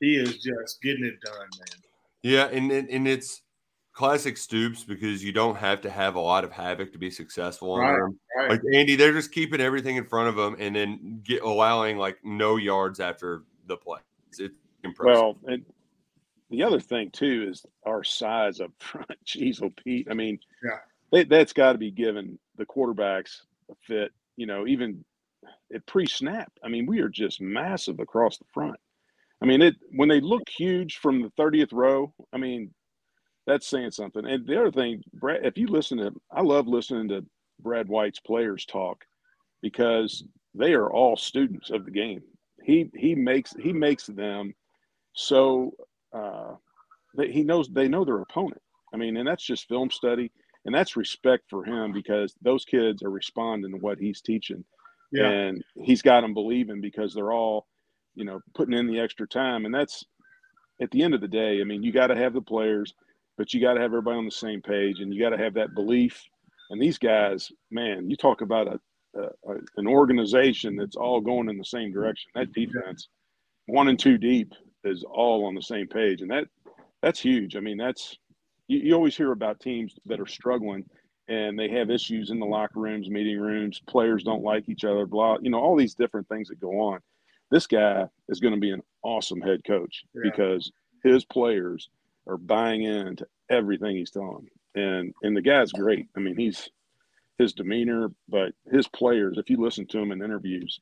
he 0.00 0.16
is 0.16 0.38
just 0.38 0.82
getting 0.82 1.04
it 1.04 1.20
done, 1.20 1.48
man. 1.58 1.82
Yeah, 2.22 2.46
and 2.46 2.70
and 2.70 3.08
it's 3.08 3.42
classic 3.92 4.36
Stoops 4.36 4.84
because 4.84 5.22
you 5.22 5.32
don't 5.32 5.56
have 5.56 5.80
to 5.82 5.90
have 5.90 6.16
a 6.16 6.20
lot 6.20 6.44
of 6.44 6.52
havoc 6.52 6.92
to 6.92 6.98
be 6.98 7.10
successful 7.10 7.78
right, 7.78 8.00
Right. 8.36 8.50
Like 8.50 8.60
Andy, 8.74 8.96
they're 8.96 9.12
just 9.12 9.30
keeping 9.30 9.60
everything 9.60 9.96
in 9.96 10.04
front 10.04 10.28
of 10.28 10.34
them 10.34 10.56
and 10.58 10.74
then 10.74 11.20
get 11.22 11.42
allowing 11.42 11.96
like 11.96 12.18
no 12.24 12.56
yards 12.56 12.98
after 12.98 13.44
the 13.66 13.76
play. 13.76 14.00
It's, 14.28 14.40
it's 14.40 14.54
impressive. 14.82 15.14
Well, 15.14 15.36
and 15.46 15.64
the 16.50 16.64
other 16.64 16.80
thing 16.80 17.10
too 17.10 17.46
is 17.48 17.64
our 17.86 18.02
size 18.02 18.60
up 18.60 18.72
front. 18.80 19.12
Jeez, 19.26 19.62
oh 19.62 19.72
Pete. 19.82 20.08
I 20.10 20.14
mean, 20.14 20.40
yeah 20.64 20.78
they, 21.14 21.24
that's 21.24 21.52
got 21.52 21.72
to 21.72 21.78
be 21.78 21.92
given 21.92 22.38
the 22.56 22.66
quarterbacks 22.66 23.36
a 23.70 23.74
fit. 23.86 24.10
You 24.36 24.46
know, 24.46 24.66
even 24.66 25.04
at 25.72 25.86
pre-snap. 25.86 26.52
I 26.64 26.68
mean, 26.68 26.86
we 26.86 27.00
are 27.00 27.08
just 27.08 27.40
massive 27.40 28.00
across 28.00 28.36
the 28.36 28.44
front. 28.52 28.76
I 29.40 29.46
mean, 29.46 29.62
it 29.62 29.76
when 29.92 30.08
they 30.08 30.20
look 30.20 30.42
huge 30.48 30.96
from 30.96 31.22
the 31.22 31.30
30th 31.40 31.72
row. 31.72 32.12
I 32.32 32.38
mean, 32.38 32.74
that's 33.46 33.68
saying 33.68 33.92
something. 33.92 34.26
And 34.26 34.46
the 34.46 34.58
other 34.58 34.72
thing, 34.72 35.02
Brad, 35.14 35.44
if 35.44 35.56
you 35.56 35.68
listen 35.68 35.98
to, 35.98 36.12
I 36.32 36.42
love 36.42 36.66
listening 36.66 37.08
to 37.10 37.24
Brad 37.60 37.88
White's 37.88 38.20
players 38.20 38.64
talk 38.66 39.04
because 39.62 40.24
they 40.54 40.72
are 40.72 40.90
all 40.90 41.16
students 41.16 41.70
of 41.70 41.84
the 41.84 41.90
game. 41.92 42.22
He 42.62 42.90
he 42.96 43.14
makes 43.14 43.54
he 43.60 43.72
makes 43.72 44.06
them 44.06 44.52
so 45.12 45.74
uh, 46.12 46.54
he 47.16 47.44
knows 47.44 47.68
they 47.68 47.86
know 47.86 48.04
their 48.04 48.20
opponent. 48.20 48.62
I 48.92 48.96
mean, 48.96 49.16
and 49.16 49.28
that's 49.28 49.44
just 49.44 49.68
film 49.68 49.90
study 49.90 50.32
and 50.64 50.74
that's 50.74 50.96
respect 50.96 51.44
for 51.48 51.64
him 51.64 51.92
because 51.92 52.34
those 52.42 52.64
kids 52.64 53.02
are 53.02 53.10
responding 53.10 53.72
to 53.72 53.78
what 53.78 53.98
he's 53.98 54.20
teaching. 54.20 54.64
Yeah. 55.12 55.28
and 55.28 55.62
he's 55.76 56.02
got 56.02 56.22
them 56.22 56.34
believing 56.34 56.80
because 56.80 57.14
they're 57.14 57.32
all 57.32 57.66
you 58.14 58.24
know 58.24 58.40
putting 58.54 58.76
in 58.76 58.86
the 58.86 58.98
extra 58.98 59.28
time. 59.28 59.64
And 59.64 59.74
that's 59.74 60.04
at 60.80 60.90
the 60.90 61.02
end 61.02 61.14
of 61.14 61.20
the 61.20 61.28
day 61.28 61.60
i 61.60 61.64
mean 61.64 61.82
you 61.82 61.92
got 61.92 62.08
to 62.08 62.16
have 62.16 62.32
the 62.32 62.40
players 62.40 62.94
but 63.36 63.52
you 63.52 63.60
got 63.60 63.74
to 63.74 63.80
have 63.80 63.90
everybody 63.92 64.16
on 64.16 64.24
the 64.24 64.30
same 64.30 64.60
page 64.60 65.00
and 65.00 65.12
you 65.12 65.20
got 65.20 65.30
to 65.30 65.42
have 65.42 65.54
that 65.54 65.74
belief. 65.74 66.22
And 66.70 66.80
these 66.80 66.98
guys 66.98 67.50
man 67.70 68.08
you 68.10 68.16
talk 68.16 68.40
about 68.40 68.68
a, 68.68 68.80
an 69.76 69.86
organization 69.86 70.76
that's 70.76 70.96
all 70.96 71.20
going 71.20 71.48
in 71.48 71.56
the 71.56 71.64
same 71.64 71.92
direction. 71.92 72.30
That 72.34 72.52
defense 72.52 73.08
one 73.66 73.88
and 73.88 73.98
two 73.98 74.18
deep 74.18 74.52
is 74.82 75.04
all 75.04 75.46
on 75.46 75.54
the 75.54 75.62
same 75.62 75.86
page. 75.86 76.20
And 76.20 76.30
that 76.30 76.46
that's 77.02 77.20
huge. 77.20 77.56
I 77.56 77.60
mean 77.60 77.76
that's 77.76 78.18
you, 78.68 78.78
you 78.78 78.94
always 78.94 79.16
hear 79.16 79.32
about 79.32 79.60
teams 79.60 79.94
that 80.06 80.20
are 80.20 80.26
struggling 80.26 80.84
and 81.28 81.58
they 81.58 81.68
have 81.68 81.90
issues 81.90 82.30
in 82.30 82.38
the 82.38 82.46
locker 82.46 82.80
rooms, 82.80 83.08
meeting 83.08 83.40
rooms, 83.40 83.80
players 83.88 84.22
don't 84.22 84.42
like 84.42 84.68
each 84.68 84.84
other, 84.84 85.06
blah, 85.06 85.38
you 85.40 85.50
know, 85.50 85.60
all 85.60 85.76
these 85.76 85.94
different 85.94 86.28
things 86.28 86.48
that 86.48 86.60
go 86.60 86.80
on. 86.80 87.00
This 87.50 87.66
guy 87.66 88.06
is 88.28 88.40
going 88.40 88.54
to 88.54 88.60
be 88.60 88.70
an 88.70 88.82
awesome 89.02 89.40
head 89.40 89.62
coach 89.66 90.04
yeah. 90.14 90.22
because 90.24 90.70
his 91.02 91.24
players 91.24 91.88
are 92.26 92.36
buying 92.36 92.82
into 92.82 93.26
everything 93.50 93.96
he's 93.96 94.10
telling 94.10 94.48
And 94.74 95.14
and 95.22 95.36
the 95.36 95.42
guy's 95.42 95.72
great. 95.72 96.08
I 96.16 96.20
mean, 96.20 96.36
he's 96.36 96.68
his 97.38 97.52
demeanor, 97.52 98.10
but 98.28 98.52
his 98.70 98.88
players, 98.88 99.38
if 99.38 99.50
you 99.50 99.58
listen 99.58 99.86
to 99.88 99.98
him 99.98 100.12
in 100.12 100.22
interviews, 100.22 100.80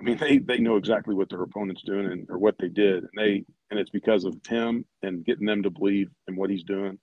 I 0.00 0.04
mean, 0.04 0.18
they, 0.18 0.38
they 0.38 0.58
know 0.58 0.76
exactly 0.76 1.14
what 1.14 1.30
their 1.30 1.42
opponent's 1.42 1.82
doing 1.82 2.06
and 2.06 2.30
or 2.30 2.38
what 2.38 2.56
they 2.58 2.68
did. 2.68 3.04
And 3.04 3.10
they 3.16 3.44
and 3.70 3.78
it's 3.80 3.90
because 3.90 4.24
of 4.24 4.36
him 4.48 4.84
and 5.02 5.24
getting 5.24 5.46
them 5.46 5.62
to 5.62 5.70
believe 5.70 6.10
in 6.28 6.36
what 6.36 6.50
he's 6.50 6.64
doing 6.64 6.98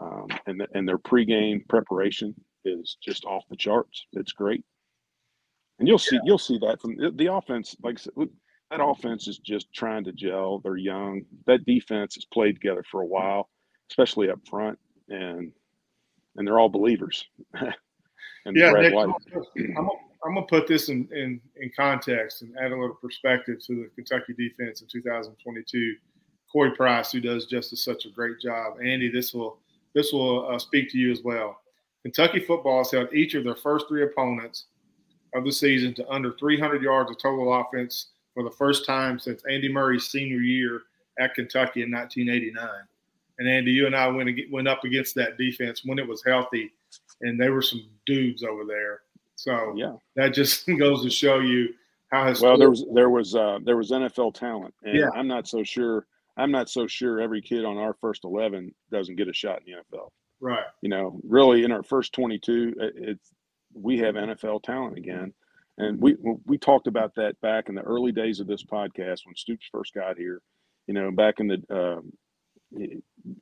um, 0.00 0.28
and 0.46 0.60
the, 0.60 0.66
and 0.74 0.88
their 0.88 0.98
pregame 0.98 1.66
preparation 1.68 2.34
is 2.64 2.96
just 3.02 3.24
off 3.24 3.44
the 3.50 3.56
charts. 3.56 4.06
It's 4.12 4.32
great, 4.32 4.64
and 5.78 5.88
you'll 5.88 5.98
see 5.98 6.16
yeah. 6.16 6.22
you'll 6.24 6.38
see 6.38 6.58
that 6.58 6.80
from 6.80 6.96
the, 6.96 7.10
the 7.10 7.32
offense. 7.32 7.76
Like 7.82 7.98
that 8.70 8.82
offense 8.82 9.28
is 9.28 9.38
just 9.38 9.72
trying 9.72 10.04
to 10.04 10.12
gel. 10.12 10.60
They're 10.60 10.76
young. 10.76 11.22
That 11.46 11.64
defense 11.64 12.14
has 12.14 12.24
played 12.26 12.54
together 12.54 12.84
for 12.90 13.02
a 13.02 13.06
while, 13.06 13.48
especially 13.90 14.30
up 14.30 14.40
front, 14.48 14.78
and 15.08 15.52
and 16.36 16.46
they're 16.46 16.58
all 16.58 16.68
believers. 16.68 17.26
and 17.54 18.56
yeah, 18.56 18.70
Nick, 18.72 18.94
I'm, 18.94 19.14
I'm, 19.56 19.88
I'm 20.24 20.34
gonna 20.34 20.46
put 20.46 20.66
this 20.66 20.88
in, 20.88 21.08
in 21.12 21.40
in 21.56 21.70
context 21.76 22.42
and 22.42 22.56
add 22.58 22.72
a 22.72 22.78
little 22.78 22.96
perspective 22.96 23.58
to 23.66 23.74
the 23.74 23.90
Kentucky 23.94 24.34
defense 24.34 24.80
in 24.80 24.88
2022. 24.88 25.96
Corey 26.50 26.74
Price, 26.74 27.12
who 27.12 27.20
does 27.20 27.44
just 27.44 27.74
a, 27.74 27.76
such 27.76 28.06
a 28.06 28.10
great 28.10 28.40
job. 28.40 28.78
Andy, 28.82 29.10
this 29.10 29.34
will 29.34 29.58
this 29.94 30.12
will 30.12 30.48
uh, 30.48 30.58
speak 30.58 30.90
to 30.90 30.98
you 30.98 31.10
as 31.10 31.22
well. 31.22 31.60
Kentucky 32.02 32.40
football 32.40 32.78
has 32.78 32.90
held 32.90 33.12
each 33.12 33.34
of 33.34 33.44
their 33.44 33.56
first 33.56 33.86
three 33.88 34.04
opponents 34.04 34.66
of 35.34 35.44
the 35.44 35.52
season 35.52 35.94
to 35.94 36.08
under 36.08 36.32
300 36.32 36.82
yards 36.82 37.10
of 37.10 37.18
total 37.18 37.60
offense 37.60 38.08
for 38.34 38.42
the 38.42 38.50
first 38.50 38.86
time 38.86 39.18
since 39.18 39.42
Andy 39.50 39.70
Murray's 39.70 40.08
senior 40.08 40.38
year 40.38 40.82
at 41.18 41.34
Kentucky 41.34 41.82
in 41.82 41.90
1989. 41.90 42.68
And 43.38 43.48
Andy, 43.48 43.72
you 43.72 43.86
and 43.86 43.94
I 43.94 44.08
went 44.08 44.30
went 44.50 44.68
up 44.68 44.84
against 44.84 45.14
that 45.16 45.38
defense 45.38 45.82
when 45.84 45.98
it 45.98 46.06
was 46.06 46.22
healthy, 46.24 46.72
and 47.20 47.38
there 47.38 47.52
were 47.52 47.62
some 47.62 47.88
dudes 48.04 48.42
over 48.42 48.64
there. 48.64 49.02
So 49.36 49.74
yeah, 49.76 49.94
that 50.16 50.34
just 50.34 50.66
goes 50.78 51.02
to 51.04 51.10
show 51.10 51.38
you 51.38 51.74
how. 52.10 52.32
Well, 52.40 52.58
there 52.58 52.70
was 52.70 52.84
there 52.92 53.10
was 53.10 53.36
uh, 53.36 53.58
there 53.64 53.76
was 53.76 53.90
NFL 53.92 54.34
talent, 54.34 54.74
and 54.82 54.98
yeah. 54.98 55.08
I'm 55.14 55.28
not 55.28 55.46
so 55.46 55.62
sure 55.62 56.06
I'm 56.38 56.50
not 56.50 56.70
so 56.70 56.86
sure 56.86 57.20
every 57.20 57.42
kid 57.42 57.64
on 57.64 57.76
our 57.76 57.94
first 58.00 58.24
11 58.24 58.74
doesn't 58.90 59.16
get 59.16 59.28
a 59.28 59.32
shot 59.32 59.60
in 59.66 59.74
the 59.74 59.96
NFL. 59.96 60.08
Right. 60.40 60.64
You 60.82 60.88
know, 60.88 61.20
really 61.24 61.64
in 61.64 61.72
our 61.72 61.82
first 61.82 62.12
22, 62.14 62.74
it's 62.78 63.32
we 63.74 63.98
have 63.98 64.14
NFL 64.14 64.62
talent 64.62 64.96
again. 64.96 65.32
And 65.78 66.00
we 66.00 66.16
we 66.44 66.58
talked 66.58 66.88
about 66.88 67.14
that 67.16 67.40
back 67.40 67.68
in 67.68 67.74
the 67.74 67.82
early 67.82 68.10
days 68.10 68.40
of 68.40 68.48
this 68.48 68.64
podcast 68.64 69.20
when 69.24 69.36
Stoops 69.36 69.68
first 69.70 69.94
got 69.94 70.16
here. 70.16 70.40
You 70.86 70.94
know, 70.94 71.12
back 71.12 71.38
in 71.38 71.46
the 71.46 71.62
uh, 71.70 72.00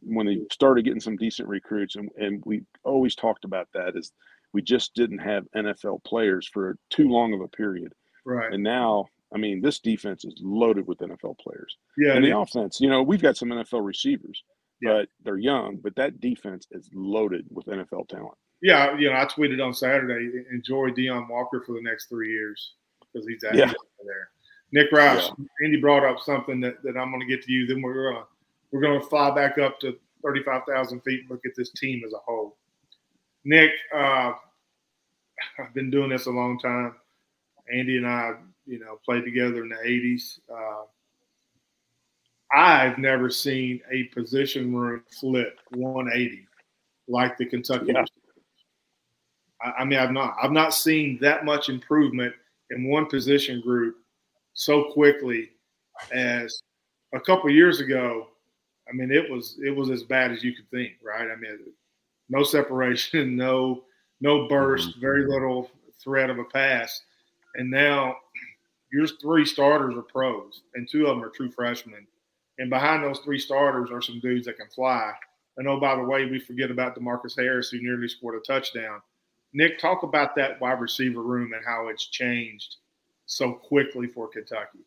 when 0.02 0.26
they 0.26 0.40
started 0.52 0.84
getting 0.84 1.00
some 1.00 1.16
decent 1.16 1.48
recruits, 1.48 1.96
and, 1.96 2.10
and 2.18 2.42
we 2.44 2.62
always 2.84 3.14
talked 3.14 3.44
about 3.46 3.68
that 3.72 3.96
is 3.96 4.12
we 4.52 4.60
just 4.60 4.94
didn't 4.94 5.18
have 5.18 5.44
NFL 5.56 6.04
players 6.04 6.46
for 6.46 6.76
too 6.90 7.08
long 7.08 7.32
of 7.32 7.40
a 7.40 7.48
period. 7.48 7.92
Right. 8.26 8.52
And 8.52 8.62
now 8.62 9.06
I 9.34 9.38
mean, 9.38 9.60
this 9.60 9.80
defense 9.80 10.24
is 10.24 10.34
loaded 10.40 10.86
with 10.86 10.98
NFL 10.98 11.38
players. 11.38 11.76
Yeah. 11.98 12.14
And 12.14 12.24
the 12.24 12.36
offense, 12.36 12.80
you 12.80 12.88
know, 12.88 13.02
we've 13.02 13.22
got 13.22 13.36
some 13.36 13.48
NFL 13.48 13.84
receivers, 13.84 14.42
yeah. 14.80 14.92
but 14.92 15.08
they're 15.24 15.38
young, 15.38 15.78
but 15.82 15.96
that 15.96 16.20
defense 16.20 16.66
is 16.70 16.88
loaded 16.94 17.46
with 17.50 17.66
NFL 17.66 18.08
talent. 18.08 18.38
Yeah, 18.62 18.96
you 18.96 19.10
know, 19.10 19.16
I 19.16 19.26
tweeted 19.26 19.64
on 19.64 19.74
Saturday, 19.74 20.44
enjoy 20.50 20.90
Deone 20.90 21.28
Walker 21.28 21.62
for 21.66 21.72
the 21.72 21.82
next 21.82 22.06
three 22.06 22.30
years 22.32 22.74
because 23.12 23.26
he's 23.28 23.40
yeah. 23.42 23.72
there. 24.04 24.30
Nick 24.72 24.90
Roush, 24.90 25.28
yeah. 25.38 25.64
Andy 25.64 25.80
brought 25.80 26.04
up 26.04 26.18
something 26.20 26.60
that, 26.60 26.82
that 26.82 26.96
I'm 26.96 27.10
going 27.10 27.20
to 27.20 27.26
get 27.26 27.44
to 27.44 27.52
you. 27.52 27.66
Then 27.66 27.82
we're 27.82 28.12
gonna 28.12 28.24
we're 28.72 28.80
gonna 28.80 29.00
fly 29.00 29.32
back 29.34 29.58
up 29.58 29.78
to 29.80 29.96
35,000 30.24 31.00
feet 31.02 31.20
and 31.20 31.30
look 31.30 31.44
at 31.46 31.52
this 31.56 31.70
team 31.72 32.02
as 32.04 32.12
a 32.12 32.18
whole. 32.18 32.56
Nick, 33.44 33.70
uh, 33.94 34.32
I've 35.58 35.74
been 35.74 35.90
doing 35.90 36.10
this 36.10 36.26
a 36.26 36.30
long 36.30 36.58
time. 36.58 36.94
Andy 37.72 37.96
and 37.96 38.06
I 38.06 38.32
you 38.66 38.78
know, 38.78 38.98
played 39.04 39.24
together 39.24 39.62
in 39.62 39.68
the 39.70 39.76
80s. 39.76 40.40
Uh, 40.52 40.84
I've 42.52 42.98
never 42.98 43.30
seen 43.30 43.80
a 43.90 44.04
position 44.04 44.74
room 44.74 45.02
flip 45.08 45.58
180 45.70 46.46
like 47.08 47.36
the 47.38 47.46
Kentucky. 47.46 47.92
Yeah. 47.94 48.04
I, 49.62 49.82
I 49.82 49.84
mean, 49.84 49.98
I've 49.98 50.12
not. 50.12 50.36
I've 50.40 50.52
not 50.52 50.74
seen 50.74 51.18
that 51.20 51.44
much 51.44 51.68
improvement 51.68 52.34
in 52.70 52.88
one 52.88 53.06
position 53.06 53.60
group 53.60 53.96
so 54.54 54.84
quickly 54.92 55.50
as 56.12 56.62
a 57.14 57.20
couple 57.20 57.50
years 57.50 57.80
ago. 57.80 58.28
I 58.88 58.92
mean, 58.92 59.10
it 59.10 59.30
was 59.30 59.58
it 59.64 59.74
was 59.74 59.90
as 59.90 60.02
bad 60.04 60.32
as 60.32 60.44
you 60.44 60.54
could 60.54 60.70
think, 60.70 60.92
right? 61.02 61.28
I 61.30 61.36
mean, 61.36 61.58
no 62.28 62.42
separation, 62.42 63.36
no 63.36 63.84
no 64.20 64.48
burst, 64.48 64.90
mm-hmm. 64.90 65.00
very 65.00 65.26
little 65.26 65.70
threat 66.02 66.30
of 66.30 66.38
a 66.38 66.44
pass, 66.44 67.02
and 67.56 67.70
now 67.70 68.16
your 68.96 69.06
three 69.06 69.44
starters 69.44 69.94
are 69.94 70.00
pros, 70.00 70.62
and 70.74 70.88
two 70.88 71.06
of 71.06 71.16
them 71.16 71.22
are 71.22 71.28
true 71.28 71.50
freshmen. 71.50 72.06
And 72.56 72.70
behind 72.70 73.04
those 73.04 73.18
three 73.18 73.38
starters 73.38 73.90
are 73.90 74.00
some 74.00 74.20
dudes 74.20 74.46
that 74.46 74.56
can 74.56 74.68
fly. 74.74 75.12
And 75.58 75.68
oh, 75.68 75.78
by 75.78 75.96
the 75.96 76.02
way, 76.02 76.24
we 76.24 76.38
forget 76.38 76.70
about 76.70 76.96
Demarcus 76.96 77.36
Harris, 77.36 77.68
who 77.68 77.82
nearly 77.82 78.08
scored 78.08 78.36
a 78.36 78.40
touchdown. 78.40 79.02
Nick, 79.52 79.78
talk 79.78 80.02
about 80.02 80.34
that 80.36 80.58
wide 80.62 80.80
receiver 80.80 81.22
room 81.22 81.52
and 81.52 81.62
how 81.62 81.88
it's 81.88 82.06
changed 82.06 82.76
so 83.26 83.52
quickly 83.52 84.06
for 84.06 84.28
Kentucky. 84.28 84.86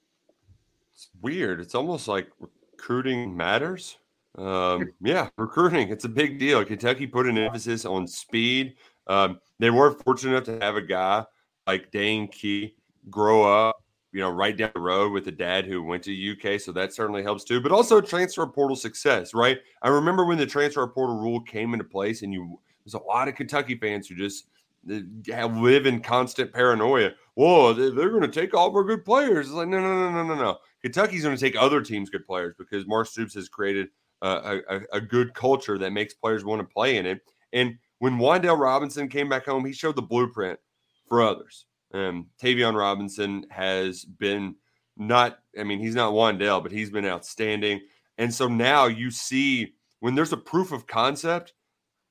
It's 0.91 1.09
weird. 1.21 1.59
It's 1.59 1.75
almost 1.75 2.07
like 2.07 2.29
recruiting 2.39 3.37
matters. 3.37 3.99
Um, 4.39 4.91
yeah, 5.01 5.29
recruiting. 5.37 5.89
It's 5.89 6.05
a 6.05 6.09
big 6.09 6.39
deal. 6.39 6.65
Kentucky 6.65 7.05
put 7.05 7.27
an 7.27 7.37
emphasis 7.37 7.85
on 7.85 8.07
speed. 8.07 8.73
Um, 9.05 9.39
they 9.59 9.69
were 9.69 9.91
fortunate 10.03 10.31
enough 10.31 10.45
to 10.45 10.65
have 10.65 10.77
a 10.77 10.81
guy 10.81 11.25
like 11.67 11.91
Dane 11.91 12.27
Key 12.27 12.73
grow 13.11 13.43
up 13.43 13.83
you 14.11 14.19
know, 14.19 14.29
right 14.29 14.57
down 14.57 14.71
the 14.73 14.79
road 14.79 15.11
with 15.11 15.27
a 15.27 15.31
dad 15.31 15.65
who 15.65 15.83
went 15.83 16.03
to 16.03 16.31
UK. 16.31 16.59
So 16.59 16.71
that 16.71 16.93
certainly 16.93 17.23
helps 17.23 17.43
too. 17.43 17.61
But 17.61 17.71
also 17.71 18.01
transfer 18.01 18.45
portal 18.47 18.75
success, 18.75 19.33
right? 19.33 19.59
I 19.81 19.89
remember 19.89 20.25
when 20.25 20.37
the 20.37 20.45
transfer 20.45 20.85
portal 20.87 21.17
rule 21.17 21.41
came 21.41 21.73
into 21.73 21.85
place, 21.85 22.21
and 22.23 22.33
you 22.33 22.59
there's 22.83 22.95
a 22.95 23.05
lot 23.05 23.27
of 23.27 23.35
Kentucky 23.35 23.75
fans 23.75 24.07
who 24.07 24.15
just 24.15 24.47
uh, 24.89 25.45
live 25.47 25.85
in 25.85 26.01
constant 26.01 26.51
paranoia. 26.51 27.11
Whoa, 27.35 27.73
they're 27.73 28.09
going 28.09 28.21
to 28.21 28.27
take 28.27 28.53
all 28.53 28.67
of 28.67 28.75
our 28.75 28.83
good 28.83 29.05
players. 29.05 29.47
It's 29.47 29.55
like, 29.55 29.67
no, 29.67 29.79
no, 29.79 30.09
no, 30.09 30.11
no, 30.11 30.23
no, 30.23 30.35
no. 30.35 30.57
Kentucky's 30.81 31.23
going 31.23 31.35
to 31.35 31.41
take 31.41 31.55
other 31.55 31.81
teams' 31.81 32.09
good 32.09 32.25
players 32.25 32.55
because 32.57 32.87
Mark 32.87 33.07
Stoops 33.07 33.33
has 33.35 33.47
created 33.47 33.89
a, 34.21 34.59
a, 34.69 34.79
a 34.93 35.01
good 35.01 35.33
culture 35.33 35.77
that 35.77 35.93
makes 35.93 36.13
players 36.13 36.43
want 36.43 36.61
to 36.61 36.73
play 36.73 36.97
in 36.97 37.05
it. 37.05 37.21
And 37.53 37.77
when 37.99 38.17
Wan'Dale 38.17 38.59
Robinson 38.59 39.07
came 39.07 39.29
back 39.29 39.45
home, 39.45 39.65
he 39.65 39.73
showed 39.73 39.95
the 39.95 40.01
blueprint 40.01 40.59
for 41.07 41.21
others. 41.21 41.65
Um, 41.93 42.27
Tayvion 42.41 42.75
Robinson 42.75 43.45
has 43.49 44.05
been 44.05 44.55
not, 44.97 45.39
I 45.57 45.63
mean, 45.63 45.79
he's 45.79 45.95
not 45.95 46.13
Wan'Dale, 46.13 46.61
but 46.61 46.71
he's 46.71 46.89
been 46.89 47.05
outstanding. 47.05 47.81
And 48.17 48.33
so 48.33 48.47
now 48.47 48.85
you 48.85 49.11
see 49.11 49.73
when 49.99 50.15
there's 50.15 50.33
a 50.33 50.37
proof 50.37 50.71
of 50.71 50.87
concept, 50.87 51.53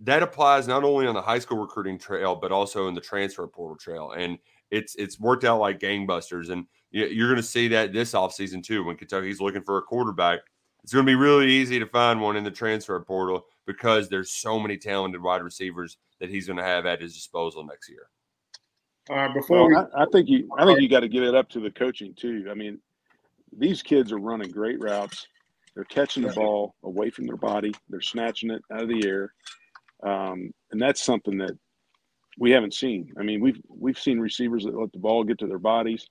that 0.00 0.22
applies 0.22 0.68
not 0.68 0.84
only 0.84 1.06
on 1.06 1.14
the 1.14 1.22
high 1.22 1.38
school 1.38 1.58
recruiting 1.58 1.98
trail, 1.98 2.36
but 2.36 2.52
also 2.52 2.88
in 2.88 2.94
the 2.94 3.00
transfer 3.00 3.46
portal 3.46 3.76
trail. 3.76 4.12
And 4.12 4.38
it's 4.70 4.94
it's 4.94 5.18
worked 5.18 5.44
out 5.44 5.60
like 5.60 5.80
gangbusters. 5.80 6.50
And 6.50 6.66
you're 6.90 7.28
going 7.28 7.36
to 7.36 7.42
see 7.42 7.68
that 7.68 7.92
this 7.92 8.12
offseason 8.12 8.62
too 8.62 8.84
when 8.84 8.96
Kentucky's 8.96 9.40
looking 9.40 9.62
for 9.62 9.78
a 9.78 9.82
quarterback. 9.82 10.40
It's 10.84 10.92
going 10.92 11.04
to 11.04 11.10
be 11.10 11.16
really 11.16 11.50
easy 11.50 11.78
to 11.78 11.86
find 11.86 12.20
one 12.20 12.36
in 12.36 12.44
the 12.44 12.50
transfer 12.50 12.98
portal 13.00 13.46
because 13.66 14.08
there's 14.08 14.30
so 14.30 14.58
many 14.58 14.78
talented 14.78 15.20
wide 15.20 15.42
receivers 15.42 15.98
that 16.20 16.30
he's 16.30 16.46
going 16.46 16.56
to 16.56 16.64
have 16.64 16.86
at 16.86 17.02
his 17.02 17.14
disposal 17.14 17.64
next 17.64 17.90
year. 17.90 18.08
Uh, 19.10 19.32
before 19.32 19.68
well, 19.68 19.68
we, 19.68 19.76
I, 19.76 20.02
I, 20.02 20.06
think 20.12 20.28
you, 20.28 20.48
I 20.58 20.64
think 20.64 20.80
you 20.80 20.88
got 20.88 21.00
to 21.00 21.08
give 21.08 21.22
it 21.22 21.34
up 21.34 21.48
to 21.50 21.60
the 21.60 21.70
coaching 21.70 22.14
too. 22.14 22.46
I 22.50 22.54
mean, 22.54 22.78
these 23.56 23.82
kids 23.82 24.12
are 24.12 24.18
running 24.18 24.50
great 24.50 24.80
routes. 24.80 25.26
They're 25.74 25.84
catching 25.84 26.24
the 26.24 26.32
ball 26.32 26.74
away 26.82 27.10
from 27.10 27.26
their 27.26 27.36
body. 27.36 27.72
They're 27.88 28.00
snatching 28.00 28.50
it 28.50 28.62
out 28.72 28.82
of 28.82 28.88
the 28.88 29.06
air, 29.06 29.32
um, 30.02 30.52
and 30.72 30.80
that's 30.80 31.02
something 31.02 31.38
that 31.38 31.56
we 32.38 32.50
haven't 32.50 32.74
seen. 32.74 33.12
I 33.18 33.22
mean, 33.22 33.40
we've 33.40 33.60
we've 33.68 33.98
seen 33.98 34.18
receivers 34.18 34.64
that 34.64 34.78
let 34.78 34.92
the 34.92 34.98
ball 34.98 35.24
get 35.24 35.38
to 35.38 35.46
their 35.46 35.58
bodies 35.58 36.06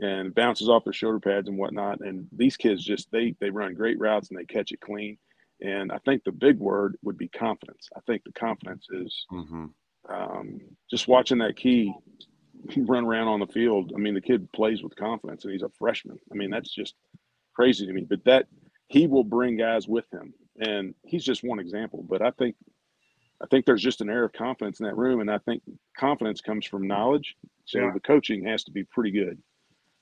and 0.00 0.34
bounces 0.34 0.68
off 0.68 0.84
their 0.84 0.92
shoulder 0.92 1.20
pads 1.20 1.48
and 1.48 1.58
whatnot. 1.58 2.00
And 2.00 2.26
these 2.32 2.56
kids 2.56 2.84
just 2.84 3.10
they 3.10 3.34
they 3.40 3.50
run 3.50 3.74
great 3.74 3.98
routes 3.98 4.30
and 4.30 4.38
they 4.38 4.44
catch 4.44 4.72
it 4.72 4.80
clean. 4.80 5.18
And 5.60 5.92
I 5.92 5.98
think 6.04 6.24
the 6.24 6.32
big 6.32 6.58
word 6.58 6.96
would 7.02 7.18
be 7.18 7.28
confidence. 7.28 7.88
I 7.96 8.00
think 8.06 8.22
the 8.24 8.32
confidence 8.32 8.86
is 8.90 9.26
mm-hmm 9.32 9.66
um, 10.08 10.60
just 10.90 11.08
watching 11.08 11.38
that 11.38 11.56
Key 11.56 11.92
run 12.76 13.04
around 13.04 13.28
on 13.28 13.40
the 13.40 13.46
field. 13.46 13.92
I 13.94 13.98
mean, 13.98 14.14
the 14.14 14.20
kid 14.20 14.50
plays 14.52 14.82
with 14.82 14.96
confidence, 14.96 15.44
and 15.44 15.52
he's 15.52 15.62
a 15.62 15.70
freshman. 15.78 16.18
I 16.30 16.34
mean, 16.34 16.50
that's 16.50 16.72
just 16.72 16.94
crazy 17.54 17.86
to 17.86 17.92
me. 17.92 18.06
But 18.08 18.24
that 18.24 18.46
he 18.88 19.06
will 19.06 19.24
bring 19.24 19.56
guys 19.56 19.88
with 19.88 20.06
him, 20.12 20.34
and 20.58 20.94
he's 21.04 21.24
just 21.24 21.44
one 21.44 21.58
example. 21.58 22.04
But 22.08 22.22
I 22.22 22.30
think 22.32 22.56
I 23.42 23.46
think 23.46 23.66
there's 23.66 23.82
just 23.82 24.00
an 24.00 24.10
air 24.10 24.24
of 24.24 24.32
confidence 24.32 24.80
in 24.80 24.86
that 24.86 24.96
room, 24.96 25.20
and 25.20 25.30
I 25.30 25.38
think 25.38 25.62
confidence 25.96 26.40
comes 26.40 26.66
from 26.66 26.86
knowledge. 26.86 27.34
So 27.64 27.80
yeah. 27.80 27.90
the 27.92 28.00
coaching 28.00 28.44
has 28.46 28.64
to 28.64 28.70
be 28.70 28.84
pretty 28.84 29.10
good 29.10 29.38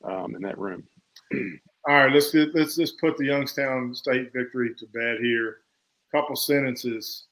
um, 0.04 0.34
in 0.34 0.42
that 0.42 0.58
room. 0.58 0.84
All 1.88 1.94
right, 1.94 2.12
let's 2.12 2.30
get, 2.30 2.54
let's 2.54 2.76
just 2.76 2.98
put 2.98 3.16
the 3.16 3.26
Youngstown 3.26 3.94
State 3.94 4.32
victory 4.34 4.74
to 4.78 4.86
bed 4.88 5.18
here. 5.22 5.58
Couple 6.12 6.36
sentences, 6.36 7.26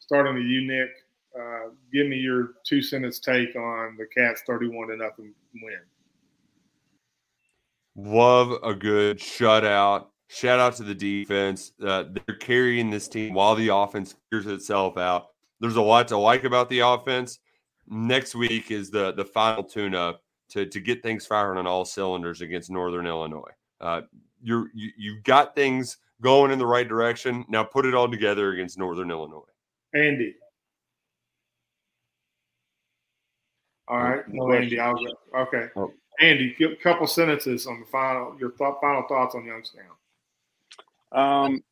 starting 0.00 0.34
with 0.34 0.44
you, 0.44 0.66
Nick. 0.66 0.90
Uh, 1.38 1.70
give 1.92 2.06
me 2.06 2.16
your 2.16 2.52
two 2.64 2.80
sentence 2.80 3.18
take 3.18 3.56
on 3.56 3.96
the 3.98 4.06
Cats 4.06 4.42
31 4.46 4.88
to 4.88 4.96
nothing 4.96 5.34
win. 5.62 5.80
Love 7.96 8.52
a 8.62 8.74
good 8.74 9.18
shutout. 9.18 10.06
Shout 10.28 10.58
out 10.58 10.76
to 10.76 10.82
the 10.82 10.94
defense. 10.94 11.72
Uh, 11.84 12.04
they're 12.10 12.36
carrying 12.36 12.90
this 12.90 13.08
team 13.08 13.34
while 13.34 13.54
the 13.54 13.68
offense 13.68 14.14
figures 14.30 14.46
itself 14.46 14.96
out. 14.96 15.28
There's 15.60 15.76
a 15.76 15.82
lot 15.82 16.08
to 16.08 16.16
like 16.16 16.44
about 16.44 16.68
the 16.68 16.80
offense. 16.80 17.38
Next 17.86 18.34
week 18.34 18.70
is 18.70 18.90
the 18.90 19.12
the 19.12 19.24
final 19.24 19.62
tune 19.62 19.94
up 19.94 20.22
to 20.50 20.66
to 20.66 20.80
get 20.80 21.02
things 21.02 21.26
firing 21.26 21.58
on 21.58 21.66
all 21.66 21.84
cylinders 21.84 22.40
against 22.40 22.70
Northern 22.70 23.06
Illinois. 23.06 23.52
Uh, 23.80 24.02
you're 24.42 24.68
you, 24.74 24.90
you 24.96 25.20
got 25.22 25.54
things 25.54 25.98
going 26.20 26.50
in 26.50 26.58
the 26.58 26.66
right 26.66 26.88
direction. 26.88 27.44
Now 27.48 27.62
put 27.62 27.86
it 27.86 27.94
all 27.94 28.10
together 28.10 28.52
against 28.52 28.78
Northern 28.78 29.10
Illinois. 29.10 29.42
Andy. 29.94 30.34
All 33.88 34.02
right, 34.02 34.26
no 34.28 34.52
Andy. 34.52 34.78
I'll 34.78 34.94
go. 34.94 35.40
Okay, 35.42 35.68
oh. 35.76 35.92
Andy. 36.20 36.56
A 36.64 36.76
couple 36.76 37.06
sentences 37.06 37.66
on 37.66 37.80
the 37.80 37.86
final. 37.86 38.36
Your 38.38 38.50
th- 38.50 38.74
final 38.80 39.04
thoughts 39.08 39.34
on 39.34 39.44
Youngstown. 39.44 39.84
Um, 41.12 41.62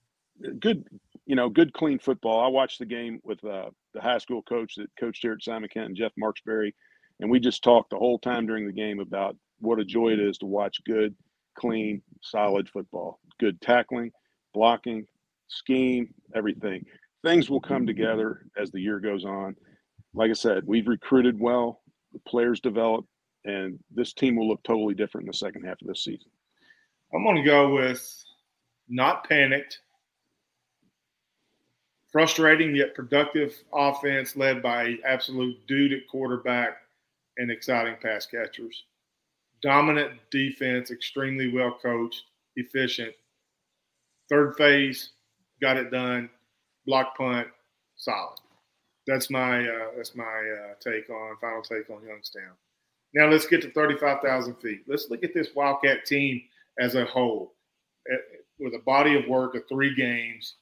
good. 0.59 0.87
You 1.25 1.37
know, 1.37 1.49
good 1.49 1.73
clean 1.73 1.99
football. 1.99 2.41
I 2.41 2.49
watched 2.49 2.81
the 2.81 2.87
game 2.87 3.21
with 3.23 3.43
uh, 3.45 3.71
the 3.95 4.01
high 4.01 4.19
school 4.19 4.43
coach 4.43 4.75
that 4.75 4.91
coached 4.99 5.23
here 5.23 5.33
at 5.33 5.43
Simon 5.43 5.69
Kenton, 5.73 5.95
Jeff 5.95 6.13
Marksberry, 6.21 6.75
and 7.21 7.31
we 7.31 7.39
just 7.39 7.63
talked 7.63 7.91
the 7.91 7.97
whole 7.97 8.19
time 8.19 8.47
during 8.47 8.67
the 8.67 8.73
game 8.73 8.99
about 8.99 9.37
what 9.61 9.79
a 9.79 9.85
joy 9.85 10.09
it 10.09 10.21
is 10.21 10.37
to 10.39 10.47
watch 10.47 10.83
good, 10.85 11.15
clean, 11.55 12.03
solid 12.21 12.69
football. 12.69 13.21
Good 13.39 13.61
tackling, 13.61 14.11
blocking, 14.53 15.07
scheme, 15.49 16.13
everything. 16.35 16.85
Things 17.25 17.49
will 17.49 17.61
come 17.61 17.87
together 17.87 18.47
as 18.57 18.71
the 18.71 18.81
year 18.81 18.99
goes 18.99 19.25
on. 19.25 19.55
Like 20.15 20.31
I 20.31 20.35
said, 20.35 20.65
we've 20.67 20.89
recruited 20.89 21.39
well, 21.39 21.82
the 22.13 22.21
players 22.21 22.61
develop, 22.61 23.05
and 23.45 23.79
this 23.91 24.13
team 24.13 24.37
will 24.37 24.49
look 24.49 24.63
totally 24.63 24.95
different 24.95 25.25
in 25.25 25.31
the 25.31 25.37
second 25.37 25.65
half 25.65 25.81
of 25.81 25.89
this 25.89 26.05
season. 26.05 26.31
I'm 27.15 27.25
going 27.25 27.37
to 27.37 27.43
go 27.43 27.75
with 27.75 28.25
not 28.89 29.29
panicked, 29.29 29.81
frustrating 32.11 32.75
yet 32.75 32.95
productive 32.95 33.55
offense 33.73 34.37
led 34.37 34.63
by 34.63 34.97
absolute 35.05 35.67
dude 35.67 35.93
at 35.93 36.09
quarterback 36.09 36.79
and 37.39 37.51
exciting 37.51 37.97
pass 38.03 38.27
catchers. 38.27 38.85
Dominant 39.63 40.13
defense, 40.31 40.91
extremely 40.91 41.53
well 41.53 41.79
coached, 41.81 42.25
efficient. 42.57 43.15
Third 44.29 44.57
phase, 44.57 45.11
got 45.61 45.77
it 45.77 45.91
done. 45.91 46.29
Block 46.87 47.17
punt, 47.17 47.49
solid. 47.97 48.39
That's 49.07 49.31
my 49.31 49.67
uh, 49.67 49.89
that's 49.97 50.15
my 50.15 50.25
uh, 50.25 50.75
take 50.81 51.11
on 51.11 51.37
final 51.41 51.63
take 51.63 51.91
on 51.91 52.07
Youngstown. 52.07 52.53
Now 53.15 53.29
let's 53.29 53.47
get 53.47 53.63
to 53.63 53.71
thirty 53.71 53.97
five 53.97 54.21
thousand 54.23 54.55
feet. 54.57 54.83
Let's 54.87 55.11
look 55.11 55.25
at 55.25 55.35
this 55.35 55.49
Wildcat 55.55 56.05
team 56.07 56.43
as 56.79 56.95
a 56.95 57.05
whole, 57.05 57.55
eh, 58.11 58.17
with 58.59 58.75
a 58.75 58.83
body 58.87 59.17
of 59.17 59.27
work 59.27 59.55
of 59.55 59.69
three 59.69 59.95
games. 59.95 60.57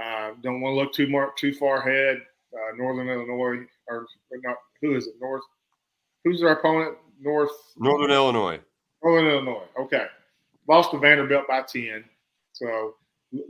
Uh, 0.00 0.32
don't 0.42 0.60
want 0.60 0.72
to 0.72 0.80
look 0.80 0.92
too 0.92 1.08
more 1.08 1.32
too 1.36 1.52
far 1.54 1.86
ahead. 1.86 2.22
Uh, 2.52 2.76
Northern 2.76 3.08
Illinois, 3.08 3.66
or, 3.88 4.06
or 4.30 4.38
not? 4.42 4.56
Who 4.80 4.96
is 4.96 5.06
it? 5.06 5.14
North 5.20 5.42
Who's 6.24 6.42
our 6.42 6.58
opponent? 6.58 6.96
North 7.20 7.50
Northern 7.76 8.10
Illinois. 8.10 8.60
Northern 9.02 9.30
Illinois. 9.30 9.66
Okay. 9.78 10.06
Lost 10.66 10.90
to 10.92 10.98
Vanderbilt 10.98 11.46
by 11.46 11.62
10. 11.62 12.04
So 12.52 12.94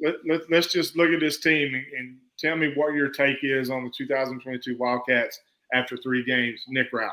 let, 0.03 0.16
let, 0.26 0.53
us 0.53 0.72
just 0.72 0.97
look 0.97 1.11
at 1.11 1.20
this 1.20 1.39
team 1.39 1.74
and, 1.74 1.85
and, 1.97 2.16
tell 2.39 2.57
me 2.57 2.72
what 2.74 2.95
your 2.95 3.09
take 3.09 3.39
is 3.43 3.70
on 3.70 3.85
the 3.85 3.91
2022 3.97 4.76
Wildcats 4.78 5.41
after 5.72 5.97
three 5.97 6.24
games. 6.24 6.62
Nick 6.68 6.93
Roush. 6.93 7.11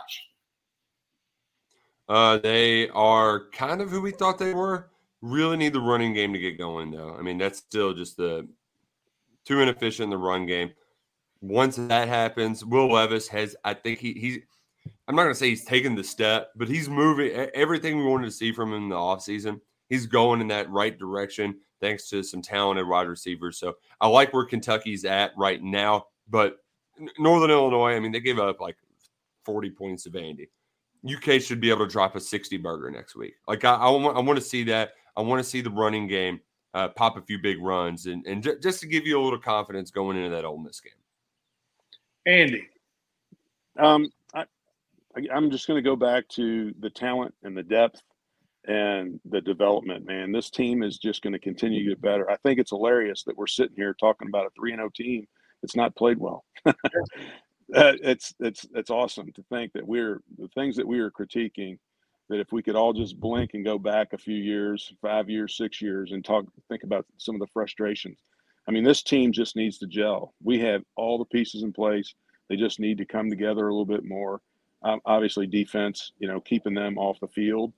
Uh, 2.10 2.38
they 2.38 2.90
are 2.90 3.50
kind 3.54 3.82
of 3.82 3.90
who 3.90 4.02
we 4.02 4.12
thought 4.12 4.38
they 4.38 4.54
were. 4.54 4.90
Really 5.22 5.58
need 5.58 5.74
the 5.74 5.80
running 5.80 6.14
game 6.14 6.34
to 6.34 6.40
get 6.40 6.58
going, 6.58 6.92
though. 6.92 7.16
I 7.18 7.22
mean, 7.22 7.38
that's 7.38 7.60
still 7.60 7.94
just 7.94 8.18
the 8.18 8.48
too 9.46 9.62
inefficient 9.62 10.06
in 10.06 10.10
the 10.10 10.18
run 10.18 10.46
game. 10.46 10.72
Once 11.42 11.76
that 11.76 12.08
happens, 12.08 12.66
Will 12.66 12.92
Levis 12.92 13.28
has, 13.30 13.56
I 13.64 13.74
think 13.74 14.00
he 14.00 14.14
he's 14.14 14.40
I'm 15.08 15.16
not 15.16 15.24
going 15.24 15.34
to 15.34 15.40
say 15.40 15.50
he's 15.50 15.66
taken 15.66 15.96
the 15.96 16.04
step, 16.04 16.52
but 16.56 16.68
he's 16.68 16.90
moving 16.90 17.32
everything 17.54 17.98
we 17.98 18.06
wanted 18.06 18.26
to 18.26 18.32
see 18.32 18.52
from 18.52 18.74
him 18.74 18.84
in 18.84 18.90
the 18.90 18.96
offseason. 18.96 19.60
He's 19.90 20.06
going 20.06 20.42
in 20.42 20.48
that 20.48 20.70
right 20.70 20.98
direction 20.98 21.58
thanks 21.82 22.08
to 22.10 22.24
some 22.24 22.42
talented 22.42 22.88
wide 22.88 23.08
receivers. 23.08 23.58
So 23.58 23.76
I 24.00 24.08
like 24.08 24.34
where 24.34 24.46
Kentucky's 24.46 25.04
at 25.04 25.32
right 25.38 25.62
now. 25.62 26.06
But 26.30 26.58
Northern 27.18 27.52
Illinois, 27.52 27.96
I 27.96 28.00
mean, 28.00 28.12
they 28.12 28.20
gave 28.20 28.40
up 28.40 28.62
like 28.62 28.78
40 29.44 29.72
points 29.72 30.04
to 30.04 30.12
Vandy. 30.12 30.48
UK 31.06 31.42
should 31.42 31.60
be 31.60 31.70
able 31.70 31.86
to 31.86 31.92
drop 31.92 32.16
a 32.16 32.20
60 32.20 32.58
burger 32.58 32.92
next 32.92 33.16
week. 33.16 33.34
Like 33.48 33.66
I, 33.66 33.76
I, 33.76 33.90
want, 33.90 34.16
I 34.16 34.22
want 34.22 34.38
to 34.38 34.46
see 34.46 34.64
that. 34.66 34.94
I 35.18 35.22
want 35.22 35.44
to 35.44 35.50
see 35.50 35.62
the 35.62 35.72
running 35.72 36.08
game 36.08 36.40
uh, 36.74 36.88
pop 36.90 37.18
a 37.18 37.22
few 37.22 37.40
big 37.40 37.62
runs 37.62 38.06
and, 38.06 38.26
and 38.26 38.42
j- 38.42 38.60
just 38.62 38.80
to 38.82 38.88
give 38.88 39.06
you 39.06 39.20
a 39.20 39.22
little 39.22 39.40
confidence 39.40 39.92
going 39.92 40.16
into 40.16 40.30
that 40.30 40.46
Ole 40.46 40.58
Miss 40.58 40.80
game. 40.80 40.94
Andy. 42.26 42.68
Um, 43.78 44.12
I'm 45.34 45.52
just 45.52 45.68
going 45.68 45.78
to 45.78 45.88
go 45.88 45.96
back 45.96 46.28
to 46.30 46.74
the 46.80 46.90
talent 46.90 47.34
and 47.44 47.58
the 47.58 47.64
depth 47.64 48.02
and 48.68 49.20
the 49.26 49.41
development, 49.41 50.05
man. 50.05 50.32
This 50.32 50.49
team 50.49 50.84
is 50.84 50.97
just 50.97 51.22
going 51.22 51.34
to 51.34 51.39
continue 51.39 51.84
to 51.84 51.89
get 51.89 52.01
better. 52.01 52.30
I 52.30 52.38
think 52.38 52.59
it's 52.59 52.72
hilarious 52.72 53.24
that 53.24 53.38
we're 53.38 53.47
sitting 53.47 53.76
here 53.76 53.95
talking 53.99 54.28
about 54.28 54.45
a 54.45 54.49
3 54.55 54.76
0 54.76 54.89
team 54.95 55.28
that's 55.62 55.76
not 55.76 55.95
played 55.95 56.18
well. 56.18 56.45
it's 57.70 58.34
it's 58.39 58.68
it's 58.74 58.89
awesome 58.89 59.32
to 59.34 59.43
think 59.43 59.74
that 59.74 59.88
we're 59.88 60.22
the 60.38 60.47
things 60.49 60.76
that 60.76 60.88
we 60.88 60.99
are 60.99 61.12
critiquing 61.12 61.78
that 62.30 62.39
if 62.39 62.51
we 62.51 62.64
could 62.64 62.76
all 62.76 62.93
just 62.93 63.20
blink 63.20 63.51
and 63.53 63.66
go 63.66 63.78
back 63.78 64.14
a 64.14 64.18
few 64.18 64.38
years, 64.38 64.93
5 65.01 65.30
years, 65.30 65.57
6 65.57 65.82
years 65.82 66.12
and 66.12 66.24
talk 66.24 66.45
think 66.70 66.84
about 66.84 67.05
some 67.18 67.36
of 67.36 67.41
the 67.41 67.47
frustrations. 67.47 68.20
I 68.68 68.72
mean, 68.72 68.84
this 68.84 69.03
team 69.03 69.32
just 69.32 69.55
needs 69.55 69.80
to 69.80 69.88
gel. 69.88 70.34
We 70.43 70.59
have 70.59 70.84
all 70.95 71.18
the 71.18 71.26
pieces 71.26 71.64
in 71.64 71.74
place. 71.74 72.14
They 72.47 72.55
just 72.57 72.80
need 72.80 72.99
to 72.99 73.05
come 73.05 73.30
together 73.30 73.68
a 73.68 73.74
little 73.74 73.86
bit 73.86 74.05
more 74.05 74.41
um, 74.84 74.99
obviously, 75.05 75.45
defense, 75.45 76.12
you 76.18 76.28
know, 76.28 76.39
keeping 76.39 76.74
them 76.74 76.97
off 76.97 77.20
the 77.20 77.28
field, 77.28 77.74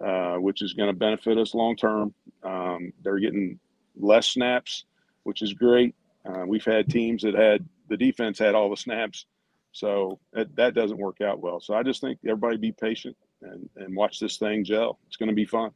uh, 0.00 0.36
which 0.36 0.62
is 0.62 0.72
going 0.72 0.88
to 0.88 0.96
benefit 0.96 1.38
us 1.38 1.54
long 1.54 1.76
term. 1.76 2.14
Um, 2.42 2.92
they're 3.02 3.18
getting 3.18 3.58
less 3.96 4.28
snaps, 4.28 4.84
which 5.24 5.42
is 5.42 5.52
great. 5.52 5.94
Uh, 6.24 6.44
we've 6.46 6.64
had 6.64 6.88
teams 6.88 7.22
that 7.22 7.34
had 7.34 7.64
the 7.88 7.96
defense 7.96 8.38
had 8.38 8.54
all 8.54 8.70
the 8.70 8.76
snaps, 8.76 9.26
so 9.72 10.18
that, 10.32 10.54
that 10.56 10.74
doesn't 10.74 10.98
work 10.98 11.20
out 11.20 11.40
well. 11.40 11.60
So 11.60 11.74
I 11.74 11.82
just 11.82 12.00
think 12.00 12.18
everybody 12.24 12.56
be 12.56 12.72
patient 12.72 13.16
and, 13.42 13.68
and 13.76 13.96
watch 13.96 14.18
this 14.18 14.36
thing 14.36 14.64
gel. 14.64 14.98
It's 15.06 15.16
going 15.16 15.28
to 15.28 15.34
be 15.34 15.44
fun. 15.44 15.70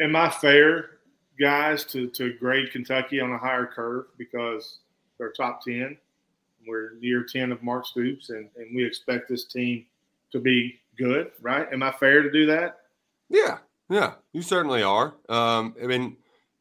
Am 0.00 0.16
I 0.16 0.30
fair, 0.30 0.90
guys, 1.38 1.84
to, 1.86 2.08
to 2.08 2.34
grade 2.34 2.72
Kentucky 2.72 3.20
on 3.20 3.32
a 3.32 3.38
higher 3.38 3.66
curve 3.66 4.06
because 4.18 4.80
they're 5.18 5.32
top 5.32 5.62
10? 5.64 5.96
We're 6.66 6.94
year 7.00 7.24
10 7.24 7.52
of 7.52 7.62
Mark 7.62 7.86
Stoops, 7.86 8.30
and, 8.30 8.48
and 8.56 8.74
we 8.74 8.84
expect 8.84 9.28
this 9.28 9.44
team 9.44 9.84
to 10.30 10.40
be 10.40 10.80
good, 10.96 11.30
right? 11.40 11.66
Am 11.72 11.82
I 11.82 11.92
fair 11.92 12.22
to 12.22 12.30
do 12.30 12.46
that? 12.46 12.81
Yeah, 13.32 13.58
yeah, 13.88 14.14
you 14.32 14.42
certainly 14.42 14.82
are. 14.82 15.14
Um, 15.28 15.74
I 15.82 15.86
mean, 15.86 16.16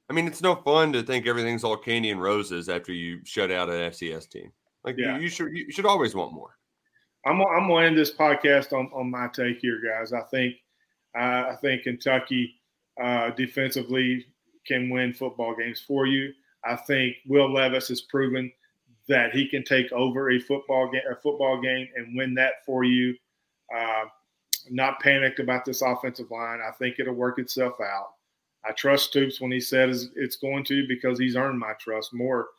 I 0.10 0.14
mean, 0.14 0.26
it's 0.26 0.42
no 0.42 0.56
fun 0.56 0.94
to 0.94 1.04
think 1.04 1.28
everything's 1.28 1.64
all 1.64 1.78
candy 1.78 2.10
and 2.10 2.22
roses 2.22 2.70
after 2.70 2.94
you 2.94 3.20
shut 3.26 3.52
out 3.52 3.70
an 3.70 3.92
FCS 3.92 4.30
team. 4.30 4.52
Like 4.84 4.96
yeah. 4.98 5.18
you, 5.18 5.24
you 5.24 5.30
should, 5.30 5.52
you 5.52 5.72
should 5.72 5.86
always 5.86 6.16
want 6.16 6.34
more. 6.34 6.58
I'm, 7.26 7.42
I'm 7.42 7.68
going 7.68 7.84
to 7.84 7.88
end 7.88 7.98
this 7.98 8.14
podcast 8.14 8.74
on, 8.74 8.90
on 8.94 9.12
my 9.12 9.28
take 9.28 9.60
here, 9.60 9.80
guys. 9.86 10.14
I 10.14 10.22
think, 10.32 10.56
uh, 11.16 11.52
I 11.52 11.58
think 11.62 11.84
Kentucky 11.84 12.56
uh, 13.02 13.32
defensively 13.32 14.26
can 14.66 14.90
win 14.90 15.14
football 15.14 15.56
games 15.56 15.84
for 15.86 16.08
you. 16.08 16.32
I 16.66 16.76
think 16.76 17.18
Will 17.28 17.52
Levis 17.52 17.90
has 17.90 18.02
proven 18.02 18.52
that 19.08 19.34
he 19.34 19.48
can 19.48 19.64
take 19.64 19.92
over 19.92 20.32
a 20.32 20.40
football 20.40 20.90
game, 20.90 21.02
a 21.12 21.16
football 21.16 21.62
game, 21.62 21.88
and 21.96 22.16
win 22.16 22.34
that 22.36 22.66
for 22.66 22.84
you. 22.84 23.16
Uh, 23.76 24.06
not 24.70 25.00
panicked 25.00 25.40
about 25.40 25.66
this 25.66 25.82
offensive 25.82 26.32
line. 26.32 26.60
I 26.66 26.72
think 26.72 27.00
it'll 27.00 27.14
work 27.14 27.40
itself 27.40 27.76
out. 27.82 28.14
I 28.66 28.72
trust 28.74 29.06
Stoops 29.10 29.42
when 29.42 29.52
he 29.52 29.60
says 29.60 30.10
it's 30.16 30.36
going 30.36 30.64
to 30.66 30.88
because 30.88 31.18
he's 31.18 31.36
earned 31.36 31.60
my 31.60 31.74
trust 31.80 32.14
more 32.14 32.50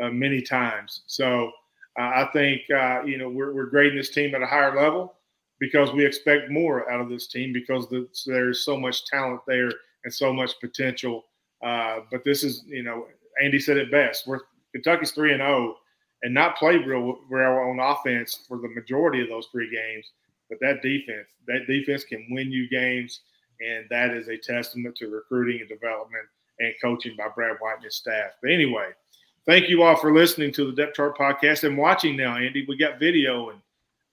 uh, 0.00 0.10
many 0.10 0.42
times. 0.42 1.02
So 1.06 1.50
uh, 1.98 2.02
I 2.14 2.28
think 2.32 2.62
uh, 2.70 3.02
you 3.04 3.18
know 3.18 3.28
we're, 3.28 3.54
we're 3.54 3.66
grading 3.66 3.96
this 3.96 4.10
team 4.10 4.34
at 4.34 4.42
a 4.42 4.46
higher 4.46 4.76
level 4.76 5.14
because 5.58 5.92
we 5.92 6.04
expect 6.04 6.50
more 6.50 6.90
out 6.90 7.00
of 7.00 7.08
this 7.08 7.26
team 7.26 7.52
because 7.52 7.88
the, 7.88 8.06
there's 8.26 8.64
so 8.64 8.76
much 8.76 9.06
talent 9.06 9.40
there 9.46 9.70
and 10.04 10.12
so 10.12 10.32
much 10.32 10.52
potential. 10.60 11.24
Uh, 11.64 12.00
but 12.10 12.22
this 12.24 12.44
is 12.44 12.64
you 12.66 12.82
know 12.82 13.06
Andy 13.42 13.58
said 13.58 13.78
it 13.78 13.90
best. 13.90 14.26
We're 14.26 14.40
Kentucky's 14.72 15.12
three 15.12 15.32
and 15.32 15.40
zero 15.40 15.50
oh, 15.50 15.74
and 16.22 16.34
not 16.34 16.58
played 16.58 16.86
real 16.86 17.18
real 17.30 17.52
on 17.52 17.80
offense 17.80 18.44
for 18.46 18.58
the 18.58 18.68
majority 18.68 19.22
of 19.22 19.28
those 19.28 19.46
three 19.50 19.70
games. 19.70 20.10
But 20.48 20.58
that 20.60 20.82
defense, 20.82 21.28
that 21.46 21.66
defense 21.66 22.04
can 22.04 22.26
win 22.30 22.50
you 22.52 22.68
games, 22.68 23.20
and 23.60 23.86
that 23.90 24.10
is 24.10 24.28
a 24.28 24.36
testament 24.36 24.96
to 24.96 25.08
recruiting 25.08 25.60
and 25.60 25.68
development 25.68 26.24
and 26.58 26.74
coaching 26.82 27.14
by 27.16 27.28
Brad 27.34 27.56
White 27.60 27.76
and 27.76 27.84
his 27.84 27.96
staff. 27.96 28.32
But 28.42 28.52
anyway, 28.52 28.90
thank 29.44 29.68
you 29.68 29.82
all 29.82 29.96
for 29.96 30.12
listening 30.12 30.52
to 30.52 30.66
the 30.66 30.72
Depth 30.72 30.94
Chart 30.94 31.16
podcast 31.16 31.64
and 31.64 31.76
watching 31.76 32.16
now, 32.16 32.36
Andy. 32.36 32.64
We 32.68 32.76
got 32.76 32.98
video 32.98 33.50
and 33.50 33.60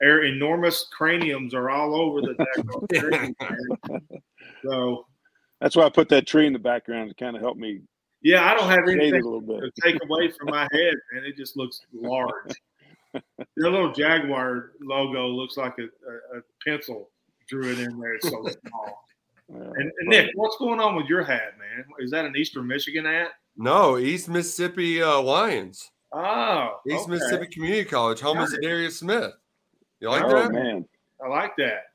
our 0.02 0.24
enormous 0.24 0.88
craniums 0.92 1.54
are 1.54 1.70
all 1.70 1.96
over 1.96 2.22
the 2.22 2.34
deck. 2.34 4.12
so 4.64 5.06
that's 5.62 5.76
why 5.76 5.84
I 5.84 5.90
put 5.90 6.10
that 6.10 6.28
tree 6.28 6.48
in 6.48 6.54
the 6.54 6.60
background 6.60 7.10
to 7.10 7.16
kind 7.16 7.36
of 7.36 7.42
help 7.42 7.58
me 7.58 7.82
yeah, 8.24 8.50
I 8.50 8.54
don't 8.56 8.70
have 8.70 8.88
anything 8.88 9.22
to 9.22 9.72
take 9.84 10.02
away 10.02 10.32
from 10.32 10.50
my 10.50 10.66
head, 10.72 10.94
and 11.12 11.26
it 11.26 11.36
just 11.36 11.58
looks 11.58 11.82
large. 11.94 12.52
the 13.14 13.24
little 13.58 13.92
Jaguar 13.92 14.72
logo 14.82 15.28
looks 15.28 15.58
like 15.58 15.76
a, 15.80 15.84
a, 15.84 16.40
a, 16.40 16.42
pencil 16.66 17.10
drew 17.48 17.72
it 17.72 17.80
in 17.80 18.00
there. 18.00 18.16
It's 18.16 18.30
so 18.30 18.42
small. 18.68 19.06
and, 19.50 19.76
and 19.76 20.10
Nick, 20.10 20.32
what's 20.36 20.58
going 20.58 20.80
on 20.80 20.96
with 20.96 21.08
your 21.08 21.24
hat, 21.24 21.54
man? 21.60 21.86
Is 22.00 22.12
that 22.12 22.26
an 22.26 22.36
Eastern 22.36 22.68
Michigan 22.68 23.06
hat? 23.06 23.32
No, 23.56 23.98
East 23.98 24.30
Mississippi 24.30 25.02
uh, 25.02 25.22
Lions. 25.22 25.92
Oh, 26.12 26.80
East 26.88 27.04
okay. 27.04 27.12
Mississippi 27.12 27.48
Community 27.48 27.86
College, 27.86 28.20
home 28.20 28.40
of 28.40 28.50
Got. 28.50 28.62
Darius 28.62 29.00
Smith. 29.00 29.34
You 30.00 30.10
like 30.10 30.24
oh 30.24 30.44
that? 30.44 30.52
man, 30.52 30.86
I 31.24 31.28
like 31.28 31.56
that. 31.58 31.86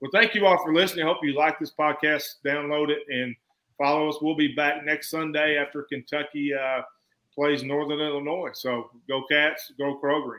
Well, 0.00 0.10
thank 0.12 0.34
you 0.34 0.46
all 0.46 0.62
for 0.62 0.74
listening. 0.74 1.06
I 1.06 1.08
hope 1.08 1.18
you 1.22 1.34
like 1.34 1.58
this 1.58 1.72
podcast. 1.72 2.24
Download 2.44 2.90
it 2.90 3.00
and 3.08 3.34
follow 3.78 4.08
us. 4.08 4.18
We'll 4.20 4.36
be 4.36 4.54
back 4.54 4.84
next 4.84 5.10
Sunday 5.10 5.56
after 5.56 5.82
Kentucky 5.82 6.52
uh, 6.52 6.82
plays 7.34 7.62
Northern 7.62 8.00
Illinois. 8.00 8.50
So 8.52 8.90
go 9.08 9.24
Cats, 9.30 9.72
go 9.78 9.98
Kroger. 10.02 10.38